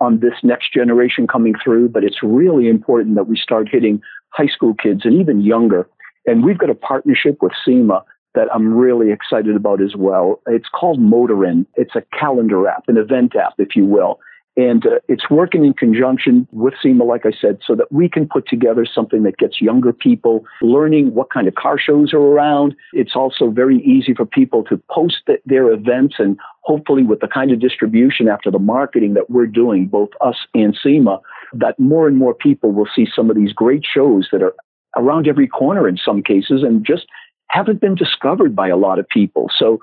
on 0.00 0.20
this 0.20 0.34
next 0.42 0.72
generation 0.72 1.26
coming 1.26 1.54
through, 1.62 1.88
but 1.88 2.04
it's 2.04 2.22
really 2.22 2.68
important 2.68 3.14
that 3.14 3.28
we 3.28 3.36
start 3.36 3.68
hitting 3.70 4.00
high 4.30 4.46
school 4.46 4.74
kids 4.74 5.02
and 5.04 5.14
even 5.14 5.40
younger. 5.40 5.88
And 6.26 6.44
we've 6.44 6.58
got 6.58 6.70
a 6.70 6.74
partnership 6.74 7.38
with 7.40 7.52
SEMA 7.64 8.04
that 8.34 8.48
I'm 8.54 8.74
really 8.74 9.10
excited 9.12 9.56
about 9.56 9.80
as 9.80 9.94
well. 9.96 10.42
It's 10.46 10.68
called 10.68 11.00
Motorin. 11.00 11.66
It's 11.74 11.94
a 11.96 12.02
calendar 12.18 12.68
app, 12.68 12.84
an 12.88 12.98
event 12.98 13.34
app, 13.34 13.54
if 13.58 13.74
you 13.74 13.86
will. 13.86 14.20
And 14.56 14.86
uh, 14.86 15.00
it's 15.06 15.28
working 15.28 15.66
in 15.66 15.74
conjunction 15.74 16.48
with 16.50 16.72
SEMA, 16.82 17.04
like 17.04 17.26
I 17.26 17.32
said, 17.38 17.58
so 17.64 17.74
that 17.74 17.92
we 17.92 18.08
can 18.08 18.26
put 18.26 18.48
together 18.48 18.86
something 18.86 19.22
that 19.24 19.36
gets 19.36 19.60
younger 19.60 19.92
people 19.92 20.44
learning 20.62 21.14
what 21.14 21.30
kind 21.30 21.46
of 21.46 21.54
car 21.54 21.78
shows 21.78 22.14
are 22.14 22.20
around. 22.20 22.74
It's 22.94 23.14
also 23.14 23.50
very 23.50 23.82
easy 23.82 24.14
for 24.14 24.24
people 24.24 24.64
to 24.64 24.80
post 24.90 25.16
th- 25.26 25.40
their 25.44 25.70
events 25.70 26.16
and 26.18 26.38
hopefully 26.62 27.02
with 27.02 27.20
the 27.20 27.28
kind 27.28 27.52
of 27.52 27.60
distribution 27.60 28.28
after 28.28 28.50
the 28.50 28.58
marketing 28.58 29.12
that 29.14 29.28
we're 29.28 29.46
doing, 29.46 29.86
both 29.86 30.08
us 30.22 30.36
and 30.54 30.76
SEMA, 30.82 31.20
that 31.52 31.78
more 31.78 32.08
and 32.08 32.16
more 32.16 32.34
people 32.34 32.72
will 32.72 32.88
see 32.94 33.06
some 33.14 33.28
of 33.28 33.36
these 33.36 33.52
great 33.52 33.84
shows 33.84 34.28
that 34.32 34.42
are 34.42 34.54
around 34.96 35.28
every 35.28 35.46
corner 35.46 35.86
in 35.86 35.98
some 35.98 36.22
cases 36.22 36.62
and 36.62 36.84
just 36.84 37.06
haven't 37.50 37.80
been 37.80 37.94
discovered 37.94 38.56
by 38.56 38.68
a 38.68 38.76
lot 38.76 38.98
of 38.98 39.06
people. 39.08 39.50
So 39.56 39.80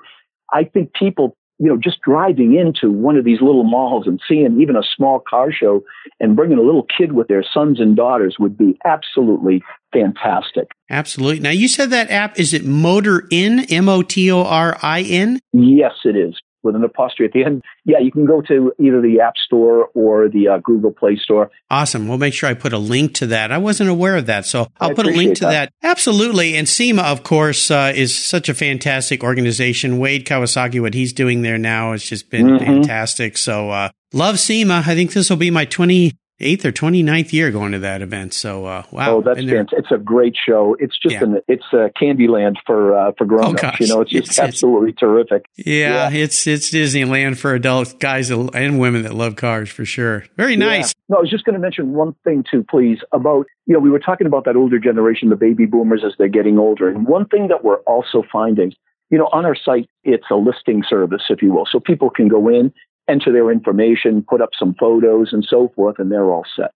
I 0.52 0.64
think 0.64 0.92
people 0.94 1.36
you 1.58 1.68
know, 1.68 1.76
just 1.76 2.00
driving 2.00 2.54
into 2.54 2.90
one 2.90 3.16
of 3.16 3.24
these 3.24 3.40
little 3.40 3.64
malls 3.64 4.06
and 4.06 4.20
seeing 4.28 4.60
even 4.60 4.76
a 4.76 4.82
small 4.96 5.20
car 5.20 5.52
show 5.52 5.82
and 6.20 6.34
bringing 6.34 6.58
a 6.58 6.62
little 6.62 6.86
kid 6.96 7.12
with 7.12 7.28
their 7.28 7.44
sons 7.44 7.80
and 7.80 7.96
daughters 7.96 8.36
would 8.38 8.58
be 8.58 8.76
absolutely 8.84 9.62
fantastic. 9.92 10.68
Absolutely. 10.90 11.40
Now, 11.40 11.50
you 11.50 11.68
said 11.68 11.90
that 11.90 12.10
app, 12.10 12.38
is 12.38 12.52
it 12.52 12.64
Motor 12.64 13.26
In, 13.30 13.60
M 13.70 13.88
O 13.88 14.02
T 14.02 14.30
O 14.30 14.42
R 14.42 14.76
I 14.82 15.02
N? 15.02 15.38
Yes, 15.52 15.92
it 16.04 16.16
is 16.16 16.34
with 16.64 16.74
an 16.74 16.84
apostrophe 16.84 17.26
at 17.26 17.32
the 17.32 17.44
end. 17.44 17.62
Yeah, 17.84 17.98
you 17.98 18.10
can 18.10 18.26
go 18.26 18.40
to 18.42 18.72
either 18.78 19.00
the 19.00 19.20
App 19.20 19.36
Store 19.36 19.88
or 19.94 20.28
the 20.28 20.48
uh, 20.48 20.58
Google 20.58 20.90
Play 20.90 21.16
Store. 21.16 21.50
Awesome. 21.70 22.08
We'll 22.08 22.18
make 22.18 22.34
sure 22.34 22.48
I 22.48 22.54
put 22.54 22.72
a 22.72 22.78
link 22.78 23.14
to 23.14 23.26
that. 23.28 23.52
I 23.52 23.58
wasn't 23.58 23.90
aware 23.90 24.16
of 24.16 24.26
that, 24.26 24.46
so 24.46 24.68
I'll 24.80 24.90
I 24.90 24.94
put 24.94 25.06
a 25.06 25.10
link 25.10 25.36
to 25.36 25.44
that. 25.44 25.72
that. 25.80 25.88
Absolutely. 25.88 26.56
And 26.56 26.68
SEMA, 26.68 27.02
of 27.02 27.22
course, 27.22 27.70
uh, 27.70 27.92
is 27.94 28.16
such 28.16 28.48
a 28.48 28.54
fantastic 28.54 29.22
organization. 29.22 29.98
Wade 29.98 30.26
Kawasaki, 30.26 30.80
what 30.80 30.94
he's 30.94 31.12
doing 31.12 31.42
there 31.42 31.58
now 31.58 31.92
has 31.92 32.04
just 32.04 32.30
been 32.30 32.46
mm-hmm. 32.46 32.64
fantastic. 32.64 33.36
So, 33.36 33.70
uh, 33.70 33.90
love 34.12 34.38
SEMA. 34.38 34.82
I 34.86 34.94
think 34.94 35.12
this 35.12 35.30
will 35.30 35.36
be 35.36 35.50
my 35.50 35.64
20, 35.64 36.12
eighth 36.40 36.64
or 36.64 36.72
29th 36.72 37.32
year 37.32 37.50
going 37.50 37.72
to 37.72 37.78
that 37.80 38.02
event. 38.02 38.34
So, 38.34 38.66
uh, 38.66 38.82
wow. 38.90 39.16
Oh, 39.16 39.22
that's. 39.22 39.40
It's 39.40 39.92
a 39.92 39.98
great 39.98 40.36
show. 40.36 40.76
It's 40.78 40.98
just 40.98 41.14
yeah. 41.14 41.24
an, 41.24 41.40
it's 41.48 41.64
a 41.72 41.90
Candyland 42.00 42.56
for, 42.66 42.96
uh, 42.96 43.12
for 43.16 43.24
grown 43.24 43.54
ups. 43.58 43.64
Oh, 43.64 43.76
you 43.80 43.86
know, 43.86 44.00
it's 44.00 44.10
just 44.10 44.28
it's, 44.28 44.38
absolutely 44.38 44.90
it's, 44.90 45.00
terrific. 45.00 45.46
Yeah, 45.56 46.10
yeah, 46.10 46.10
It's, 46.10 46.46
it's 46.46 46.70
Disneyland 46.70 47.36
for 47.36 47.54
adults, 47.54 47.92
guys 47.94 48.30
and 48.30 48.78
women 48.78 49.02
that 49.02 49.14
love 49.14 49.36
cars 49.36 49.70
for 49.70 49.84
sure. 49.84 50.24
Very 50.36 50.56
nice. 50.56 50.88
Yeah. 50.88 51.14
No, 51.14 51.16
I 51.18 51.20
was 51.20 51.30
just 51.30 51.44
going 51.44 51.54
to 51.54 51.60
mention 51.60 51.92
one 51.92 52.14
thing 52.24 52.44
too, 52.50 52.64
please, 52.68 52.98
about, 53.12 53.46
you 53.66 53.74
know, 53.74 53.80
we 53.80 53.90
were 53.90 53.98
talking 53.98 54.26
about 54.26 54.44
that 54.46 54.56
older 54.56 54.78
generation, 54.78 55.28
the 55.28 55.36
baby 55.36 55.66
boomers 55.66 56.02
as 56.04 56.12
they're 56.18 56.28
getting 56.28 56.58
older. 56.58 56.88
And 56.88 57.06
one 57.06 57.26
thing 57.26 57.48
that 57.48 57.62
we're 57.62 57.80
also 57.80 58.22
finding, 58.32 58.72
you 59.10 59.18
know, 59.18 59.28
on 59.32 59.44
our 59.44 59.54
site, 59.54 59.88
it's 60.02 60.24
a 60.30 60.34
listing 60.34 60.82
service, 60.88 61.22
if 61.28 61.42
you 61.42 61.52
will. 61.52 61.66
So 61.70 61.78
people 61.78 62.10
can 62.10 62.28
go 62.28 62.48
in 62.48 62.72
enter 63.08 63.32
their 63.32 63.50
information, 63.50 64.24
put 64.28 64.40
up 64.40 64.50
some 64.58 64.74
photos 64.78 65.32
and 65.32 65.44
so 65.48 65.72
forth, 65.74 65.96
and 65.98 66.10
they're 66.10 66.30
all 66.30 66.44
set. 66.56 66.70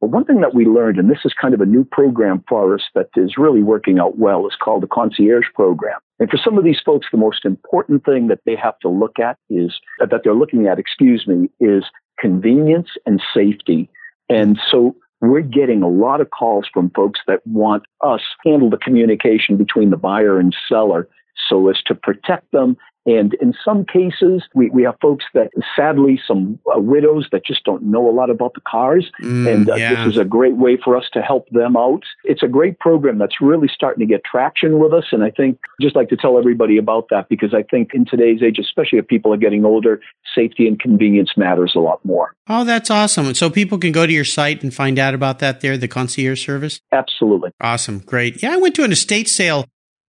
But 0.00 0.10
one 0.10 0.24
thing 0.24 0.40
that 0.40 0.54
we 0.54 0.64
learned, 0.64 0.98
and 0.98 1.10
this 1.10 1.24
is 1.24 1.34
kind 1.38 1.52
of 1.52 1.60
a 1.60 1.66
new 1.66 1.84
program 1.84 2.42
for 2.48 2.74
us 2.74 2.82
that 2.94 3.08
is 3.16 3.36
really 3.36 3.62
working 3.62 3.98
out 3.98 4.18
well, 4.18 4.46
is 4.46 4.56
called 4.58 4.82
the 4.82 4.86
concierge 4.86 5.46
program. 5.54 5.98
And 6.18 6.30
for 6.30 6.38
some 6.42 6.56
of 6.56 6.64
these 6.64 6.80
folks, 6.84 7.08
the 7.12 7.18
most 7.18 7.44
important 7.44 8.04
thing 8.04 8.28
that 8.28 8.40
they 8.46 8.56
have 8.56 8.78
to 8.80 8.88
look 8.88 9.18
at 9.18 9.36
is 9.50 9.78
that 9.98 10.22
they're 10.24 10.34
looking 10.34 10.66
at, 10.66 10.78
excuse 10.78 11.26
me, 11.26 11.50
is 11.60 11.84
convenience 12.18 12.88
and 13.04 13.22
safety. 13.34 13.90
And 14.30 14.58
so 14.70 14.96
we're 15.20 15.40
getting 15.42 15.82
a 15.82 15.88
lot 15.88 16.22
of 16.22 16.30
calls 16.30 16.66
from 16.72 16.90
folks 16.90 17.20
that 17.26 17.46
want 17.46 17.82
us 18.00 18.22
handle 18.44 18.70
the 18.70 18.78
communication 18.78 19.58
between 19.58 19.90
the 19.90 19.96
buyer 19.96 20.38
and 20.38 20.56
seller 20.66 21.08
so 21.48 21.68
as 21.68 21.80
to 21.86 21.94
protect 21.94 22.50
them 22.52 22.76
and 23.06 23.34
in 23.34 23.54
some 23.64 23.84
cases, 23.86 24.42
we, 24.54 24.68
we 24.70 24.82
have 24.82 24.96
folks 25.00 25.24
that 25.32 25.50
sadly, 25.74 26.20
some 26.26 26.58
uh, 26.66 26.78
widows 26.78 27.28
that 27.32 27.44
just 27.46 27.64
don't 27.64 27.82
know 27.82 28.08
a 28.08 28.12
lot 28.12 28.28
about 28.28 28.54
the 28.54 28.60
cars. 28.60 29.10
Mm, 29.22 29.52
and 29.52 29.70
uh, 29.70 29.74
yeah. 29.76 30.04
this 30.04 30.14
is 30.14 30.20
a 30.20 30.24
great 30.24 30.56
way 30.56 30.78
for 30.82 30.96
us 30.96 31.04
to 31.14 31.22
help 31.22 31.48
them 31.50 31.76
out. 31.76 32.02
It's 32.24 32.42
a 32.42 32.48
great 32.48 32.78
program 32.78 33.18
that's 33.18 33.40
really 33.40 33.68
starting 33.72 34.06
to 34.06 34.12
get 34.12 34.22
traction 34.24 34.78
with 34.78 34.92
us. 34.92 35.04
And 35.12 35.24
I 35.24 35.30
think 35.30 35.58
just 35.80 35.96
like 35.96 36.10
to 36.10 36.16
tell 36.16 36.38
everybody 36.38 36.76
about 36.76 37.06
that 37.10 37.28
because 37.30 37.54
I 37.54 37.62
think 37.62 37.90
in 37.94 38.04
today's 38.04 38.42
age, 38.42 38.58
especially 38.58 38.98
if 38.98 39.08
people 39.08 39.32
are 39.32 39.38
getting 39.38 39.64
older, 39.64 40.00
safety 40.34 40.68
and 40.68 40.78
convenience 40.78 41.30
matters 41.36 41.72
a 41.74 41.80
lot 41.80 42.04
more. 42.04 42.34
Oh, 42.48 42.64
that's 42.64 42.90
awesome. 42.90 43.26
And 43.26 43.36
So 43.36 43.48
people 43.48 43.78
can 43.78 43.92
go 43.92 44.06
to 44.06 44.12
your 44.12 44.24
site 44.24 44.62
and 44.62 44.74
find 44.74 44.98
out 44.98 45.14
about 45.14 45.38
that 45.38 45.62
there, 45.62 45.78
the 45.78 45.88
concierge 45.88 46.44
service? 46.44 46.80
Absolutely. 46.92 47.50
Awesome. 47.60 48.00
Great. 48.00 48.42
Yeah, 48.42 48.52
I 48.52 48.56
went 48.58 48.74
to 48.74 48.84
an 48.84 48.92
estate 48.92 49.28
sale 49.28 49.64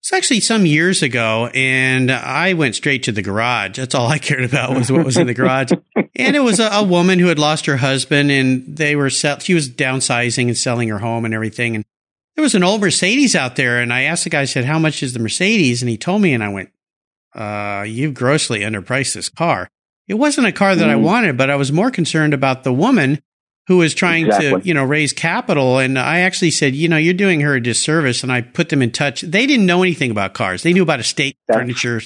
it's 0.06 0.14
actually 0.14 0.42
some 0.42 0.68
years 0.68 1.02
ago, 1.02 1.50
and 1.56 2.12
I 2.12 2.54
went 2.54 2.76
straight 2.76 3.02
to 3.04 3.12
the 3.12 3.24
garage. 3.24 3.78
That's 3.78 3.96
all 3.96 4.06
I 4.06 4.20
cared 4.20 4.44
about 4.44 4.76
was 4.76 4.92
what 4.92 5.04
was 5.04 5.18
in 5.18 5.26
the 5.26 5.34
garage. 5.34 5.72
and 6.16 6.36
it 6.36 6.42
was 6.42 6.60
a, 6.60 6.68
a, 6.68 6.84
woman 6.84 7.18
who 7.18 7.26
had 7.26 7.40
lost 7.40 7.66
her 7.66 7.78
husband, 7.78 8.30
and 8.30 8.78
they 8.78 8.96
were 8.96 9.10
sell- 9.10 9.40
she 9.40 9.56
was 9.56 9.68
downsizing 9.68 10.46
and 10.46 10.56
selling 10.56 10.90
her 10.90 11.00
home 11.00 11.26
and 11.26 11.34
everything. 11.34 11.76
And 11.76 11.84
there 12.36 12.44
was 12.44 12.54
an 12.54 12.62
old 12.62 12.82
Mercedes 12.82 13.36
out 13.36 13.56
there, 13.56 13.80
and 13.80 13.92
I 13.92 14.04
asked 14.04 14.26
the 14.26 14.30
guy, 14.30 14.42
I 14.42 14.46
said, 14.46 14.66
"How 14.66 14.78
much 14.78 15.02
is 15.02 15.14
the 15.14 15.20
Mercedes?" 15.20 15.82
And 15.82 15.90
he 15.90 15.98
told 15.98 16.22
me, 16.22 16.36
and 16.36 16.44
I 16.44 16.50
went, 16.50 16.70
uh, 17.34 17.84
"You've 17.88 18.14
grossly 18.14 18.60
underpriced 18.60 19.16
this 19.16 19.30
car." 19.30 19.72
It 20.08 20.20
wasn't 20.20 20.46
a 20.46 20.52
car 20.52 20.76
that 20.76 20.88
mm. 20.88 20.92
I 20.92 20.98
wanted, 20.98 21.36
but 21.36 21.50
I 21.50 21.56
was 21.56 21.72
more 21.72 21.90
concerned 21.90 22.36
about 22.36 22.64
the 22.64 22.72
woman 22.72 23.24
who 23.68 23.78
was 23.78 23.94
trying 23.94 24.26
exactly. 24.26 24.62
to, 24.62 24.68
you 24.68 24.74
know, 24.74 24.84
raise 24.84 25.14
capital. 25.14 25.80
And 25.80 25.98
I 25.98 26.20
actually 26.20 26.52
said, 26.52 26.76
you 26.76 26.88
know, 26.88 26.98
you're 26.98 27.14
doing 27.14 27.42
her 27.42 27.56
a 27.56 27.62
disservice. 27.62 28.24
And 28.24 28.32
I 28.32 28.42
put 28.42 28.70
them 28.70 28.82
in 28.82 28.92
touch. 28.92 29.22
They 29.22 29.48
didn't 29.48 29.66
know 29.66 29.84
anything 29.84 30.12
about 30.12 30.34
cars. 30.34 30.64
They 30.64 30.74
knew 30.74 30.84
about 30.84 31.00
estate 31.00 31.38
That's, 31.48 31.60
furniture. 31.60 32.02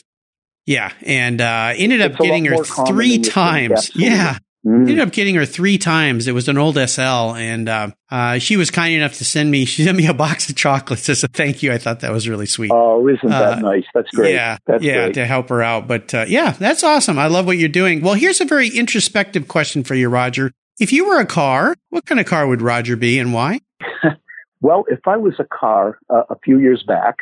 Yeah. 0.65 0.93
And, 1.01 1.41
uh, 1.41 1.73
ended 1.75 2.01
up 2.01 2.17
getting 2.17 2.45
her 2.45 2.63
three 2.63 3.19
times. 3.19 3.91
Yeah. 3.95 4.37
Mm. 4.65 4.81
Ended 4.81 4.99
up 4.99 5.11
getting 5.11 5.35
her 5.35 5.45
three 5.45 5.77
times. 5.77 6.27
It 6.27 6.33
was 6.33 6.49
an 6.49 6.57
old 6.57 6.75
SL, 6.75 6.99
and 7.33 7.69
uh, 7.69 7.91
uh, 8.11 8.39
she 8.39 8.57
was 8.57 8.69
kind 8.69 8.93
enough 8.93 9.13
to 9.19 9.25
send 9.25 9.49
me. 9.49 9.65
She 9.69 9.85
sent 9.85 9.95
me 9.95 10.07
a 10.07 10.13
box 10.13 10.49
of 10.49 10.57
chocolates 10.57 11.07
as 11.07 11.23
a 11.23 11.29
thank 11.29 11.63
you. 11.63 11.71
I 11.71 11.77
thought 11.77 12.01
that 12.01 12.11
was 12.11 12.27
really 12.27 12.45
sweet. 12.45 12.71
Oh, 12.73 13.07
isn't 13.07 13.29
that 13.29 13.59
uh, 13.59 13.59
nice? 13.59 13.85
That's 13.93 14.09
great. 14.11 14.33
Yeah, 14.33 14.57
that's 14.65 14.83
yeah, 14.83 15.05
great. 15.05 15.13
to 15.13 15.25
help 15.25 15.47
her 15.49 15.63
out. 15.63 15.87
But 15.87 16.13
uh, 16.13 16.25
yeah, 16.27 16.51
that's 16.51 16.83
awesome. 16.83 17.17
I 17.17 17.27
love 17.27 17.45
what 17.45 17.57
you're 17.57 17.69
doing. 17.69 18.01
Well, 18.01 18.15
here's 18.15 18.41
a 18.41 18.45
very 18.45 18.67
introspective 18.67 19.47
question 19.47 19.83
for 19.83 19.95
you, 19.95 20.09
Roger. 20.09 20.51
If 20.79 20.93
you 20.93 21.07
were 21.07 21.19
a 21.19 21.25
car, 21.25 21.75
what 21.89 22.05
kind 22.05 22.21
of 22.21 22.25
car 22.25 22.47
would 22.47 22.61
Roger 22.61 22.95
be 22.95 23.19
and 23.19 23.33
why? 23.33 23.59
well, 24.61 24.85
if 24.87 24.99
I 25.05 25.17
was 25.17 25.33
a 25.37 25.43
car 25.43 25.99
uh, 26.09 26.23
a 26.29 26.39
few 26.39 26.57
years 26.57 26.83
back, 26.87 27.17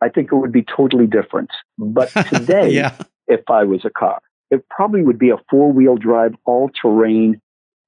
I 0.00 0.08
think 0.08 0.32
it 0.32 0.34
would 0.34 0.52
be 0.52 0.64
totally 0.64 1.06
different. 1.06 1.50
But 1.76 2.08
today, 2.32 2.70
yeah. 2.70 2.96
if 3.28 3.42
I 3.50 3.64
was 3.64 3.84
a 3.84 3.90
car, 3.90 4.20
it 4.50 4.66
probably 4.70 5.02
would 5.02 5.18
be 5.18 5.28
a 5.28 5.36
four 5.50 5.72
wheel 5.72 5.96
drive, 5.96 6.34
all 6.46 6.70
terrain 6.80 7.40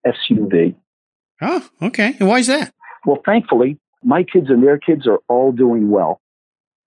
SUV. 0.07 0.75
Oh, 1.41 1.67
okay. 1.81 2.15
And 2.19 2.29
why 2.29 2.41
is 2.41 2.49
that? 2.49 2.75
Well, 3.07 3.23
thankfully, 3.25 3.79
my 4.05 4.25
kids 4.25 4.51
and 4.51 4.63
their 4.63 4.79
kids 4.79 5.07
are 5.07 5.21
all 5.29 5.53
doing 5.53 5.91
well. 5.91 6.21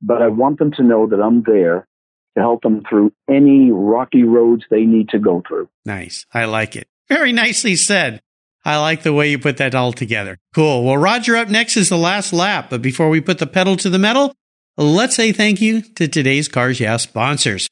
But 0.02 0.22
I 0.22 0.28
want 0.28 0.60
them 0.60 0.72
to 0.74 0.84
know 0.84 1.08
that 1.08 1.20
I'm 1.22 1.42
there 1.44 1.88
to 2.36 2.42
help 2.42 2.62
them 2.62 2.84
through 2.88 3.14
any 3.30 3.72
rocky 3.72 4.24
roads 4.24 4.64
they 4.70 4.84
need 4.84 5.10
to 5.10 5.20
go 5.20 5.42
through. 5.48 5.70
Nice. 5.86 6.26
I 6.34 6.46
like 6.46 6.76
it. 6.76 6.88
Very 7.12 7.34
nicely 7.34 7.76
said. 7.76 8.22
I 8.64 8.78
like 8.78 9.04
the 9.04 9.12
way 9.12 9.32
you 9.32 9.38
put 9.38 9.58
that 9.58 9.76
all 9.76 9.92
together. 9.92 10.38
Cool. 10.56 10.86
Well, 10.86 10.96
Roger, 10.96 11.36
up 11.36 11.50
next 11.50 11.76
is 11.76 11.90
the 11.90 11.98
last 11.98 12.32
lap. 12.32 12.70
But 12.70 12.82
before 12.82 13.10
we 13.10 13.20
put 13.20 13.38
the 13.38 13.48
pedal 13.48 13.76
to 13.76 13.90
the 13.90 14.00
metal, 14.00 14.34
let's 14.78 15.18
say 15.18 15.34
thank 15.34 15.60
you 15.60 15.82
to 15.96 16.08
today's 16.08 16.48
Cars 16.48 16.80
Yeah 16.80 16.96
sponsors. 16.96 17.68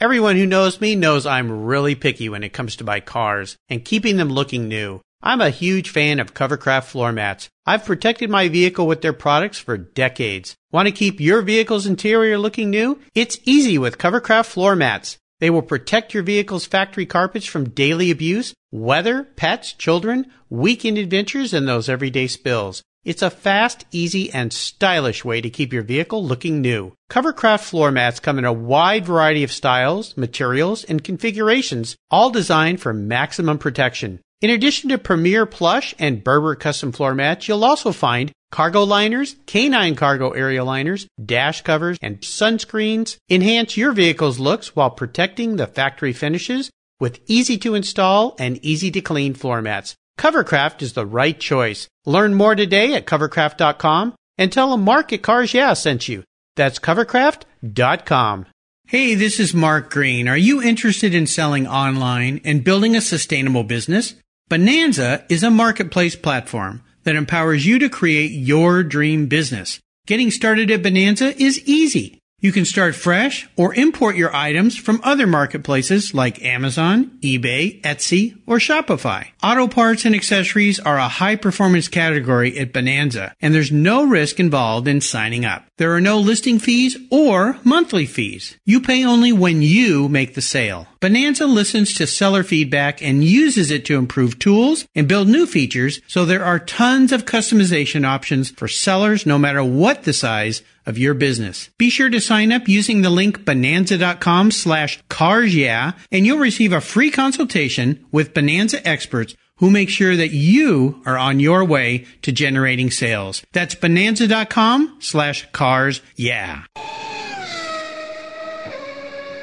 Everyone 0.00 0.34
who 0.34 0.44
knows 0.44 0.80
me 0.80 0.96
knows 0.96 1.24
I'm 1.24 1.66
really 1.66 1.94
picky 1.94 2.28
when 2.28 2.42
it 2.42 2.52
comes 2.52 2.74
to 2.76 2.84
my 2.84 2.98
cars 2.98 3.56
and 3.68 3.84
keeping 3.84 4.16
them 4.16 4.28
looking 4.28 4.66
new. 4.66 5.00
I'm 5.22 5.40
a 5.40 5.50
huge 5.50 5.90
fan 5.90 6.18
of 6.18 6.34
Covercraft 6.34 6.84
floor 6.84 7.12
mats. 7.12 7.48
I've 7.66 7.84
protected 7.84 8.28
my 8.28 8.48
vehicle 8.48 8.88
with 8.88 9.02
their 9.02 9.12
products 9.12 9.58
for 9.60 9.76
decades. 9.76 10.56
Want 10.72 10.88
to 10.88 10.92
keep 10.92 11.20
your 11.20 11.42
vehicle's 11.42 11.86
interior 11.86 12.38
looking 12.38 12.70
new? 12.70 12.98
It's 13.14 13.38
easy 13.44 13.78
with 13.78 13.98
Covercraft 13.98 14.46
floor 14.46 14.74
mats. 14.74 15.18
They 15.40 15.50
will 15.50 15.62
protect 15.62 16.14
your 16.14 16.22
vehicle's 16.22 16.66
factory 16.66 17.06
carpets 17.06 17.46
from 17.46 17.70
daily 17.70 18.10
abuse, 18.10 18.54
weather, 18.70 19.24
pets, 19.24 19.72
children, 19.72 20.26
weekend 20.48 20.98
adventures, 20.98 21.52
and 21.52 21.66
those 21.66 21.88
everyday 21.88 22.28
spills. 22.28 22.82
It's 23.02 23.22
a 23.22 23.30
fast, 23.30 23.86
easy, 23.90 24.30
and 24.30 24.52
stylish 24.52 25.24
way 25.24 25.40
to 25.40 25.48
keep 25.48 25.72
your 25.72 25.82
vehicle 25.82 26.22
looking 26.22 26.60
new. 26.60 26.92
Covercraft 27.10 27.60
floor 27.60 27.90
mats 27.90 28.20
come 28.20 28.38
in 28.38 28.44
a 28.44 28.52
wide 28.52 29.06
variety 29.06 29.42
of 29.42 29.50
styles, 29.50 30.14
materials, 30.18 30.84
and 30.84 31.02
configurations, 31.02 31.96
all 32.10 32.28
designed 32.28 32.82
for 32.82 32.92
maximum 32.92 33.56
protection. 33.56 34.20
In 34.42 34.50
addition 34.50 34.90
to 34.90 34.98
Premier 34.98 35.46
Plush 35.46 35.94
and 35.98 36.22
Berber 36.22 36.54
custom 36.54 36.92
floor 36.92 37.14
mats, 37.14 37.48
you'll 37.48 37.64
also 37.64 37.92
find 37.92 38.32
cargo 38.50 38.84
liners, 38.84 39.36
canine 39.46 39.94
cargo 39.94 40.30
area 40.30 40.64
liners, 40.64 41.06
dash 41.24 41.62
covers, 41.62 41.98
and 42.02 42.20
sunscreens. 42.20 43.16
Enhance 43.28 43.76
your 43.76 43.92
vehicle's 43.92 44.38
looks 44.38 44.74
while 44.74 44.90
protecting 44.90 45.56
the 45.56 45.66
factory 45.66 46.12
finishes 46.12 46.70
with 46.98 47.20
easy 47.26 47.56
to 47.58 47.74
install 47.74 48.36
and 48.38 48.62
easy 48.64 48.90
to 48.90 49.00
clean 49.00 49.34
floor 49.34 49.62
mats. 49.62 49.94
Covercraft 50.18 50.82
is 50.82 50.92
the 50.92 51.06
right 51.06 51.38
choice. 51.38 51.88
Learn 52.04 52.34
more 52.34 52.54
today 52.54 52.94
at 52.94 53.06
covercraft.com 53.06 54.14
and 54.36 54.52
tell 54.52 54.70
them 54.70 54.82
Mark 54.84 55.12
at 55.12 55.22
Cars 55.22 55.54
Yeah 55.54 55.72
sent 55.72 56.08
you. 56.08 56.24
That's 56.56 56.78
covercraft.com. 56.78 58.46
Hey, 58.86 59.14
this 59.14 59.38
is 59.38 59.54
Mark 59.54 59.90
Green. 59.90 60.28
Are 60.28 60.36
you 60.36 60.60
interested 60.60 61.14
in 61.14 61.26
selling 61.26 61.66
online 61.66 62.40
and 62.44 62.64
building 62.64 62.96
a 62.96 63.00
sustainable 63.00 63.62
business? 63.64 64.14
Bonanza 64.48 65.24
is 65.28 65.44
a 65.44 65.50
marketplace 65.50 66.16
platform 66.16 66.82
that 67.04 67.16
empowers 67.16 67.66
you 67.66 67.78
to 67.78 67.88
create 67.88 68.30
your 68.32 68.82
dream 68.82 69.26
business. 69.26 69.80
Getting 70.06 70.30
started 70.30 70.70
at 70.70 70.82
Bonanza 70.82 71.40
is 71.40 71.60
easy. 71.66 72.20
You 72.42 72.52
can 72.52 72.64
start 72.64 72.94
fresh 72.94 73.46
or 73.56 73.74
import 73.74 74.16
your 74.16 74.34
items 74.34 74.74
from 74.74 75.02
other 75.04 75.26
marketplaces 75.26 76.14
like 76.14 76.42
Amazon, 76.42 77.18
eBay, 77.20 77.82
Etsy, 77.82 78.40
or 78.46 78.56
Shopify. 78.56 79.28
Auto 79.42 79.68
parts 79.68 80.06
and 80.06 80.14
accessories 80.14 80.80
are 80.80 80.96
a 80.96 81.08
high 81.08 81.36
performance 81.36 81.88
category 81.88 82.58
at 82.58 82.72
Bonanza, 82.72 83.34
and 83.40 83.54
there's 83.54 83.70
no 83.70 84.06
risk 84.06 84.40
involved 84.40 84.88
in 84.88 85.02
signing 85.02 85.44
up. 85.44 85.66
There 85.80 85.94
are 85.94 86.00
no 86.02 86.18
listing 86.18 86.58
fees 86.58 86.98
or 87.10 87.58
monthly 87.64 88.04
fees. 88.04 88.58
You 88.66 88.82
pay 88.82 89.02
only 89.02 89.32
when 89.32 89.62
you 89.62 90.10
make 90.10 90.34
the 90.34 90.42
sale. 90.42 90.86
Bonanza 91.00 91.46
listens 91.46 91.94
to 91.94 92.06
seller 92.06 92.42
feedback 92.42 93.00
and 93.00 93.24
uses 93.24 93.70
it 93.70 93.86
to 93.86 93.96
improve 93.96 94.38
tools 94.38 94.86
and 94.94 95.08
build 95.08 95.28
new 95.28 95.46
features, 95.46 96.02
so 96.06 96.26
there 96.26 96.44
are 96.44 96.58
tons 96.58 97.12
of 97.12 97.24
customization 97.24 98.04
options 98.04 98.50
for 98.50 98.68
sellers 98.68 99.24
no 99.24 99.38
matter 99.38 99.64
what 99.64 100.02
the 100.02 100.12
size 100.12 100.60
of 100.84 100.98
your 100.98 101.14
business. 101.14 101.70
Be 101.78 101.88
sure 101.88 102.10
to 102.10 102.20
sign 102.20 102.52
up 102.52 102.68
using 102.68 103.00
the 103.00 103.08
link 103.08 103.46
bonanza.com 103.46 104.50
slash 104.50 105.02
cars 105.08 105.54
yeah, 105.54 105.92
and 106.12 106.26
you'll 106.26 106.36
receive 106.36 106.74
a 106.74 106.82
free 106.82 107.10
consultation 107.10 108.04
with 108.12 108.34
Bonanza 108.34 108.86
experts 108.86 109.34
who 109.60 109.70
make 109.70 109.88
sure 109.88 110.16
that 110.16 110.32
you 110.32 111.00
are 111.06 111.16
on 111.16 111.38
your 111.38 111.64
way 111.64 112.06
to 112.22 112.32
generating 112.32 112.90
sales. 112.90 113.42
That's 113.52 113.74
bonanza.com 113.74 114.96
slash 114.98 115.46
cars 115.52 116.02
yeah. 116.16 116.64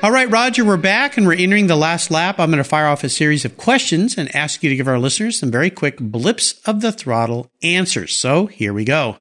All 0.03 0.11
right, 0.11 0.29
Roger, 0.29 0.63
we're 0.63 0.77
back 0.77 1.17
and 1.17 1.25
we're 1.25 1.33
entering 1.33 1.65
the 1.65 1.75
last 1.75 2.11
lap. 2.11 2.39
I'm 2.39 2.51
going 2.51 2.59
to 2.59 2.63
fire 2.63 2.85
off 2.85 3.03
a 3.03 3.09
series 3.09 3.45
of 3.45 3.57
questions 3.57 4.15
and 4.15 4.33
ask 4.35 4.61
you 4.61 4.69
to 4.69 4.75
give 4.75 4.87
our 4.87 4.99
listeners 4.99 5.39
some 5.39 5.49
very 5.49 5.71
quick 5.71 5.97
blips 5.97 6.61
of 6.67 6.81
the 6.81 6.91
throttle 6.91 7.49
answers. 7.63 8.15
So 8.15 8.45
here 8.45 8.73
we 8.73 8.85
go. 8.85 9.17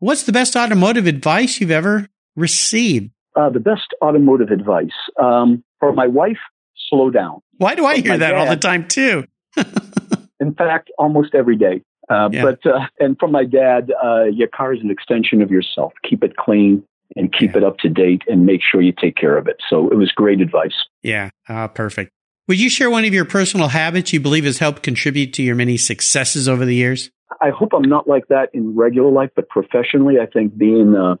What's 0.00 0.24
the 0.24 0.32
best 0.32 0.56
automotive 0.56 1.06
advice 1.06 1.60
you've 1.60 1.70
ever 1.70 2.08
received? 2.34 3.12
Uh, 3.36 3.50
the 3.50 3.60
best 3.60 3.94
automotive 4.02 4.50
advice 4.50 4.90
um, 5.22 5.62
for 5.78 5.92
my 5.92 6.06
wife: 6.06 6.38
slow 6.88 7.10
down. 7.10 7.40
Why 7.58 7.74
do 7.74 7.86
I 7.86 7.98
hear 7.98 8.18
that 8.18 8.32
dad, 8.32 8.34
all 8.34 8.46
the 8.48 8.56
time 8.56 8.88
too? 8.88 9.26
in 10.40 10.54
fact, 10.54 10.90
almost 10.98 11.34
every 11.34 11.56
day. 11.56 11.82
Uh, 12.08 12.28
yeah. 12.30 12.42
But 12.42 12.66
uh, 12.66 12.86
and 13.00 13.16
from 13.18 13.32
my 13.32 13.44
dad, 13.44 13.92
uh, 14.02 14.24
your 14.24 14.48
car 14.48 14.72
is 14.72 14.80
an 14.80 14.90
extension 14.90 15.42
of 15.42 15.50
yourself. 15.50 15.92
Keep 16.08 16.22
it 16.22 16.36
clean 16.36 16.84
and 17.16 17.32
keep 17.32 17.52
yeah. 17.52 17.58
it 17.58 17.64
up 17.64 17.78
to 17.78 17.88
date 17.88 18.22
and 18.28 18.46
make 18.46 18.60
sure 18.62 18.80
you 18.80 18.92
take 18.92 19.16
care 19.16 19.36
of 19.36 19.48
it. 19.48 19.56
So 19.68 19.88
it 19.88 19.96
was 19.96 20.12
great 20.12 20.40
advice. 20.40 20.74
Yeah, 21.02 21.30
uh, 21.48 21.68
perfect. 21.68 22.10
Would 22.48 22.60
you 22.60 22.70
share 22.70 22.90
one 22.90 23.04
of 23.04 23.12
your 23.12 23.24
personal 23.24 23.68
habits 23.68 24.12
you 24.12 24.20
believe 24.20 24.44
has 24.44 24.58
helped 24.58 24.82
contribute 24.82 25.32
to 25.34 25.42
your 25.42 25.56
many 25.56 25.76
successes 25.76 26.48
over 26.48 26.64
the 26.64 26.76
years? 26.76 27.10
I 27.40 27.50
hope 27.50 27.72
I'm 27.72 27.82
not 27.82 28.06
like 28.08 28.28
that 28.28 28.50
in 28.54 28.76
regular 28.76 29.10
life, 29.10 29.30
but 29.34 29.48
professionally, 29.48 30.14
I 30.20 30.26
think 30.26 30.56
being 30.56 30.94
uh, 30.94 31.16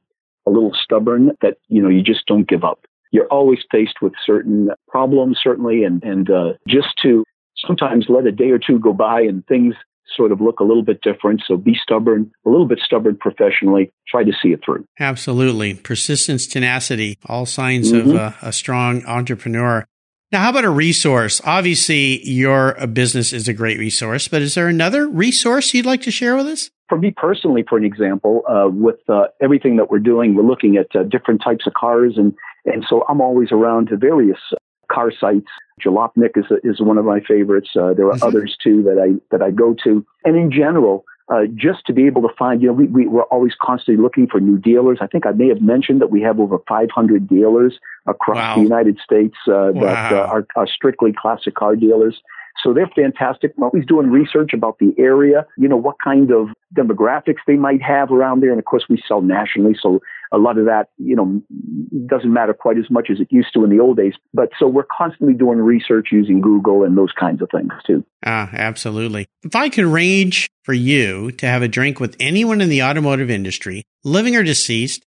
a 0.46 0.50
little 0.50 0.72
stubborn, 0.72 1.32
that 1.42 1.58
you 1.68 1.82
know, 1.82 1.88
you 1.88 2.02
just 2.02 2.26
don't 2.26 2.48
give 2.48 2.62
up. 2.62 2.84
You're 3.10 3.26
always 3.26 3.58
faced 3.70 4.00
with 4.00 4.12
certain 4.24 4.70
problems, 4.88 5.38
certainly, 5.42 5.82
and 5.82 6.02
and 6.04 6.30
uh, 6.30 6.52
just 6.68 6.88
to 7.02 7.24
sometimes 7.64 8.06
let 8.08 8.26
a 8.26 8.32
day 8.32 8.50
or 8.50 8.58
two 8.58 8.78
go 8.78 8.92
by 8.92 9.20
and 9.20 9.46
things 9.46 9.74
sort 10.14 10.32
of 10.32 10.40
look 10.40 10.60
a 10.60 10.64
little 10.64 10.82
bit 10.82 11.00
different. 11.02 11.42
So 11.46 11.56
be 11.56 11.74
stubborn, 11.80 12.30
a 12.44 12.48
little 12.48 12.66
bit 12.66 12.78
stubborn 12.84 13.16
professionally. 13.16 13.92
Try 14.08 14.24
to 14.24 14.32
see 14.42 14.50
it 14.50 14.60
through. 14.64 14.86
Absolutely. 14.98 15.74
Persistence, 15.74 16.46
tenacity, 16.46 17.18
all 17.26 17.46
signs 17.46 17.92
mm-hmm. 17.92 18.10
of 18.10 18.16
a, 18.16 18.34
a 18.42 18.52
strong 18.52 19.04
entrepreneur. 19.04 19.84
Now, 20.32 20.42
how 20.42 20.50
about 20.50 20.64
a 20.64 20.70
resource? 20.70 21.40
Obviously, 21.44 22.26
your 22.28 22.74
business 22.88 23.32
is 23.32 23.46
a 23.46 23.52
great 23.52 23.78
resource, 23.78 24.26
but 24.26 24.42
is 24.42 24.54
there 24.54 24.66
another 24.66 25.06
resource 25.06 25.72
you'd 25.72 25.86
like 25.86 26.02
to 26.02 26.10
share 26.10 26.36
with 26.36 26.46
us? 26.46 26.70
For 26.88 26.98
me 26.98 27.12
personally, 27.16 27.64
for 27.68 27.78
an 27.78 27.84
example, 27.84 28.42
uh, 28.48 28.68
with 28.68 28.98
uh, 29.08 29.26
everything 29.40 29.76
that 29.76 29.90
we're 29.90 30.00
doing, 30.00 30.34
we're 30.34 30.42
looking 30.42 30.76
at 30.76 30.86
uh, 30.96 31.04
different 31.04 31.42
types 31.42 31.66
of 31.66 31.74
cars, 31.74 32.14
and 32.16 32.34
and 32.64 32.84
so 32.88 33.04
I'm 33.08 33.20
always 33.20 33.52
around 33.52 33.88
to 33.88 33.96
various 33.96 34.38
car 34.90 35.10
sites. 35.10 35.48
Jalopnik 35.80 36.36
is 36.36 36.46
is 36.64 36.80
one 36.80 36.98
of 36.98 37.04
my 37.04 37.20
favorites. 37.20 37.70
Uh, 37.76 37.92
there 37.94 38.06
are 38.06 38.14
mm-hmm. 38.14 38.24
others 38.26 38.56
too 38.62 38.82
that 38.84 38.98
I 38.98 39.20
that 39.30 39.42
I 39.42 39.50
go 39.50 39.74
to, 39.84 40.04
and 40.24 40.36
in 40.36 40.50
general, 40.50 41.04
uh, 41.28 41.42
just 41.54 41.84
to 41.86 41.92
be 41.92 42.06
able 42.06 42.22
to 42.22 42.32
find, 42.38 42.62
you 42.62 42.68
know, 42.68 42.72
we, 42.72 42.86
we, 42.86 43.06
we're 43.08 43.24
always 43.24 43.52
constantly 43.60 44.00
looking 44.00 44.28
for 44.28 44.38
new 44.38 44.58
dealers. 44.58 44.98
I 45.00 45.08
think 45.08 45.26
I 45.26 45.32
may 45.32 45.48
have 45.48 45.60
mentioned 45.60 46.00
that 46.00 46.10
we 46.10 46.22
have 46.22 46.38
over 46.38 46.58
500 46.68 47.28
dealers 47.28 47.78
across 48.06 48.36
wow. 48.36 48.54
the 48.54 48.62
United 48.62 48.98
States 49.02 49.34
uh, 49.48 49.72
wow. 49.74 49.80
that 49.80 50.12
uh, 50.12 50.16
are, 50.18 50.46
are 50.54 50.68
strictly 50.68 51.12
classic 51.12 51.56
car 51.56 51.74
dealers. 51.74 52.20
So 52.62 52.72
they're 52.72 52.90
fantastic. 52.94 53.52
We're 53.56 53.68
always 53.68 53.86
doing 53.86 54.08
research 54.08 54.52
about 54.52 54.78
the 54.78 54.94
area, 54.98 55.46
you 55.56 55.68
know, 55.68 55.76
what 55.76 55.96
kind 56.02 56.30
of 56.30 56.48
demographics 56.76 57.40
they 57.46 57.54
might 57.54 57.82
have 57.82 58.10
around 58.10 58.42
there. 58.42 58.50
And 58.50 58.58
of 58.58 58.64
course, 58.64 58.84
we 58.88 59.02
sell 59.06 59.20
nationally. 59.20 59.76
So 59.80 60.00
a 60.32 60.38
lot 60.38 60.58
of 60.58 60.64
that, 60.64 60.88
you 60.98 61.14
know, 61.14 61.42
doesn't 62.06 62.32
matter 62.32 62.54
quite 62.54 62.78
as 62.78 62.90
much 62.90 63.08
as 63.10 63.20
it 63.20 63.28
used 63.30 63.48
to 63.54 63.64
in 63.64 63.70
the 63.70 63.80
old 63.80 63.96
days. 63.96 64.14
But 64.34 64.50
so 64.58 64.66
we're 64.66 64.84
constantly 64.84 65.34
doing 65.34 65.58
research 65.58 66.08
using 66.12 66.40
Google 66.40 66.82
and 66.82 66.96
those 66.96 67.12
kinds 67.18 67.42
of 67.42 67.48
things 67.50 67.72
too. 67.86 68.04
Ah, 68.24 68.48
absolutely. 68.52 69.26
If 69.42 69.54
I 69.54 69.68
could 69.68 69.84
arrange 69.84 70.48
for 70.64 70.74
you 70.74 71.32
to 71.32 71.46
have 71.46 71.62
a 71.62 71.68
drink 71.68 72.00
with 72.00 72.16
anyone 72.18 72.60
in 72.60 72.68
the 72.68 72.82
automotive 72.82 73.30
industry, 73.30 73.84
living 74.02 74.34
or 74.34 74.42
deceased, 74.42 75.04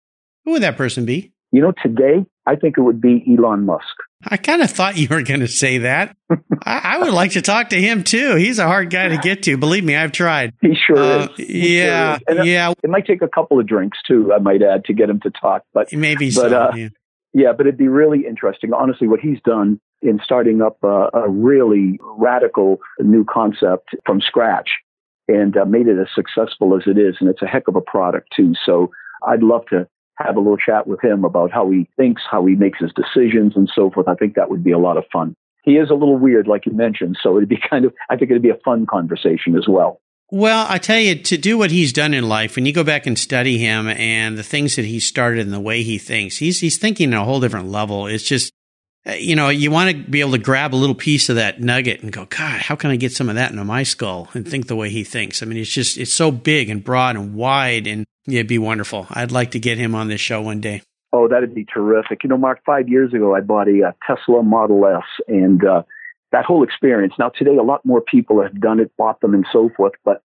who 0.45 0.53
would 0.53 0.63
that 0.63 0.77
person 0.77 1.07
be? 1.07 1.33
You 1.53 1.63
know, 1.63 1.73
today, 1.83 2.27
I 2.47 2.57
think 2.57 2.79
it 2.79 2.81
would 2.81 3.01
be 3.01 3.25
Elon 3.29 3.67
Musk. 3.67 3.85
I 4.25 4.37
kind 4.37 4.63
of 4.63 4.71
thought 4.71 4.97
you 4.97 5.09
were 5.11 5.23
going 5.23 5.41
to 5.41 5.49
say 5.49 5.79
that. 5.79 6.17
I, 6.63 6.95
I, 6.95 6.99
would 6.99 7.13
like 7.13 7.33
to 7.33 7.43
talk 7.43 7.71
to 7.71 7.81
him 7.81 8.03
too. 8.03 8.37
He's 8.37 8.59
a 8.59 8.67
hard 8.67 8.91
guy 8.91 9.09
to 9.09 9.19
get 9.19 9.43
to. 9.45 9.57
Believe 9.57 9.85
me, 9.85 9.95
I've 9.95 10.13
tried. 10.13 10.55
He 10.61 10.75
sure 10.75 10.99
uh, 10.99 11.25
is. 11.25 11.31
He 11.37 11.79
yeah, 11.79 12.19
sure 12.29 12.41
is. 12.41 12.47
yeah. 12.47 12.73
It 12.83 12.91
might 12.91 13.07
take 13.07 13.23
a 13.23 13.29
couple 13.29 13.61
of 13.61 13.67
drinks 13.67 13.99
too. 14.07 14.33
I 14.33 14.39
might 14.39 14.63
add 14.63 14.85
to 14.87 14.95
get 14.95 15.11
him 15.11 15.21
to 15.21 15.31
talk, 15.31 15.63
but 15.75 15.93
maybe 15.93 16.31
but, 16.31 16.51
so. 16.51 16.63
Uh, 16.63 16.73
yeah. 16.75 16.89
yeah. 17.35 17.53
but 17.53 17.67
it'd 17.67 17.79
be 17.79 17.89
really 17.89 18.27
interesting. 18.27 18.73
Honestly, 18.73 19.07
what 19.07 19.21
he's 19.21 19.41
done 19.45 19.81
in 20.03 20.21
starting 20.23 20.63
up 20.63 20.79
a, 20.83 21.09
a 21.13 21.29
really 21.29 21.99
radical 22.01 22.79
new 23.01 23.25
concept 23.25 23.91
from 24.05 24.21
scratch 24.21 24.71
and 25.29 25.57
uh, 25.57 25.65
made 25.65 25.89
it 25.89 25.99
as 25.99 26.09
successful 26.15 26.77
as 26.77 26.83
it 26.87 26.99
is, 26.99 27.17
and 27.21 27.29
it's 27.29 27.43
a 27.43 27.47
heck 27.47 27.69
of 27.69 27.77
a 27.77 27.81
product 27.81 28.29
too. 28.37 28.55
So 28.65 28.91
I'd 29.27 29.43
love 29.43 29.67
to 29.71 29.89
have 30.19 30.37
a 30.37 30.41
little 30.41 30.57
chat 30.57 30.87
with 30.87 31.03
him 31.03 31.25
about 31.25 31.51
how 31.53 31.71
he 31.71 31.89
thinks, 31.97 32.23
how 32.31 32.45
he 32.47 32.55
makes 32.55 32.79
his 32.81 32.93
decisions, 32.93 33.55
and 33.57 33.71
so 33.75 33.91
forth. 33.91 34.09
I 34.09 34.15
think 34.15 34.35
that 34.35 34.51
would 34.51 34.65
be 34.65 34.73
a 34.73 34.79
lot 34.79 34.97
of 34.97 35.05
fun. 35.13 35.37
He 35.63 35.73
is 35.73 35.91
a 35.91 35.95
little 35.95 36.17
weird, 36.17 36.47
like 36.47 36.65
you 36.65 36.73
mentioned, 36.73 37.19
so 37.23 37.37
it'd 37.37 37.49
be 37.49 37.59
kind 37.71 37.85
of, 37.85 37.95
I 38.09 38.17
think 38.17 38.31
it'd 38.31 38.43
be 38.43 38.51
a 38.51 38.59
fun 38.65 38.87
conversation 38.87 39.57
as 39.57 39.67
well. 39.69 40.01
Well, 40.31 40.67
I 40.69 40.79
tell 40.79 40.99
you, 40.99 41.15
to 41.23 41.39
do 41.39 41.57
what 41.57 41.71
he's 41.71 41.93
done 41.93 42.13
in 42.13 42.29
life, 42.29 42.57
when 42.57 42.67
you 42.67 42.73
go 42.73 42.83
back 42.83 43.07
and 43.07 43.17
study 43.17 43.59
him 43.59 43.87
and 43.87 44.37
the 44.37 44.43
things 44.43 44.75
that 44.75 44.85
he 44.85 44.99
started 44.99 45.41
and 45.41 45.53
the 45.53 45.61
way 45.61 45.85
he 45.85 45.99
thinks, 45.99 46.39
he's 46.39 46.59
he's 46.59 46.79
thinking 46.79 47.15
at 47.15 47.21
a 47.21 47.25
whole 47.25 47.39
different 47.39 47.69
level. 47.69 48.09
It's 48.09 48.25
just, 48.25 48.53
you 49.07 49.37
know, 49.37 49.49
you 49.49 49.71
want 49.71 49.91
to 49.91 50.11
be 50.11 50.21
able 50.21 50.33
to 50.33 50.39
grab 50.39 50.75
a 50.75 50.77
little 50.77 50.95
piece 50.95 51.29
of 51.29 51.37
that 51.37 51.61
nugget 51.61 52.03
and 52.03 52.13
go, 52.13 52.25
God, 52.25 52.61
how 52.61 52.75
can 52.75 52.91
I 52.91 52.97
get 52.97 53.13
some 53.13 53.29
of 53.29 53.37
that 53.37 53.51
into 53.51 53.65
my 53.65 53.83
skull 53.85 54.29
and 54.35 54.47
think 54.47 54.67
the 54.67 54.77
way 54.77 54.91
he 54.91 55.05
thinks? 55.05 55.43
I 55.43 55.47
mean, 55.47 55.59
it's 55.59 55.71
just, 55.71 55.97
it's 55.97 56.13
so 56.13 56.31
big 56.31 56.69
and 56.69 56.83
broad 56.83 57.17
and 57.17 57.35
wide 57.35 57.87
and 57.87 58.05
yeah, 58.27 58.41
it'd 58.41 58.49
be 58.49 58.59
wonderful. 58.59 59.07
I'd 59.11 59.31
like 59.31 59.53
to 59.53 59.61
get 59.61 59.79
him 59.79 59.95
on 59.95 60.09
this 60.09 60.21
show 60.21 60.43
one 60.43 60.61
day. 60.61 60.83
Oh, 61.13 61.29
that'd 61.29 61.55
be 61.55 61.65
terrific. 61.65 62.25
You 62.25 62.31
know, 62.31 62.37
Mark, 62.37 62.61
five 62.67 62.89
years 62.89 63.15
ago, 63.15 63.35
I 63.35 63.41
bought 63.41 63.69
a, 63.69 63.81
a 63.89 63.95
Tesla 64.07 64.43
Model 64.43 64.85
S, 64.87 65.05
and 65.29 65.65
uh, 65.65 65.83
that 66.33 66.45
whole 66.45 66.65
experience. 66.65 67.15
Now, 67.19 67.31
today, 67.31 67.57
a 67.57 67.63
lot 67.63 67.87
more 67.87 68.01
people 68.01 68.43
have 68.43 68.61
done 68.61 68.81
it, 68.81 68.91
bought 68.99 69.21
them, 69.21 69.33
and 69.33 69.47
so 69.53 69.71
forth. 69.77 69.93
But 70.05 70.23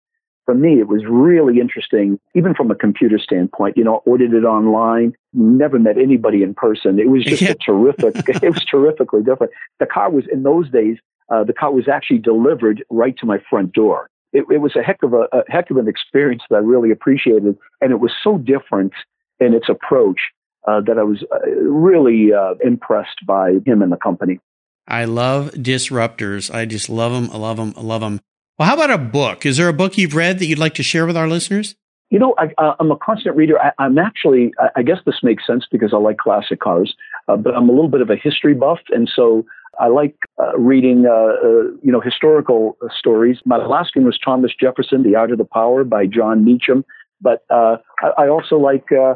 for 0.48 0.56
me, 0.56 0.80
it 0.80 0.88
was 0.88 1.04
really 1.06 1.60
interesting, 1.60 2.18
even 2.34 2.56
from 2.56 2.72
a 2.72 2.76
computer 2.76 3.20
standpoint. 3.20 3.76
You 3.76 3.84
know, 3.84 4.02
ordered 4.06 4.34
it 4.34 4.46
online, 4.46 5.14
never 5.34 5.78
met 5.78 5.98
anybody 5.98 6.42
in 6.42 6.54
person. 6.56 7.00
It 7.00 7.10
was 7.10 7.26
just 7.26 7.42
yeah. 7.42 7.52
a 7.52 7.56
terrific. 7.66 8.16
it 8.42 8.50
was 8.50 8.64
terrifically 8.64 9.22
different. 9.22 9.52
The 9.80 9.86
car 9.86 10.10
was 10.10 10.24
in 10.32 10.44
those 10.44 10.72
days. 10.72 10.98
Uh, 11.30 11.44
the 11.44 11.52
car 11.52 11.74
was 11.74 11.90
actually 11.90 12.20
delivered 12.20 12.86
right 12.90 13.16
to 13.18 13.26
my 13.26 13.40
front 13.50 13.74
door. 13.74 14.10
it, 14.32 14.46
it 14.50 14.60
was 14.60 14.74
a 14.78 14.82
heck 14.82 15.04
of 15.04 15.14
a, 15.14 15.28
a 15.34 15.44
heck 15.50 15.70
of 15.70 15.76
an 15.76 15.90
experience 15.90 16.44
that 16.50 16.56
I 16.56 16.60
really 16.60 16.92
appreciated, 16.92 17.58
and 17.82 17.92
it 17.92 18.00
was 18.00 18.14
so 18.24 18.38
different 18.38 18.94
in 19.42 19.54
its 19.54 19.68
approach 19.68 20.20
uh, 20.66 20.80
that 20.88 20.98
I 20.98 21.04
was 21.04 21.26
uh, 21.30 21.50
really 21.50 22.34
uh, 22.34 22.54
impressed 22.64 23.26
by 23.28 23.56
him 23.66 23.82
and 23.82 23.92
the 23.92 23.98
company. 23.98 24.40
I 24.88 25.04
love 25.04 25.52
disruptors. 25.52 26.54
I 26.54 26.66
just 26.66 26.90
love 26.90 27.12
them. 27.12 27.30
I 27.34 27.38
love 27.38 27.58
them. 27.58 27.74
I 27.76 27.82
love 27.82 28.00
them. 28.00 28.22
Well, 28.58 28.68
how 28.68 28.74
about 28.74 28.90
a 28.90 28.98
book? 28.98 29.46
Is 29.46 29.58
there 29.58 29.68
a 29.68 29.74
book 29.74 29.98
you've 29.98 30.16
read 30.16 30.40
that 30.40 30.48
you'd 30.48 30.58
like 30.58 30.74
to 30.76 30.84
share 30.84 31.06
with 31.06 31.16
our 31.16 31.28
listeners? 31.28 31.76
You 32.10 32.18
know, 32.18 32.34
I, 32.40 32.74
am 32.80 32.90
a 32.90 32.98
constant 32.98 33.36
reader. 33.36 33.60
I, 33.60 33.72
am 33.86 34.00
actually, 34.00 34.52
I 34.76 34.82
guess 34.82 34.98
this 35.06 35.18
makes 35.22 35.46
sense 35.46 35.66
because 35.72 35.94
I 35.94 35.98
like 35.98 36.18
classic 36.18 36.60
cars, 36.60 36.96
uh, 37.28 37.36
but 37.36 37.54
I'm 37.54 37.70
a 37.70 37.72
little 37.72 37.90
bit 37.90 38.02
of 38.02 38.10
a 38.10 38.16
history 38.16 38.56
buff. 38.56 38.80
And 38.90 39.10
so 39.14 39.46
I 39.80 39.90
like 39.90 40.16
uh, 40.40 40.58
reading, 40.58 41.06
uh, 41.06 41.12
uh 41.12 41.64
you 41.84 41.92
know, 41.92 42.02
historical 42.02 42.78
stories. 42.98 43.38
My 43.46 43.58
last 43.58 43.96
one 43.96 44.06
was 44.06 44.18
Thomas 44.18 44.52
Jefferson, 44.60 45.04
The 45.04 45.16
Art 45.16 45.32
of 45.32 45.38
the 45.38 45.46
Power 45.46 45.84
by 45.84 46.08
Jon 46.08 46.44
Meacham. 46.44 46.84
But 47.22 47.46
uh, 47.52 47.78
I, 48.02 48.24
I, 48.24 48.28
also 48.28 48.56
like, 48.56 48.86
uh, 48.92 49.16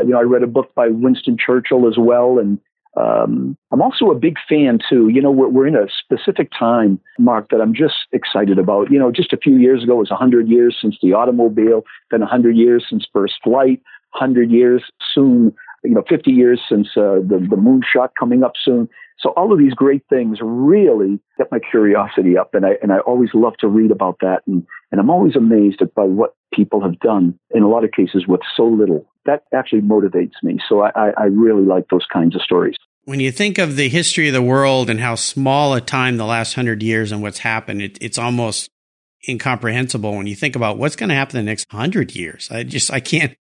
you 0.00 0.10
know, 0.10 0.18
I 0.18 0.22
read 0.22 0.42
a 0.42 0.48
book 0.48 0.74
by 0.74 0.88
Winston 0.88 1.36
Churchill 1.38 1.86
as 1.86 1.96
well. 1.96 2.38
And 2.40 2.58
um, 2.96 3.56
I'm 3.72 3.82
also 3.82 4.10
a 4.10 4.14
big 4.14 4.36
fan 4.48 4.78
too. 4.88 5.08
You 5.08 5.22
know, 5.22 5.30
we're, 5.30 5.48
we're 5.48 5.66
in 5.66 5.76
a 5.76 5.86
specific 6.02 6.50
time, 6.56 7.00
Mark, 7.18 7.50
that 7.50 7.60
I'm 7.60 7.74
just 7.74 7.94
excited 8.12 8.58
about. 8.58 8.90
You 8.90 8.98
know, 8.98 9.12
just 9.12 9.32
a 9.32 9.36
few 9.36 9.56
years 9.56 9.84
ago 9.84 9.96
was 9.96 10.10
100 10.10 10.48
years 10.48 10.76
since 10.80 10.96
the 11.02 11.12
automobile, 11.12 11.84
then 12.10 12.20
100 12.20 12.56
years 12.56 12.84
since 12.88 13.06
first 13.12 13.34
flight, 13.44 13.80
100 14.12 14.50
years 14.50 14.82
soon, 15.14 15.54
you 15.84 15.94
know, 15.94 16.02
50 16.08 16.30
years 16.30 16.60
since 16.68 16.88
uh, 16.96 17.22
the, 17.26 17.46
the 17.48 17.56
moonshot 17.56 18.08
coming 18.18 18.42
up 18.42 18.52
soon. 18.62 18.88
So 19.20 19.30
all 19.30 19.52
of 19.52 19.58
these 19.58 19.74
great 19.74 20.02
things 20.08 20.38
really 20.40 21.20
get 21.36 21.52
my 21.52 21.58
curiosity 21.58 22.38
up, 22.38 22.54
and 22.54 22.64
I 22.64 22.70
and 22.82 22.90
I 22.92 22.98
always 23.00 23.30
love 23.34 23.54
to 23.58 23.68
read 23.68 23.90
about 23.90 24.18
that, 24.20 24.42
and 24.46 24.66
and 24.90 25.00
I'm 25.00 25.10
always 25.10 25.36
amazed 25.36 25.82
by 25.94 26.04
what 26.04 26.34
people 26.54 26.82
have 26.82 26.98
done 27.00 27.38
in 27.50 27.62
a 27.62 27.68
lot 27.68 27.84
of 27.84 27.92
cases 27.92 28.26
with 28.26 28.40
so 28.56 28.64
little. 28.64 29.06
That 29.26 29.44
actually 29.54 29.82
motivates 29.82 30.42
me. 30.42 30.58
So 30.68 30.82
I, 30.82 31.10
I 31.16 31.24
really 31.24 31.64
like 31.64 31.84
those 31.90 32.06
kinds 32.10 32.34
of 32.34 32.40
stories. 32.40 32.76
When 33.04 33.20
you 33.20 33.30
think 33.30 33.58
of 33.58 33.76
the 33.76 33.88
history 33.88 34.28
of 34.28 34.34
the 34.34 34.42
world 34.42 34.88
and 34.88 35.00
how 35.00 35.14
small 35.14 35.74
a 35.74 35.80
time 35.80 36.16
the 36.16 36.24
last 36.24 36.54
hundred 36.54 36.82
years 36.82 37.12
and 37.12 37.20
what's 37.20 37.38
happened, 37.38 37.82
it, 37.82 37.98
it's 38.00 38.18
almost 38.18 38.70
incomprehensible 39.28 40.16
when 40.16 40.26
you 40.26 40.34
think 40.34 40.56
about 40.56 40.78
what's 40.78 40.96
going 40.96 41.10
to 41.10 41.14
happen 41.14 41.36
the 41.36 41.42
next 41.42 41.66
hundred 41.70 42.14
years. 42.16 42.48
I 42.50 42.62
just 42.62 42.90
I 42.90 43.00
can't 43.00 43.36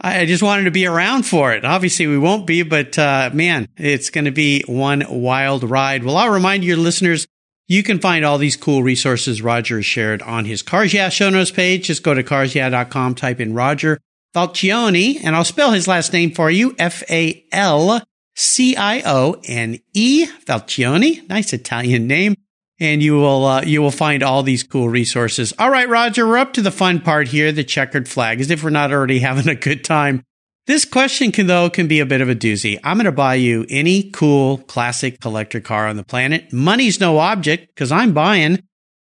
I 0.00 0.26
just 0.26 0.42
wanted 0.42 0.64
to 0.64 0.70
be 0.70 0.86
around 0.86 1.24
for 1.24 1.52
it. 1.52 1.64
Obviously, 1.64 2.06
we 2.06 2.18
won't 2.18 2.46
be, 2.46 2.62
but 2.62 2.98
uh, 2.98 3.30
man, 3.32 3.68
it's 3.76 4.10
going 4.10 4.24
to 4.24 4.32
be 4.32 4.62
one 4.66 5.04
wild 5.08 5.62
ride. 5.64 6.04
Well, 6.04 6.16
I'll 6.16 6.30
remind 6.30 6.64
your 6.64 6.76
listeners 6.76 7.26
you 7.68 7.82
can 7.82 7.98
find 7.98 8.24
all 8.24 8.36
these 8.36 8.56
cool 8.56 8.82
resources 8.82 9.40
Roger 9.40 9.76
has 9.76 9.86
shared 9.86 10.20
on 10.22 10.44
his 10.44 10.62
Cars 10.62 10.92
Yeah 10.92 11.08
show 11.08 11.30
notes 11.30 11.50
page. 11.50 11.86
Just 11.86 12.02
go 12.02 12.12
to 12.12 12.22
carsyeah.com, 12.22 13.14
type 13.14 13.40
in 13.40 13.54
Roger 13.54 14.00
Falcione, 14.34 15.20
and 15.24 15.34
I'll 15.34 15.44
spell 15.44 15.70
his 15.70 15.88
last 15.88 16.12
name 16.12 16.32
for 16.32 16.50
you 16.50 16.74
F 16.78 17.02
A 17.08 17.44
L 17.52 18.02
C 18.34 18.76
I 18.76 19.02
O 19.06 19.40
N 19.44 19.78
E, 19.94 20.26
Falcione. 20.26 21.22
Nice 21.28 21.52
Italian 21.52 22.06
name 22.06 22.34
and 22.84 23.02
you 23.02 23.14
will 23.16 23.44
uh, 23.44 23.62
you 23.62 23.80
will 23.82 23.90
find 23.90 24.22
all 24.22 24.42
these 24.42 24.62
cool 24.62 24.88
resources. 24.88 25.52
All 25.58 25.70
right, 25.70 25.88
Roger, 25.88 26.26
we're 26.26 26.38
up 26.38 26.52
to 26.54 26.62
the 26.62 26.70
fun 26.70 27.00
part 27.00 27.28
here, 27.28 27.50
the 27.50 27.64
checkered 27.64 28.08
flag, 28.08 28.40
as 28.40 28.50
if 28.50 28.62
we're 28.62 28.70
not 28.70 28.92
already 28.92 29.18
having 29.20 29.48
a 29.48 29.54
good 29.54 29.84
time. 29.84 30.22
This 30.66 30.84
question 30.84 31.30
can 31.30 31.46
though 31.46 31.68
can 31.68 31.88
be 31.88 32.00
a 32.00 32.06
bit 32.06 32.20
of 32.20 32.28
a 32.28 32.34
doozy. 32.34 32.78
I'm 32.82 32.96
going 32.96 33.04
to 33.04 33.12
buy 33.12 33.34
you 33.34 33.66
any 33.68 34.10
cool 34.10 34.58
classic 34.58 35.20
collector 35.20 35.60
car 35.60 35.88
on 35.88 35.96
the 35.96 36.04
planet. 36.04 36.52
Money's 36.52 37.00
no 37.00 37.18
object 37.18 37.68
because 37.68 37.92
I'm 37.92 38.14
buying. 38.14 38.62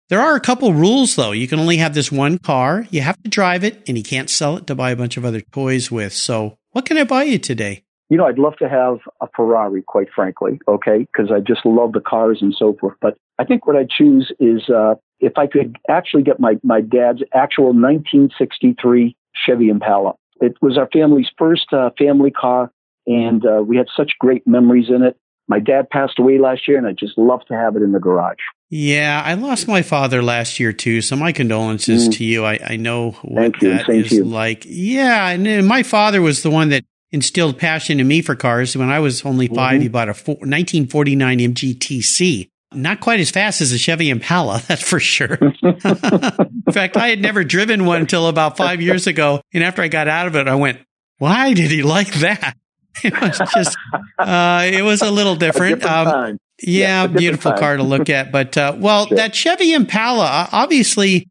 There 0.09 0.21
are 0.21 0.37
a 0.37 0.41
couple 0.41 0.73
rules 0.75 1.17
though. 1.17 1.33
You 1.33 1.49
can 1.49 1.59
only 1.59 1.79
have 1.79 1.95
this 1.95 2.12
one 2.12 2.39
car. 2.39 2.87
You 2.91 3.01
have 3.01 3.23
to 3.23 3.31
drive 3.31 3.65
it 3.65 3.83
and 3.89 3.97
you 3.97 4.05
can't 4.05 4.29
sell 4.29 4.59
it 4.59 4.67
to 4.67 4.75
buy 4.75 4.91
a 4.91 4.97
bunch 4.97 5.17
of 5.17 5.25
other 5.25 5.41
toys 5.41 5.91
with. 5.91 6.12
So 6.12 6.59
what 6.73 6.85
can 6.85 6.99
I 6.99 7.05
buy 7.05 7.23
you 7.23 7.39
today? 7.39 7.86
You 8.09 8.16
know, 8.16 8.27
I'd 8.27 8.38
love 8.38 8.57
to 8.59 8.69
have 8.69 8.99
a 9.21 9.27
Ferrari, 9.35 9.83
quite 9.83 10.09
frankly, 10.14 10.61
okay, 10.69 10.99
because 11.01 11.33
I 11.33 11.40
just 11.40 11.66
love 11.66 11.92
the 11.92 12.01
cars 12.01 12.38
and 12.40 12.55
so 12.57 12.77
forth. 12.81 12.95
But 13.01 13.16
I 13.38 13.45
think 13.45 13.66
what 13.66 13.77
I'd 13.77 13.90
choose 13.90 14.33
is 14.38 14.69
uh, 14.71 14.95
if 15.19 15.37
I 15.37 15.47
could 15.47 15.77
actually 15.88 16.23
get 16.23 16.38
my, 16.38 16.55
my 16.62 16.81
dad's 16.81 17.23
actual 17.35 17.66
1963 17.66 19.16
Chevy 19.35 19.69
Impala. 19.69 20.14
It 20.40 20.57
was 20.61 20.79
our 20.79 20.88
family's 20.92 21.29
first 21.38 21.73
uh, 21.73 21.90
family 21.99 22.31
car, 22.31 22.71
and 23.07 23.45
uh, 23.45 23.62
we 23.62 23.77
had 23.77 23.87
such 23.97 24.12
great 24.19 24.47
memories 24.47 24.88
in 24.88 25.03
it. 25.03 25.16
My 25.49 25.61
dad 25.61 25.88
passed 25.90 26.19
away 26.19 26.38
last 26.38 26.66
year, 26.66 26.77
and 26.77 26.87
I 26.87 26.92
just 26.92 27.16
love 27.16 27.45
to 27.47 27.55
have 27.55 27.77
it 27.77 27.83
in 27.83 27.92
the 27.92 28.01
garage. 28.01 28.38
Yeah, 28.69 29.23
I 29.25 29.35
lost 29.35 29.69
my 29.69 29.83
father 29.83 30.23
last 30.23 30.59
year 30.59 30.73
too, 30.73 31.01
so 31.01 31.14
my 31.14 31.31
condolences 31.33 32.09
mm. 32.09 32.16
to 32.16 32.25
you. 32.25 32.45
I, 32.45 32.59
I 32.64 32.77
know 32.77 33.12
what 33.23 33.59
that 33.61 33.88
is 33.88 34.12
like. 34.12 34.64
Yeah, 34.66 35.29
and 35.29 35.66
my 35.66 35.85
father 35.85 36.21
was 36.21 36.42
the 36.42 36.51
one 36.51 36.71
that 36.71 36.85
instilled 37.12 37.59
passion 37.59 38.01
in 38.01 38.09
me 38.09 38.23
for 38.23 38.35
cars. 38.35 38.77
When 38.77 38.90
I 38.90 39.01
was 39.01 39.25
only 39.25 39.49
5 39.49 39.57
mm-hmm. 39.57 39.83
he 39.83 39.88
bought 39.88 40.09
a 40.09 40.12
1949 40.12 41.38
MGTC. 41.38 42.49
Not 42.75 43.01
quite 43.01 43.21
as 43.21 43.31
fast 43.31 43.61
as 43.61 43.73
a 43.73 43.79
Chevy 43.79 44.11
Impala, 44.11 44.61
that's 44.69 44.83
for 44.83 45.01
sure. 45.01 45.35
in 45.35 46.73
fact, 46.73 46.97
I 46.97 47.09
had 47.09 47.21
never 47.21 47.45
driven 47.45 47.87
one 47.87 48.01
until 48.01 48.29
about 48.29 48.57
five 48.57 48.83
years 48.83 49.07
ago. 49.07 49.40
And 49.55 49.62
after 49.62 49.83
I 49.83 49.88
got 49.88 50.09
out 50.09 50.27
of 50.27 50.37
it, 50.37 50.49
I 50.49 50.57
went, 50.57 50.81
why 51.19 51.55
did 51.55 51.71
he 51.71 51.83
like 51.83 52.12
that? 52.14 52.57
It 53.05 53.12
was 53.21 53.38
just, 53.55 53.77
uh, 54.19 54.62
it 54.64 54.81
was 54.81 55.03
a 55.03 55.11
little 55.11 55.37
different. 55.37 55.83
A 55.83 55.99
um, 55.99 56.38
yeah, 56.62 57.03
yeah 57.03 57.07
beautiful 57.07 57.53
car 57.53 57.77
to 57.77 57.83
look 57.83 58.09
at. 58.09 58.33
But, 58.33 58.57
uh, 58.57 58.75
well, 58.75 59.07
sure. 59.07 59.19
that 59.19 59.35
Chevy 59.35 59.75
Impala, 59.75 60.49
obviously 60.51 61.29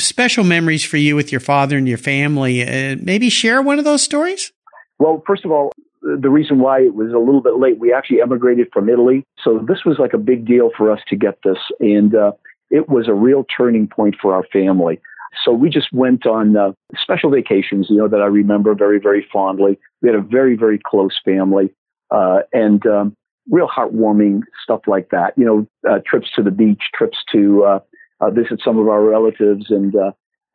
special 0.00 0.44
memories 0.44 0.84
for 0.84 0.96
you 0.96 1.16
with 1.16 1.32
your 1.32 1.40
father 1.40 1.76
and 1.76 1.88
your 1.88 1.98
family. 1.98 2.62
Uh, 2.62 2.96
maybe 3.00 3.30
share 3.30 3.62
one 3.62 3.78
of 3.78 3.84
those 3.84 4.02
stories? 4.02 4.52
Well, 4.98 5.22
first 5.26 5.44
of 5.44 5.50
all, 5.50 5.72
the 6.02 6.30
reason 6.30 6.60
why 6.60 6.80
it 6.80 6.94
was 6.94 7.12
a 7.12 7.18
little 7.18 7.40
bit 7.40 7.58
late, 7.58 7.78
we 7.78 7.92
actually 7.92 8.20
emigrated 8.20 8.68
from 8.72 8.88
Italy. 8.88 9.24
So 9.42 9.64
this 9.66 9.84
was 9.84 9.98
like 9.98 10.12
a 10.12 10.18
big 10.18 10.46
deal 10.46 10.70
for 10.76 10.90
us 10.90 11.00
to 11.08 11.16
get 11.16 11.38
this. 11.44 11.58
And 11.80 12.14
uh, 12.14 12.32
it 12.70 12.88
was 12.88 13.08
a 13.08 13.14
real 13.14 13.44
turning 13.56 13.88
point 13.88 14.16
for 14.20 14.34
our 14.34 14.44
family. 14.52 15.00
So 15.44 15.52
we 15.52 15.68
just 15.68 15.92
went 15.92 16.26
on 16.26 16.56
uh, 16.56 16.72
special 16.96 17.30
vacations, 17.30 17.88
you 17.90 17.96
know, 17.96 18.08
that 18.08 18.20
I 18.20 18.26
remember 18.26 18.74
very, 18.74 18.98
very 18.98 19.26
fondly. 19.32 19.78
We 20.00 20.08
had 20.08 20.16
a 20.16 20.22
very, 20.22 20.56
very 20.56 20.80
close 20.84 21.18
family 21.24 21.74
uh, 22.10 22.38
and 22.52 22.86
um, 22.86 23.14
real 23.50 23.68
heartwarming 23.68 24.42
stuff 24.62 24.80
like 24.86 25.10
that. 25.10 25.34
You 25.36 25.44
know, 25.44 25.90
uh, 25.90 25.98
trips 26.06 26.28
to 26.36 26.42
the 26.42 26.50
beach, 26.50 26.84
trips 26.94 27.18
to 27.32 27.64
uh, 27.64 27.78
uh, 28.20 28.30
visit 28.30 28.60
some 28.64 28.78
of 28.78 28.88
our 28.88 29.02
relatives 29.02 29.66
and 29.70 29.94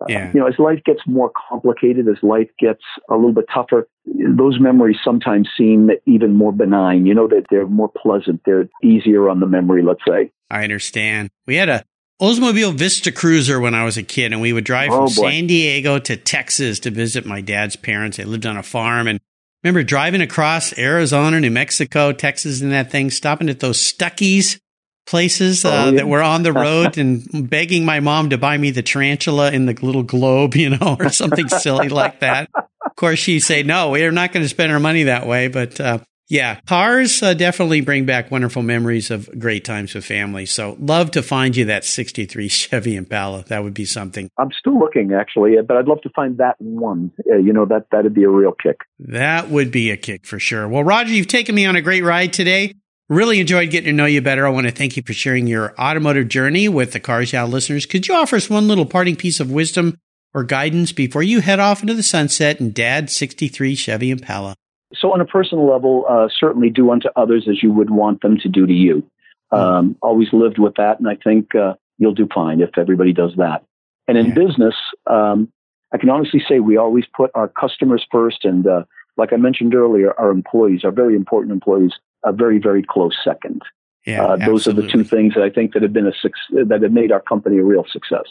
Uh, 0.01 0.05
yeah. 0.09 0.31
you 0.33 0.39
know, 0.39 0.47
as 0.47 0.57
life 0.57 0.79
gets 0.83 1.01
more 1.05 1.31
complicated, 1.49 2.07
as 2.07 2.17
life 2.23 2.49
gets 2.59 2.81
a 3.09 3.15
little 3.15 3.33
bit 3.33 3.45
tougher, 3.53 3.87
those 4.05 4.59
memories 4.59 4.97
sometimes 5.03 5.47
seem 5.55 5.89
even 6.05 6.33
more 6.33 6.51
benign. 6.51 7.05
You 7.05 7.13
know, 7.13 7.27
that 7.27 7.45
they're 7.49 7.67
more 7.67 7.89
pleasant. 7.89 8.41
They're 8.45 8.67
easier 8.83 9.29
on 9.29 9.39
the 9.39 9.47
memory, 9.47 9.83
let's 9.83 10.01
say. 10.07 10.31
I 10.49 10.63
understand. 10.63 11.29
We 11.45 11.55
had 11.55 11.69
a 11.69 11.83
Oldsmobile 12.21 12.75
Vista 12.75 13.11
Cruiser 13.11 13.59
when 13.59 13.73
I 13.73 13.83
was 13.83 13.97
a 13.97 14.03
kid, 14.03 14.31
and 14.31 14.41
we 14.41 14.53
would 14.53 14.63
drive 14.63 14.91
oh, 14.91 15.07
from 15.07 15.23
boy. 15.23 15.31
San 15.31 15.47
Diego 15.47 15.99
to 15.99 16.17
Texas 16.17 16.79
to 16.79 16.91
visit 16.91 17.25
my 17.25 17.41
dad's 17.41 17.75
parents. 17.75 18.17
They 18.17 18.25
lived 18.25 18.45
on 18.45 18.57
a 18.57 18.63
farm, 18.63 19.07
and 19.07 19.19
remember 19.63 19.83
driving 19.83 20.21
across 20.21 20.77
Arizona, 20.77 21.39
New 21.39 21.51
Mexico, 21.51 22.11
Texas, 22.11 22.61
and 22.61 22.71
that 22.71 22.91
thing, 22.91 23.09
stopping 23.09 23.49
at 23.49 23.59
those 23.59 23.79
Stuckey's 23.79 24.59
places 25.05 25.65
uh, 25.65 25.69
oh, 25.69 25.85
yeah. 25.89 25.97
that 25.97 26.07
were 26.07 26.21
on 26.21 26.43
the 26.43 26.53
road 26.53 26.97
and 26.97 27.49
begging 27.49 27.85
my 27.85 27.99
mom 27.99 28.29
to 28.29 28.37
buy 28.37 28.57
me 28.57 28.71
the 28.71 28.83
tarantula 28.83 29.51
in 29.51 29.65
the 29.65 29.77
little 29.81 30.03
globe, 30.03 30.55
you 30.55 30.69
know, 30.69 30.97
or 30.99 31.09
something 31.09 31.47
silly 31.49 31.89
like 31.89 32.19
that. 32.19 32.49
Of 32.55 32.95
course, 32.95 33.19
she'd 33.19 33.41
say, 33.41 33.63
no, 33.63 33.91
we're 33.91 34.11
not 34.11 34.31
going 34.31 34.43
to 34.43 34.49
spend 34.49 34.71
our 34.71 34.79
money 34.79 35.03
that 35.03 35.27
way. 35.27 35.47
But 35.47 35.79
uh, 35.79 35.99
yeah, 36.31 36.61
cars 36.65 37.21
uh, 37.21 37.33
definitely 37.33 37.81
bring 37.81 38.05
back 38.05 38.31
wonderful 38.31 38.63
memories 38.63 39.11
of 39.11 39.29
great 39.37 39.65
times 39.65 39.93
with 39.93 40.05
family. 40.05 40.45
So 40.45 40.77
love 40.79 41.11
to 41.11 41.21
find 41.21 41.57
you 41.57 41.65
that 41.65 41.83
63 41.83 42.47
Chevy 42.47 42.95
Impala. 42.95 43.43
That 43.49 43.65
would 43.65 43.73
be 43.73 43.83
something. 43.83 44.29
I'm 44.37 44.51
still 44.57 44.79
looking 44.79 45.11
actually, 45.11 45.55
but 45.67 45.75
I'd 45.75 45.89
love 45.89 46.01
to 46.03 46.09
find 46.15 46.37
that 46.37 46.55
one. 46.59 47.11
Uh, 47.29 47.35
you 47.35 47.51
know, 47.51 47.65
that, 47.65 47.87
that'd 47.91 48.13
be 48.13 48.23
a 48.23 48.29
real 48.29 48.53
kick. 48.53 48.77
That 48.99 49.49
would 49.49 49.71
be 49.71 49.91
a 49.91 49.97
kick 49.97 50.25
for 50.25 50.39
sure. 50.39 50.69
Well, 50.69 50.85
Roger, 50.85 51.11
you've 51.11 51.27
taken 51.27 51.53
me 51.53 51.65
on 51.65 51.75
a 51.75 51.81
great 51.81 52.05
ride 52.05 52.31
today. 52.31 52.75
Really 53.11 53.41
enjoyed 53.41 53.71
getting 53.71 53.87
to 53.87 53.91
know 53.91 54.05
you 54.05 54.21
better. 54.21 54.47
I 54.47 54.51
want 54.51 54.67
to 54.67 54.71
thank 54.71 54.95
you 54.95 55.03
for 55.05 55.11
sharing 55.11 55.45
your 55.45 55.77
automotive 55.77 56.29
journey 56.29 56.69
with 56.69 56.93
the 56.93 56.99
Cars 57.01 57.33
Yeah 57.33 57.43
listeners. 57.43 57.85
Could 57.85 58.07
you 58.07 58.15
offer 58.15 58.37
us 58.37 58.49
one 58.49 58.69
little 58.69 58.85
parting 58.85 59.17
piece 59.17 59.41
of 59.41 59.51
wisdom 59.51 59.97
or 60.33 60.45
guidance 60.45 60.93
before 60.93 61.21
you 61.21 61.41
head 61.41 61.59
off 61.59 61.81
into 61.81 61.93
the 61.93 62.03
sunset 62.03 62.61
in 62.61 62.71
Dad's 62.71 63.13
63 63.13 63.75
Chevy 63.75 64.11
Impala? 64.11 64.55
So, 64.93 65.11
on 65.11 65.19
a 65.19 65.25
personal 65.25 65.69
level, 65.69 66.05
uh, 66.07 66.29
certainly 66.39 66.69
do 66.69 66.89
unto 66.89 67.09
others 67.17 67.49
as 67.49 67.61
you 67.61 67.73
would 67.73 67.89
want 67.89 68.21
them 68.21 68.37
to 68.37 68.47
do 68.47 68.65
to 68.65 68.71
you. 68.71 69.03
Hmm. 69.51 69.57
Um, 69.57 69.95
always 70.01 70.29
lived 70.31 70.57
with 70.57 70.75
that, 70.75 70.99
and 70.99 71.09
I 71.09 71.17
think 71.21 71.53
uh, 71.53 71.73
you'll 71.97 72.13
do 72.13 72.29
fine 72.33 72.61
if 72.61 72.77
everybody 72.77 73.11
does 73.11 73.33
that. 73.35 73.65
And 74.07 74.17
in 74.17 74.27
yeah. 74.27 74.35
business, 74.35 74.75
um, 75.05 75.51
I 75.93 75.97
can 75.97 76.09
honestly 76.09 76.41
say 76.47 76.61
we 76.61 76.77
always 76.77 77.03
put 77.13 77.29
our 77.35 77.49
customers 77.49 78.07
first, 78.09 78.45
and 78.45 78.65
uh, 78.65 78.83
like 79.17 79.33
I 79.33 79.35
mentioned 79.35 79.75
earlier, 79.75 80.17
our 80.17 80.31
employees, 80.31 80.85
our 80.85 80.91
very 80.91 81.17
important 81.17 81.51
employees, 81.51 81.91
a 82.23 82.31
very, 82.31 82.59
very 82.59 82.83
close 82.87 83.17
second. 83.23 83.61
Yeah, 84.05 84.25
uh, 84.25 84.37
those 84.37 84.67
are 84.67 84.73
the 84.73 84.87
two 84.87 85.03
things 85.03 85.35
that 85.35 85.43
I 85.43 85.49
think 85.51 85.73
that 85.73 85.83
have 85.83 85.93
been 85.93 86.07
a 86.07 86.65
that 86.65 86.81
have 86.81 86.91
made 86.91 87.11
our 87.11 87.21
company 87.21 87.59
a 87.59 87.63
real 87.63 87.85
success. 87.91 88.25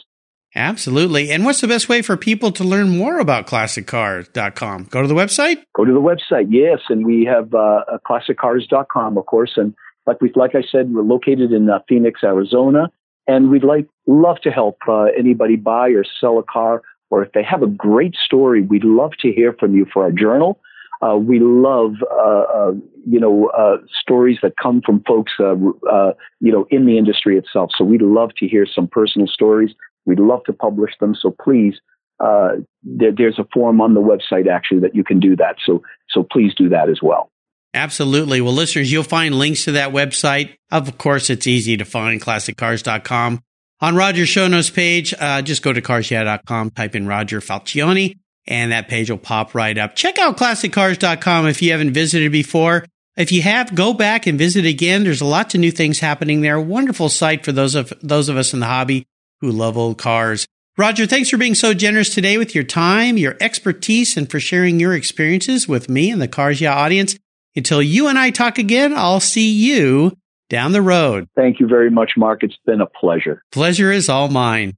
Absolutely. 0.53 1.31
And 1.31 1.45
what's 1.45 1.61
the 1.61 1.67
best 1.67 1.87
way 1.87 2.01
for 2.01 2.17
people 2.17 2.51
to 2.53 2.63
learn 2.63 2.97
more 2.97 3.19
about 3.19 3.47
classiccars.com? 3.47 4.87
Go 4.89 5.01
to 5.01 5.07
the 5.07 5.13
website? 5.13 5.63
Go 5.73 5.85
to 5.85 5.93
the 5.93 6.01
website, 6.01 6.47
yes. 6.49 6.79
And 6.89 7.05
we 7.05 7.23
have 7.25 7.53
uh, 7.53 7.83
classiccars.com, 8.05 9.17
of 9.17 9.25
course. 9.25 9.53
And 9.55 9.73
like 10.05 10.19
we, 10.19 10.31
like 10.35 10.55
I 10.55 10.61
said, 10.69 10.93
we're 10.93 11.03
located 11.03 11.53
in 11.53 11.69
uh, 11.69 11.79
Phoenix, 11.87 12.21
Arizona. 12.23 12.91
And 13.27 13.49
we'd 13.49 13.63
like, 13.63 13.87
love 14.07 14.41
to 14.41 14.51
help 14.51 14.77
uh, 14.89 15.03
anybody 15.17 15.55
buy 15.55 15.89
or 15.89 16.03
sell 16.19 16.37
a 16.37 16.43
car. 16.43 16.81
Or 17.09 17.23
if 17.23 17.31
they 17.31 17.43
have 17.43 17.63
a 17.63 17.67
great 17.67 18.15
story, 18.15 18.61
we'd 18.61 18.83
love 18.83 19.11
to 19.21 19.31
hear 19.31 19.53
from 19.53 19.75
you 19.75 19.85
for 19.93 20.03
our 20.03 20.11
journal. 20.11 20.59
Uh, 21.01 21.15
we 21.17 21.39
love, 21.39 21.95
uh, 22.11 22.43
uh, 22.53 22.71
you 23.07 23.19
know, 23.19 23.49
uh, 23.57 23.77
stories 24.01 24.37
that 24.43 24.53
come 24.61 24.81
from 24.85 25.03
folks, 25.07 25.31
uh, 25.39 25.55
you 26.39 26.51
know, 26.51 26.67
in 26.69 26.85
the 26.85 26.97
industry 26.97 27.37
itself. 27.37 27.71
So 27.75 27.83
we'd 27.83 28.03
love 28.03 28.29
to 28.37 28.47
hear 28.47 28.67
some 28.67 28.87
personal 28.87 29.27
stories. 29.27 29.71
We'd 30.05 30.19
love 30.19 30.43
to 30.45 30.53
publish 30.53 30.91
them. 30.99 31.15
So 31.19 31.35
please, 31.43 31.75
there, 32.19 33.11
there's 33.17 33.39
a 33.39 33.47
form 33.51 33.81
on 33.81 33.95
the 33.95 34.01
website 34.01 34.47
actually 34.47 34.81
that 34.81 34.95
you 34.95 35.03
can 35.03 35.19
do 35.19 35.35
that. 35.37 35.55
So, 35.65 35.81
so 36.09 36.23
please 36.23 36.53
do 36.55 36.69
that 36.69 36.89
as 36.89 36.99
well. 37.01 37.31
Absolutely. 37.73 38.41
Well, 38.41 38.53
listeners, 38.53 38.91
you'll 38.91 39.03
find 39.03 39.33
links 39.33 39.65
to 39.65 39.73
that 39.73 39.91
website. 39.93 40.55
Of 40.71 40.97
course, 40.97 41.29
it's 41.29 41.47
easy 41.47 41.77
to 41.77 41.85
find 41.85 42.21
classiccars.com. 42.21 43.41
On 43.79 43.95
Roger's 43.95 44.29
show 44.29 44.47
notes 44.47 44.69
page, 44.69 45.13
uh, 45.17 45.41
just 45.41 45.63
go 45.63 45.73
to 45.73 45.81
carsyeah.com, 45.81 46.71
type 46.71 46.95
in 46.95 47.07
Roger 47.07 47.41
Falcione, 47.41 48.19
and 48.47 48.71
that 48.71 48.87
page 48.87 49.09
will 49.09 49.17
pop 49.17 49.53
right 49.53 49.77
up. 49.77 49.95
Check 49.95 50.19
out 50.19 50.37
classiccars.com 50.37 51.47
if 51.47 51.61
you 51.61 51.71
haven't 51.71 51.93
visited 51.93 52.31
before. 52.31 52.85
If 53.17 53.31
you 53.31 53.41
have, 53.41 53.75
go 53.75 53.93
back 53.93 54.25
and 54.25 54.37
visit 54.37 54.65
again. 54.65 55.03
There's 55.03 55.21
lots 55.21 55.53
of 55.53 55.61
new 55.61 55.71
things 55.71 55.99
happening 55.99 56.41
there. 56.41 56.59
Wonderful 56.59 57.09
site 57.09 57.43
for 57.43 57.51
those 57.51 57.75
of 57.75 57.93
those 58.01 58.29
of 58.29 58.37
us 58.37 58.53
in 58.53 58.61
the 58.61 58.67
hobby 58.67 59.05
who 59.41 59.51
love 59.51 59.77
old 59.77 59.97
cars. 59.97 60.47
Roger, 60.77 61.05
thanks 61.05 61.29
for 61.29 61.37
being 61.37 61.53
so 61.53 61.73
generous 61.73 62.13
today 62.13 62.37
with 62.37 62.55
your 62.55 62.63
time, 62.63 63.17
your 63.17 63.35
expertise, 63.41 64.15
and 64.15 64.31
for 64.31 64.39
sharing 64.39 64.79
your 64.79 64.93
experiences 64.93 65.67
with 65.67 65.89
me 65.89 66.09
and 66.09 66.21
the 66.21 66.29
Cars 66.29 66.61
Yeah 66.61 66.73
audience. 66.73 67.17
Until 67.55 67.81
you 67.81 68.07
and 68.07 68.17
I 68.17 68.29
talk 68.29 68.57
again, 68.57 68.93
I'll 68.95 69.19
see 69.19 69.51
you 69.51 70.17
down 70.49 70.71
the 70.71 70.81
road. 70.81 71.27
Thank 71.35 71.59
you 71.59 71.67
very 71.67 71.89
much, 71.89 72.13
Mark. 72.15 72.43
It's 72.43 72.57
been 72.65 72.79
a 72.79 72.85
pleasure. 72.85 73.43
Pleasure 73.51 73.91
is 73.91 74.07
all 74.07 74.29
mine. 74.29 74.77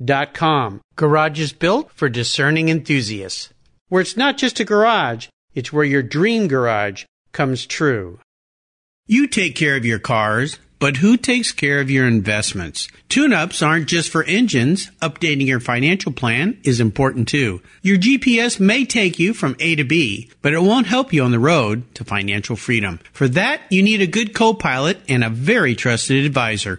metrongarage.com 0.00 0.34
Com. 0.34 0.80
Garage 0.96 1.40
is 1.40 1.52
built 1.52 1.90
for 1.92 2.08
discerning 2.08 2.68
enthusiasts. 2.68 3.50
Where 3.88 4.02
it's 4.02 4.16
not 4.16 4.38
just 4.38 4.60
a 4.60 4.64
garage, 4.64 5.28
it's 5.54 5.72
where 5.72 5.84
your 5.84 6.02
dream 6.02 6.48
garage 6.48 7.04
comes 7.32 7.66
true. 7.66 8.18
You 9.06 9.26
take 9.26 9.54
care 9.54 9.76
of 9.76 9.84
your 9.84 9.98
cars, 9.98 10.58
but 10.78 10.96
who 10.96 11.16
takes 11.16 11.52
care 11.52 11.80
of 11.80 11.90
your 11.90 12.06
investments? 12.06 12.88
Tune-ups 13.08 13.62
aren't 13.62 13.86
just 13.86 14.10
for 14.10 14.24
engines. 14.24 14.90
Updating 15.00 15.46
your 15.46 15.60
financial 15.60 16.12
plan 16.12 16.58
is 16.64 16.80
important 16.80 17.28
too. 17.28 17.62
Your 17.82 17.98
GPS 17.98 18.58
may 18.58 18.84
take 18.84 19.18
you 19.18 19.34
from 19.34 19.56
A 19.60 19.76
to 19.76 19.84
B, 19.84 20.30
but 20.42 20.52
it 20.52 20.62
won't 20.62 20.86
help 20.86 21.12
you 21.12 21.22
on 21.22 21.30
the 21.30 21.38
road 21.38 21.94
to 21.94 22.04
financial 22.04 22.56
freedom. 22.56 23.00
For 23.12 23.28
that, 23.28 23.60
you 23.70 23.82
need 23.82 24.00
a 24.00 24.06
good 24.06 24.34
co-pilot 24.34 24.98
and 25.08 25.22
a 25.22 25.30
very 25.30 25.74
trusted 25.74 26.24
advisor. 26.24 26.78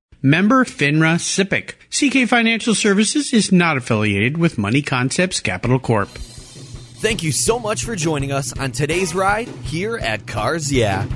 Member 0.23 0.65
FINRA 0.65 1.17
SIPC. 1.17 1.73
CK 1.89 2.29
Financial 2.29 2.75
Services 2.75 3.33
is 3.33 3.51
not 3.51 3.77
affiliated 3.77 4.37
with 4.37 4.57
Money 4.57 4.83
Concepts 4.83 5.39
Capital 5.39 5.79
Corp. 5.79 6.09
Thank 6.09 7.23
you 7.23 7.31
so 7.31 7.57
much 7.57 7.83
for 7.83 7.95
joining 7.95 8.31
us 8.31 8.57
on 8.59 8.71
today's 8.71 9.15
ride 9.15 9.47
here 9.47 9.97
at 9.97 10.27
Cars 10.27 10.71
Yeah. 10.71 11.07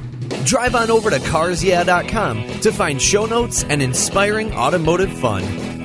Drive 0.45 0.73
on 0.73 0.89
over 0.89 1.11
to 1.11 1.17
carsyeah.com 1.17 2.59
to 2.61 2.71
find 2.71 2.99
show 2.99 3.27
notes 3.27 3.63
and 3.63 3.79
inspiring 3.83 4.51
automotive 4.53 5.13
fun. 5.19 5.84